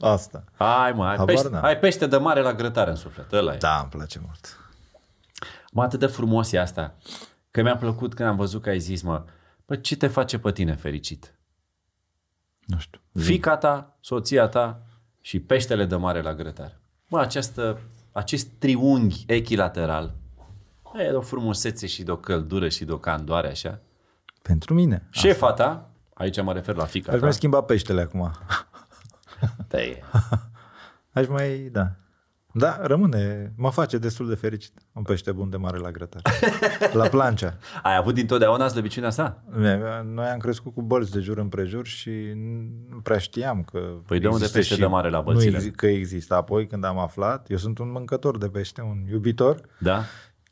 asta. 0.00 0.44
Hai, 0.54 0.92
mă, 0.92 1.04
ai 1.04 1.16
Habar 1.16 1.34
pește, 1.34 1.48
n-am. 1.48 1.64
ai 1.64 1.78
pește 1.78 2.06
de 2.06 2.16
mare 2.16 2.40
la 2.40 2.54
grătar 2.54 2.88
în 2.88 2.96
suflet. 2.96 3.32
Ăla 3.32 3.54
e. 3.54 3.56
Da, 3.56 3.78
îmi 3.80 3.90
place 3.90 4.20
mult. 4.24 4.56
Mă, 5.72 5.82
atât 5.82 5.98
de 5.98 6.06
frumos 6.06 6.52
e 6.52 6.58
asta. 6.60 6.94
Că 7.50 7.62
mi-a 7.62 7.76
plăcut 7.76 8.14
când 8.14 8.28
am 8.28 8.36
văzut 8.36 8.62
că 8.62 8.68
ai 8.68 8.78
zis, 8.78 9.02
mă, 9.02 9.24
bă, 9.66 9.76
ce 9.76 9.96
te 9.96 10.06
face 10.06 10.38
pe 10.38 10.52
tine 10.52 10.74
fericit? 10.74 11.34
Nu 12.64 12.78
știu. 12.78 13.00
Fica 13.14 13.56
ta, 13.56 13.96
soția 14.00 14.46
ta 14.48 14.82
și 15.20 15.40
peștele 15.40 15.84
de 15.84 15.96
mare 15.96 16.22
la 16.22 16.34
grătar. 16.34 16.80
Mă, 17.08 17.20
această, 17.20 17.80
acest 18.12 18.46
triunghi 18.58 19.24
echilateral 19.26 20.14
e 21.00 21.08
de 21.10 21.16
o 21.16 21.20
frumusețe 21.20 21.86
și 21.86 22.02
de 22.02 22.10
o 22.10 22.16
căldură 22.16 22.68
și 22.68 22.84
de 22.84 22.92
o 22.92 22.98
candoare 22.98 23.48
așa. 23.50 23.80
Pentru 24.42 24.74
mine. 24.74 25.06
Șefa 25.10 25.52
ta, 25.52 25.90
aici 26.14 26.42
mă 26.42 26.52
refer 26.52 26.74
la 26.74 26.84
fica 26.84 27.12
Aș 27.12 27.18
ta. 27.18 27.24
mai 27.24 27.32
schimba 27.34 27.60
peștele 27.62 28.00
acum. 28.00 28.30
Te- 29.68 29.98
Aș 31.12 31.26
mai, 31.28 31.58
da. 31.72 31.90
Da, 32.54 32.78
rămâne, 32.82 33.52
mă 33.56 33.70
face 33.70 33.98
destul 33.98 34.28
de 34.28 34.34
fericit. 34.34 34.72
Un 34.92 35.02
pește 35.02 35.32
bun 35.32 35.50
de 35.50 35.56
mare 35.56 35.78
la 35.78 35.90
grătar. 35.90 36.22
La 36.92 37.08
plancea. 37.08 37.56
Ai 37.82 37.96
avut 37.96 38.14
dintotdeauna 38.14 38.68
slăbiciunea 38.68 39.08
asta? 39.08 39.42
Noi 40.04 40.26
am 40.26 40.38
crescut 40.38 40.74
cu 40.74 40.82
bălți 40.82 41.10
de 41.12 41.20
jur 41.20 41.38
împrejur 41.38 41.86
și 41.86 42.10
nu 42.90 42.96
prea 43.02 43.18
știam 43.18 43.62
că 43.62 43.78
Păi 44.06 44.18
de 44.20 44.26
unde 44.26 44.36
există 44.38 44.58
pește 44.58 44.74
și- 44.74 44.80
de 44.80 44.86
mare 44.86 45.10
la 45.10 45.16
nu 45.18 45.22
bălțile? 45.24 45.58
exi- 45.58 45.70
că 45.76 45.86
există. 45.86 46.34
Apoi 46.34 46.66
când 46.66 46.84
am 46.84 46.98
aflat, 46.98 47.50
eu 47.50 47.56
sunt 47.56 47.78
un 47.78 47.90
mâncător 47.90 48.38
de 48.38 48.48
pește, 48.48 48.80
un 48.80 49.04
iubitor 49.10 49.60
Da? 49.78 50.02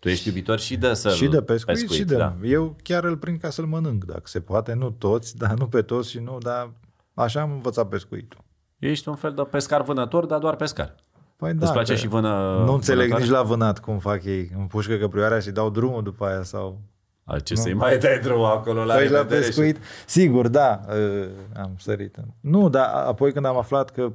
Tu 0.01 0.09
ești 0.09 0.29
iubitor 0.29 0.59
și 0.59 0.77
de 0.77 0.95
să 0.95 1.11
și 1.11 1.27
de 1.29 1.43
pescuit, 1.43 1.77
pescuit 1.79 1.99
și 1.99 2.05
de... 2.05 2.17
da. 2.17 2.37
Eu 2.43 2.77
chiar 2.83 3.05
îl 3.05 3.17
prind 3.17 3.41
ca 3.41 3.51
să-l 3.51 3.65
mănânc, 3.67 4.05
dacă 4.05 4.23
se 4.25 4.41
poate. 4.41 4.73
Nu 4.75 4.91
toți, 4.91 5.37
dar 5.37 5.55
nu 5.59 5.67
pe 5.67 5.83
toți 5.83 6.11
și 6.11 6.19
nu, 6.19 6.39
dar 6.39 6.71
așa 7.15 7.41
am 7.41 7.51
învățat 7.53 7.89
pescuitul. 7.89 8.39
Ești 8.79 9.09
un 9.09 9.15
fel 9.15 9.33
de 9.33 9.43
pescar 9.43 9.83
vânător, 9.83 10.27
dar 10.27 10.39
doar 10.39 10.57
pescar. 10.57 10.95
Păi 11.37 11.55
Îți 11.61 11.73
place 11.73 11.93
că 11.93 11.99
și 11.99 12.07
vână 12.09 12.63
Nu 12.67 12.73
înțeleg 12.73 12.99
vânătoare? 13.09 13.23
nici 13.25 13.33
la 13.33 13.43
vânat 13.43 13.79
cum 13.79 13.99
fac 13.99 14.25
ei. 14.25 14.51
Împușcă 14.59 14.97
căprioarea 14.97 15.39
și 15.39 15.51
dau 15.51 15.71
drumul 15.71 16.03
după 16.03 16.25
aia 16.27 16.43
sau... 16.43 16.81
A, 17.25 17.39
ce 17.39 17.55
să-i 17.55 17.73
mai 17.75 17.99
dai 17.99 18.19
drumul 18.19 18.45
acolo 18.45 18.85
la 18.85 18.95
Păi 18.95 19.09
la 19.09 19.17
revedere 19.17 19.41
și- 19.41 19.47
pescuit, 19.47 19.79
sigur, 20.07 20.49
da, 20.49 20.81
uh, 20.89 21.29
am 21.57 21.71
sărit. 21.79 22.17
Nu, 22.41 22.69
dar 22.69 22.85
apoi 23.07 23.33
când 23.33 23.45
am 23.45 23.57
aflat 23.57 23.91
că 23.91 24.13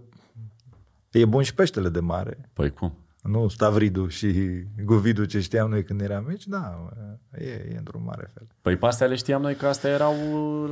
e 1.11 1.25
bun 1.25 1.43
și 1.43 1.53
peștele 1.53 1.89
de 1.89 1.99
mare, 1.99 2.49
Păi 2.53 2.71
cum? 2.71 2.97
Nu 3.27 3.47
stavridul 3.47 4.09
și 4.09 4.61
guvidul 4.83 5.25
ce 5.25 5.39
știam 5.39 5.69
noi 5.69 5.83
când 5.83 6.01
eram 6.01 6.25
mici, 6.27 6.47
da, 6.47 6.91
e, 7.31 7.45
e 7.45 7.75
într-un 7.77 8.03
mare 8.03 8.31
fel. 8.33 8.47
Păi 8.61 8.75
pe 8.75 8.85
astea 8.85 9.07
le 9.07 9.15
știam 9.15 9.41
noi 9.41 9.55
că 9.55 9.67
astea 9.67 9.89
erau... 9.91 10.13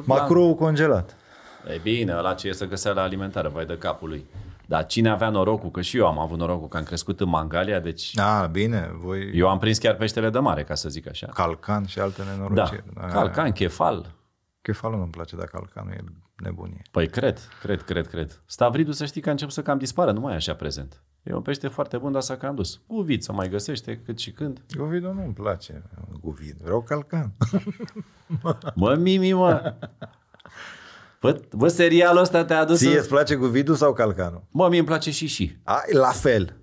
Macrou 0.05 0.55
congelat. 0.55 1.15
E 1.73 1.79
bine, 1.83 2.13
ăla 2.17 2.33
ce 2.33 2.47
e 2.47 2.53
să 2.53 2.67
găsea 2.67 2.91
la 2.91 3.01
alimentară, 3.01 3.49
vai 3.49 3.65
de 3.65 3.77
capul 3.77 4.09
lui. 4.09 4.25
Dar 4.65 4.85
cine 4.85 5.09
avea 5.09 5.29
norocul, 5.29 5.71
că 5.71 5.81
și 5.81 5.97
eu 5.97 6.07
am 6.07 6.19
avut 6.19 6.37
norocul 6.37 6.67
că 6.67 6.77
am 6.77 6.83
crescut 6.83 7.19
în 7.19 7.29
Mangalia, 7.29 7.79
deci 7.79 8.17
A, 8.19 8.45
bine, 8.45 8.91
voi 8.93 9.31
eu 9.33 9.49
am 9.49 9.57
prins 9.59 9.77
chiar 9.77 9.95
peștele 9.95 10.29
de 10.29 10.39
mare, 10.39 10.63
ca 10.63 10.75
să 10.75 10.89
zic 10.89 11.07
așa. 11.09 11.27
calcan 11.27 11.85
și 11.85 11.99
alte 11.99 12.21
Da, 12.23 12.31
nenorociri. 12.31 12.83
calcan, 13.11 13.51
chefal. 13.51 14.15
Chefalul 14.61 14.97
nu-mi 14.97 15.11
place, 15.11 15.35
dar 15.35 15.45
calcanul 15.45 15.91
e 15.93 16.03
nebunie. 16.43 16.81
Păi 16.91 17.07
cred, 17.07 17.39
cred, 17.61 17.81
cred, 17.81 18.07
cred. 18.07 18.41
Stavridul 18.45 18.93
să 18.93 19.05
știi 19.05 19.21
că 19.21 19.27
a 19.27 19.31
început 19.31 19.53
să 19.53 19.61
cam 19.61 19.77
dispară, 19.77 20.11
nu 20.11 20.19
mai 20.19 20.33
e 20.33 20.35
așa 20.35 20.53
prezent. 20.53 21.03
E 21.23 21.33
un 21.33 21.41
pește 21.41 21.67
foarte 21.67 21.97
bun, 21.97 22.11
dar 22.11 22.21
s-a 22.21 22.37
cam 22.37 22.55
dus. 22.55 22.81
Uvid 22.87 23.21
să 23.21 23.31
mai 23.31 23.49
găsește 23.49 24.01
cât 24.05 24.19
și 24.19 24.31
când. 24.31 24.61
Guvidul 24.77 25.13
nu-mi 25.13 25.33
place, 25.33 25.83
guvid. 26.21 26.55
Vreau 26.61 26.81
calcan. 26.81 27.33
Mă, 28.75 28.95
Mimi, 28.95 29.33
mă! 29.33 29.73
Bă, 31.21 31.39
bă 31.55 31.67
serialul 31.67 32.21
ăsta 32.21 32.45
te-a 32.45 32.59
adus... 32.59 32.77
Ție 32.77 32.89
în- 32.91 32.97
îți 32.97 33.07
place 33.07 33.35
guvidul 33.35 33.75
sau 33.75 33.93
calcanul? 33.93 34.43
Mă, 34.51 34.67
mie 34.69 34.77
îmi 34.77 34.87
place 34.87 35.11
și 35.11 35.27
și. 35.27 35.57
A, 35.63 35.81
la 35.91 36.07
fel. 36.09 36.55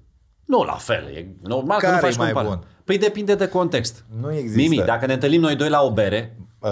Nu 0.44 0.62
la 0.62 0.72
fel, 0.74 1.06
e 1.16 1.26
normal 1.42 1.78
că 1.78 1.84
Care 1.86 1.94
nu 1.96 2.00
faci 2.06 2.14
e 2.14 2.18
mai 2.18 2.32
compar- 2.32 2.44
bun? 2.46 2.64
Păi 2.84 2.98
depinde 2.98 3.34
de 3.34 3.48
context. 3.48 4.04
Nu 4.20 4.32
există. 4.34 4.56
Mimi, 4.61 4.84
dacă 4.86 5.06
ne 5.06 5.12
întâlnim 5.12 5.40
noi 5.40 5.56
doi 5.56 5.68
la 5.68 5.82
o 5.82 5.92
bere, 5.92 6.34
Uh, 6.62 6.68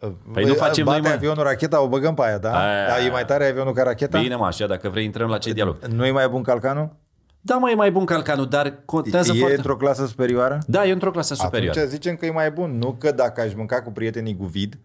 uh, 0.00 0.12
Păi 0.32 0.44
nu 0.44 0.54
facem 0.54 0.84
bate 0.84 1.00
noi, 1.00 1.08
mă. 1.08 1.14
avionul 1.14 1.42
racheta, 1.42 1.80
o 1.82 1.88
băgăm 1.88 2.14
pe 2.14 2.22
aia, 2.24 2.38
da? 2.38 2.58
Aia. 2.58 2.86
Da, 2.86 3.04
e 3.04 3.10
mai 3.10 3.24
tare 3.24 3.48
avionul 3.48 3.72
ca 3.72 3.82
racheta? 3.82 4.20
bine 4.20 4.34
mă, 4.36 4.46
așa, 4.46 4.66
dacă 4.66 4.88
vrei 4.88 5.04
intrăm 5.04 5.28
la 5.28 5.38
ce 5.38 5.52
dialog. 5.52 5.84
Nu 5.84 6.06
e 6.06 6.10
mai 6.10 6.28
bun 6.28 6.42
calcanul? 6.42 6.96
Da, 7.40 7.56
mă, 7.56 7.70
e 7.70 7.74
mai 7.74 7.90
bun 7.90 8.04
calcanul, 8.04 8.48
dar 8.48 8.82
contează 8.84 9.32
e 9.34 9.38
foarte... 9.38 9.56
într-o 9.56 9.76
clasă 9.76 10.06
superioară? 10.06 10.58
Da, 10.66 10.86
e 10.86 10.92
într-o 10.92 11.10
clasă 11.10 11.34
superioară. 11.34 11.78
Atunci 11.78 11.92
zicem 11.92 12.16
că 12.16 12.26
e 12.26 12.30
mai 12.30 12.50
bun. 12.50 12.78
Nu 12.78 12.96
că 12.98 13.12
dacă 13.12 13.40
aș 13.40 13.54
mânca 13.54 13.82
cu 13.82 13.90
prietenii 13.90 14.36
guvid 14.36 14.78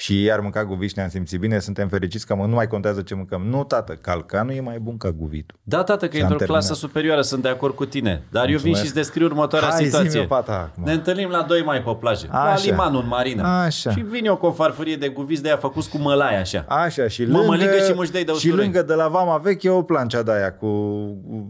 și 0.00 0.22
ei 0.24 0.32
ar 0.32 0.40
mânca 0.40 0.64
guvid 0.64 0.88
și 0.88 0.94
ne-am 0.96 1.08
simțit 1.08 1.40
bine, 1.40 1.58
suntem 1.58 1.88
fericiți 1.88 2.26
că 2.26 2.34
mă, 2.34 2.46
nu 2.46 2.54
mai 2.54 2.66
contează 2.66 3.02
ce 3.02 3.14
mâncăm. 3.14 3.42
Nu, 3.42 3.64
tată, 3.64 3.92
calcanul 4.00 4.54
e 4.54 4.60
mai 4.60 4.78
bun 4.78 4.96
ca 4.96 5.10
guvidul. 5.10 5.56
Da, 5.62 5.82
tată, 5.82 6.08
că 6.08 6.16
e 6.16 6.18
Și 6.18 6.24
am 6.24 6.30
într-o 6.30 6.46
clasă 6.46 6.66
terminat. 6.66 6.88
superioară, 6.90 7.20
sunt 7.22 7.42
de 7.42 7.48
acord 7.48 7.74
cu 7.74 7.84
tine. 7.84 8.22
Dar 8.30 8.42
eu 8.42 8.46
vin 8.48 8.54
Mulțumesc. 8.54 8.78
și 8.80 8.84
îți 8.86 8.94
descriu 8.94 9.26
următoarea 9.26 9.68
Hai, 9.68 9.84
situație. 9.84 10.08
zi-mi 10.10 10.22
o 10.22 10.26
pata 10.26 10.52
acum. 10.52 10.84
Ne 10.84 10.92
întâlnim 10.92 11.28
la 11.28 11.42
doi 11.42 11.62
mai 11.64 11.82
pe 11.82 11.96
plajă, 12.00 12.26
la 12.32 12.38
Așa. 12.38 12.64
limanul 12.64 13.00
în 13.02 13.08
marină. 13.08 13.42
Așa. 13.46 13.90
Și 13.90 14.00
vine 14.00 14.26
eu 14.26 14.36
cu 14.36 14.46
o 14.46 14.52
farfurie 14.52 14.96
de 14.96 15.08
guviți 15.08 15.42
de 15.42 15.48
aia 15.48 15.56
făcuți 15.56 15.88
cu 15.90 15.98
mălai 15.98 16.40
așa. 16.40 16.64
Așa, 16.68 17.08
și 17.08 17.22
Mă 17.24 17.26
lângă, 17.32 17.46
măligă 17.46 17.76
și 17.86 17.92
muștei 17.94 18.24
de 18.24 18.30
și 18.30 18.36
usturoi. 18.36 18.58
lângă 18.64 18.82
de 18.82 18.94
la 18.94 19.08
vama 19.08 19.36
veche 19.36 19.70
o 19.70 19.82
plancea 19.82 20.22
de 20.22 20.32
aia 20.32 20.52
cu 20.54 20.68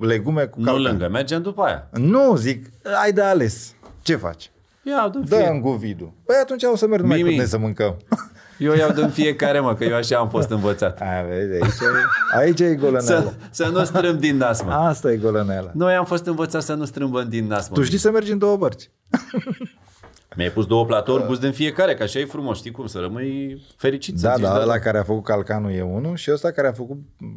legume 0.00 0.44
cu 0.44 0.58
Nu 0.58 0.64
calcan. 0.64 0.82
lângă, 0.82 1.08
mergem 1.08 1.42
după 1.42 1.62
aia. 1.62 1.88
Nu, 1.92 2.36
zic, 2.36 2.66
ai 3.02 3.12
de 3.12 3.22
ales. 3.22 3.74
Ce 4.02 4.16
faci? 4.16 4.50
Ia, 4.82 5.10
dă 5.12 5.18
Dă 5.18 5.36
fie. 5.36 5.48
în 5.48 5.60
guvidul. 5.60 6.12
Păi 6.26 6.36
atunci 6.42 6.62
o 6.72 6.76
să 6.76 6.86
merg 6.86 7.02
numai 7.02 7.16
cu 7.18 7.22
Mimi. 7.24 7.36
tine 7.36 7.46
să 7.48 7.58
mâncăm. 7.58 7.96
Eu 8.58 8.74
iau 8.74 8.92
din 8.92 9.08
fiecare, 9.08 9.60
mă, 9.60 9.74
că 9.74 9.84
eu 9.84 9.96
așa 9.96 10.18
am 10.18 10.28
fost 10.28 10.50
învățat. 10.50 11.00
A, 11.00 11.24
vezi, 11.28 11.52
aici, 11.52 11.72
e- 11.80 12.38
aici 12.38 12.60
e 12.60 12.74
golăneala. 12.74 13.20
Să, 13.20 13.32
să 13.50 13.68
nu 13.72 13.84
strâmb 13.84 14.20
din 14.20 14.36
nas, 14.36 14.62
mă. 14.62 14.70
Asta 14.72 15.12
e 15.12 15.16
golăneala. 15.16 15.70
Noi 15.74 15.94
am 15.94 16.04
fost 16.04 16.26
învățați 16.26 16.66
să 16.66 16.74
nu 16.74 16.84
strâmbăm 16.84 17.28
din 17.28 17.46
nas, 17.46 17.68
mă. 17.68 17.74
Tu 17.74 17.82
știi 17.82 17.98
să 17.98 18.10
mergi 18.10 18.32
în 18.32 18.38
două 18.38 18.56
bărci. 18.56 18.90
Mi-ai 20.36 20.50
pus 20.50 20.66
două 20.66 20.86
platouri, 20.86 21.26
gust 21.26 21.40
din 21.40 21.52
fiecare, 21.52 21.94
că 21.94 22.02
așa 22.02 22.18
e 22.18 22.24
frumos, 22.24 22.58
știi 22.58 22.70
cum, 22.70 22.86
să 22.86 22.98
rămâi 22.98 23.62
fericit. 23.76 24.18
să 24.18 24.26
Da, 24.26 24.34
zici, 24.34 24.42
da, 24.44 24.60
ăla 24.60 24.78
care 24.78 24.98
a 24.98 25.02
făcut 25.02 25.24
calcanul 25.24 25.70
e 25.72 25.82
unul 25.82 26.16
și 26.16 26.30
ăsta 26.32 26.50
care 26.50 26.68
a 26.68 26.72
făcut 26.72 26.96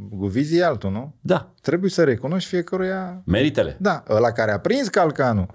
guvizii 0.09 0.57
e 0.59 0.65
altul, 0.65 0.91
nu? 0.91 1.15
Da, 1.22 1.51
Trebuie 1.61 1.89
să 1.89 2.03
recunoști 2.03 2.49
fiecăruia... 2.49 3.22
meritele. 3.26 3.78
Da, 3.80 4.03
ăla 4.09 4.32
care 4.32 4.51
a 4.51 4.59
prins 4.59 4.88
calcanul 4.88 5.47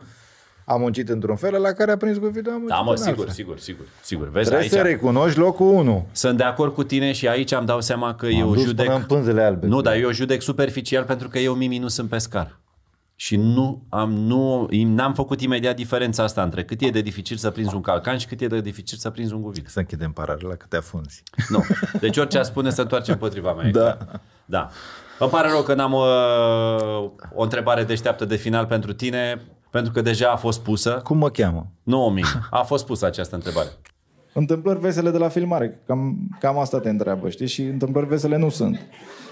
a 0.68 0.76
muncit 0.76 1.08
într-un 1.08 1.36
fel, 1.36 1.54
ăla 1.54 1.72
care 1.72 1.90
a 1.92 1.96
prins 1.96 2.18
guvidul 2.18 2.52
a 2.52 2.54
muncit 2.54 2.70
Da, 2.76 2.80
mă, 2.80 2.90
în 2.90 2.96
sigur, 2.96 3.10
altfel. 3.12 3.28
sigur, 3.34 3.58
sigur, 3.58 3.84
sigur. 4.02 4.24
Vezi, 4.30 4.44
Trebuie 4.48 4.60
aici 4.68 4.70
să 4.72 4.82
recunoști 4.82 5.38
locul 5.38 5.66
1. 5.66 6.06
sunt 6.12 6.36
de 6.36 6.42
acord 6.42 6.74
cu 6.74 6.84
tine 6.84 7.12
și 7.12 7.28
aici 7.28 7.52
îmi 7.52 7.66
dau 7.66 7.80
seama 7.80 8.14
că 8.14 8.26
Am 8.26 8.32
eu 8.32 8.52
dus 8.54 8.62
judec... 8.64 8.84
până 8.86 8.98
în 8.98 9.04
pânzele 9.04 9.42
albe. 9.42 9.66
Nu, 9.66 9.80
dar 9.80 9.96
eu 9.96 10.10
judec 10.10 10.42
superficial 10.42 11.04
pentru 11.04 11.28
că 11.28 11.38
eu, 11.38 11.54
Mimi, 11.54 11.78
nu 11.78 11.88
sunt 11.88 12.08
pescar. 12.08 12.58
Și 13.18 13.36
nu 13.36 13.82
am, 13.88 14.12
nu, 14.12 14.68
n-am 14.70 15.14
făcut 15.14 15.40
imediat 15.40 15.76
diferența 15.76 16.22
asta 16.22 16.42
între 16.42 16.64
cât 16.64 16.80
e 16.82 16.88
de 16.90 17.00
dificil 17.00 17.36
să 17.36 17.50
prinzi 17.50 17.74
un 17.74 17.80
calcan 17.80 18.18
și 18.18 18.26
cât 18.26 18.40
e 18.40 18.46
de 18.46 18.60
dificil 18.60 18.98
să 18.98 19.10
prinzi 19.10 19.32
un 19.32 19.40
guvid. 19.42 19.66
Să 19.68 19.78
închidem 19.78 20.12
paralela 20.12 20.54
că 20.54 20.66
te 20.68 20.76
afunzi. 20.76 21.22
Nu. 21.48 21.64
Deci 22.00 22.16
orice 22.16 22.38
aș 22.38 22.46
spune 22.46 22.70
se 22.70 22.80
întoarce 22.80 23.10
împotriva 23.12 23.52
mea. 23.52 23.66
e 23.66 23.70
Da. 23.70 23.80
clar. 23.80 24.20
Da. 24.44 24.70
Îmi 25.18 25.30
pare 25.30 25.48
rău 25.48 25.62
că 25.62 25.74
n-am 25.74 25.92
uh, 25.92 27.10
o 27.34 27.42
întrebare 27.42 27.84
deșteaptă 27.84 28.24
de 28.24 28.36
final 28.36 28.66
pentru 28.66 28.92
tine, 28.92 29.42
pentru 29.70 29.92
că 29.92 30.00
deja 30.00 30.30
a 30.30 30.36
fost 30.36 30.60
pusă. 30.60 31.00
Cum 31.04 31.16
mă 31.16 31.30
cheamă? 31.30 31.66
Nu, 31.82 32.08
Mimi, 32.08 32.26
a 32.50 32.62
fost 32.62 32.86
pusă 32.86 33.06
această 33.06 33.34
întrebare. 33.34 33.68
Întâmplări 34.32 34.78
vesele 34.78 35.10
de 35.10 35.18
la 35.18 35.28
filmare, 35.28 35.82
cam, 35.86 36.28
cam 36.40 36.58
asta 36.58 36.80
te 36.80 36.88
întreabă, 36.88 37.28
știi? 37.28 37.46
Și 37.46 37.62
întâmplări 37.62 38.06
vesele 38.06 38.36
nu 38.36 38.48
sunt. 38.48 38.80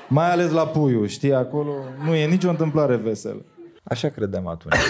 Mai 0.09 0.31
ales 0.31 0.51
la 0.51 0.67
Puiu, 0.67 1.07
știi, 1.07 1.35
acolo 1.35 1.73
nu 2.05 2.15
e 2.15 2.27
nicio 2.27 2.49
întâmplare 2.49 2.97
veselă. 2.97 3.45
Așa 3.83 4.09
credeam 4.09 4.47
atunci. 4.47 4.75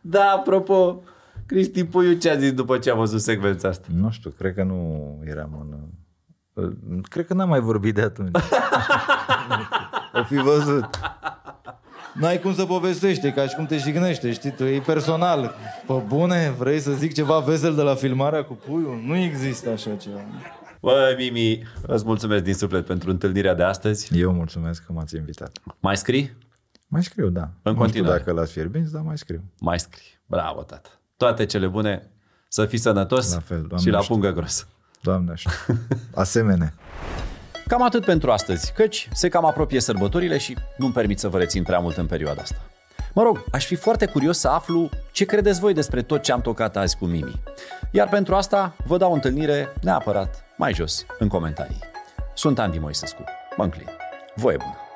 Da, 0.00 0.24
apropo, 0.36 1.02
Cristi 1.46 1.84
Puiu 1.84 2.12
ce 2.12 2.30
a 2.30 2.36
zis 2.36 2.52
după 2.52 2.78
ce 2.78 2.90
a 2.90 2.94
văzut 2.94 3.20
secvența 3.20 3.68
asta? 3.68 3.86
nu 3.94 4.10
știu, 4.10 4.30
cred 4.30 4.54
că 4.54 4.62
nu 4.62 5.18
eram 5.24 5.66
în... 5.68 5.78
Cred 7.02 7.26
că 7.26 7.34
n-am 7.34 7.48
mai 7.48 7.60
vorbit 7.60 7.94
de 7.94 8.00
atunci. 8.00 8.36
o 10.20 10.24
fi 10.24 10.34
văzut. 10.34 10.88
N-ai 12.14 12.40
cum 12.40 12.54
să 12.54 12.64
povestești, 12.64 13.26
e 13.26 13.30
ca 13.30 13.46
și 13.46 13.54
cum 13.54 13.66
te 13.66 13.76
jignește, 13.76 14.32
știi? 14.32 14.50
Tu 14.50 14.64
e 14.64 14.80
personal. 14.80 15.54
Pe 15.86 15.92
bune, 16.06 16.54
vrei 16.58 16.80
să 16.80 16.92
zic 16.92 17.14
ceva 17.14 17.38
vesel 17.38 17.74
de 17.74 17.82
la 17.82 17.94
filmarea 17.94 18.44
cu 18.44 18.52
Puiu? 18.54 19.00
Nu 19.06 19.16
există 19.16 19.70
așa 19.70 19.90
ceva. 19.94 20.20
Bă, 20.80 21.14
Mimi, 21.18 21.62
îți 21.86 22.04
mulțumesc 22.04 22.44
din 22.44 22.54
suflet 22.54 22.86
pentru 22.86 23.10
întâlnirea 23.10 23.54
de 23.54 23.62
astăzi. 23.62 24.18
Eu 24.18 24.32
mulțumesc 24.32 24.84
că 24.86 24.92
m-ați 24.92 25.16
invitat. 25.16 25.58
Mai 25.80 25.96
scrii? 25.96 26.36
Mai 26.88 27.02
scriu, 27.02 27.28
da. 27.28 27.40
În 27.62 27.72
nu 27.72 27.78
continuare. 27.78 28.18
știu 28.18 28.24
dacă 28.24 28.40
l-ați 28.40 28.52
fierbinți, 28.52 28.92
dar 28.92 29.02
mai 29.02 29.18
scriu. 29.18 29.40
Mai 29.60 29.78
scrii. 29.80 30.20
Bravo, 30.26 30.62
tată. 30.62 30.88
Toate 31.16 31.46
cele 31.46 31.66
bune, 31.66 32.10
să 32.48 32.66
fii 32.66 32.78
sănătos 32.78 33.32
La 33.32 33.40
fel, 33.40 33.56
Doamne 33.68 33.78
și 33.86 33.90
la 33.90 33.98
ajută. 33.98 34.12
pungă 34.12 34.30
gros. 34.32 34.66
Doamne 35.02 35.30
așa. 35.32 35.50
Asemenea. 36.14 36.74
Cam 37.70 37.82
atât 37.82 38.04
pentru 38.04 38.30
astăzi, 38.30 38.72
căci 38.72 39.08
se 39.12 39.28
cam 39.28 39.44
apropie 39.44 39.80
sărbătorile 39.80 40.38
și 40.38 40.56
nu-mi 40.76 40.92
permit 40.92 41.18
să 41.18 41.28
vă 41.28 41.38
rețin 41.38 41.62
prea 41.62 41.78
mult 41.78 41.96
în 41.96 42.06
perioada 42.06 42.42
asta. 42.42 42.56
Mă 43.14 43.22
rog, 43.22 43.44
aș 43.52 43.66
fi 43.66 43.74
foarte 43.74 44.06
curios 44.06 44.38
să 44.38 44.48
aflu 44.48 44.88
ce 45.12 45.24
credeți 45.24 45.60
voi 45.60 45.74
despre 45.74 46.02
tot 46.02 46.22
ce 46.22 46.32
am 46.32 46.40
tocat 46.40 46.76
azi 46.76 46.96
cu 46.96 47.04
Mimi. 47.04 47.42
Iar 47.90 48.08
pentru 48.08 48.34
asta 48.34 48.76
vă 48.86 48.96
dau 48.96 49.10
o 49.10 49.14
întâlnire 49.14 49.72
neapărat 49.82 50.44
mai 50.56 50.74
jos 50.74 51.06
în 51.18 51.28
comentarii. 51.28 51.78
Sunt 52.34 52.58
Andy 52.58 52.78
Moisescu. 52.78 53.24
Mă 53.56 53.64
înclin. 53.64 53.88
Voie 54.34 54.56
bună! 54.56 54.89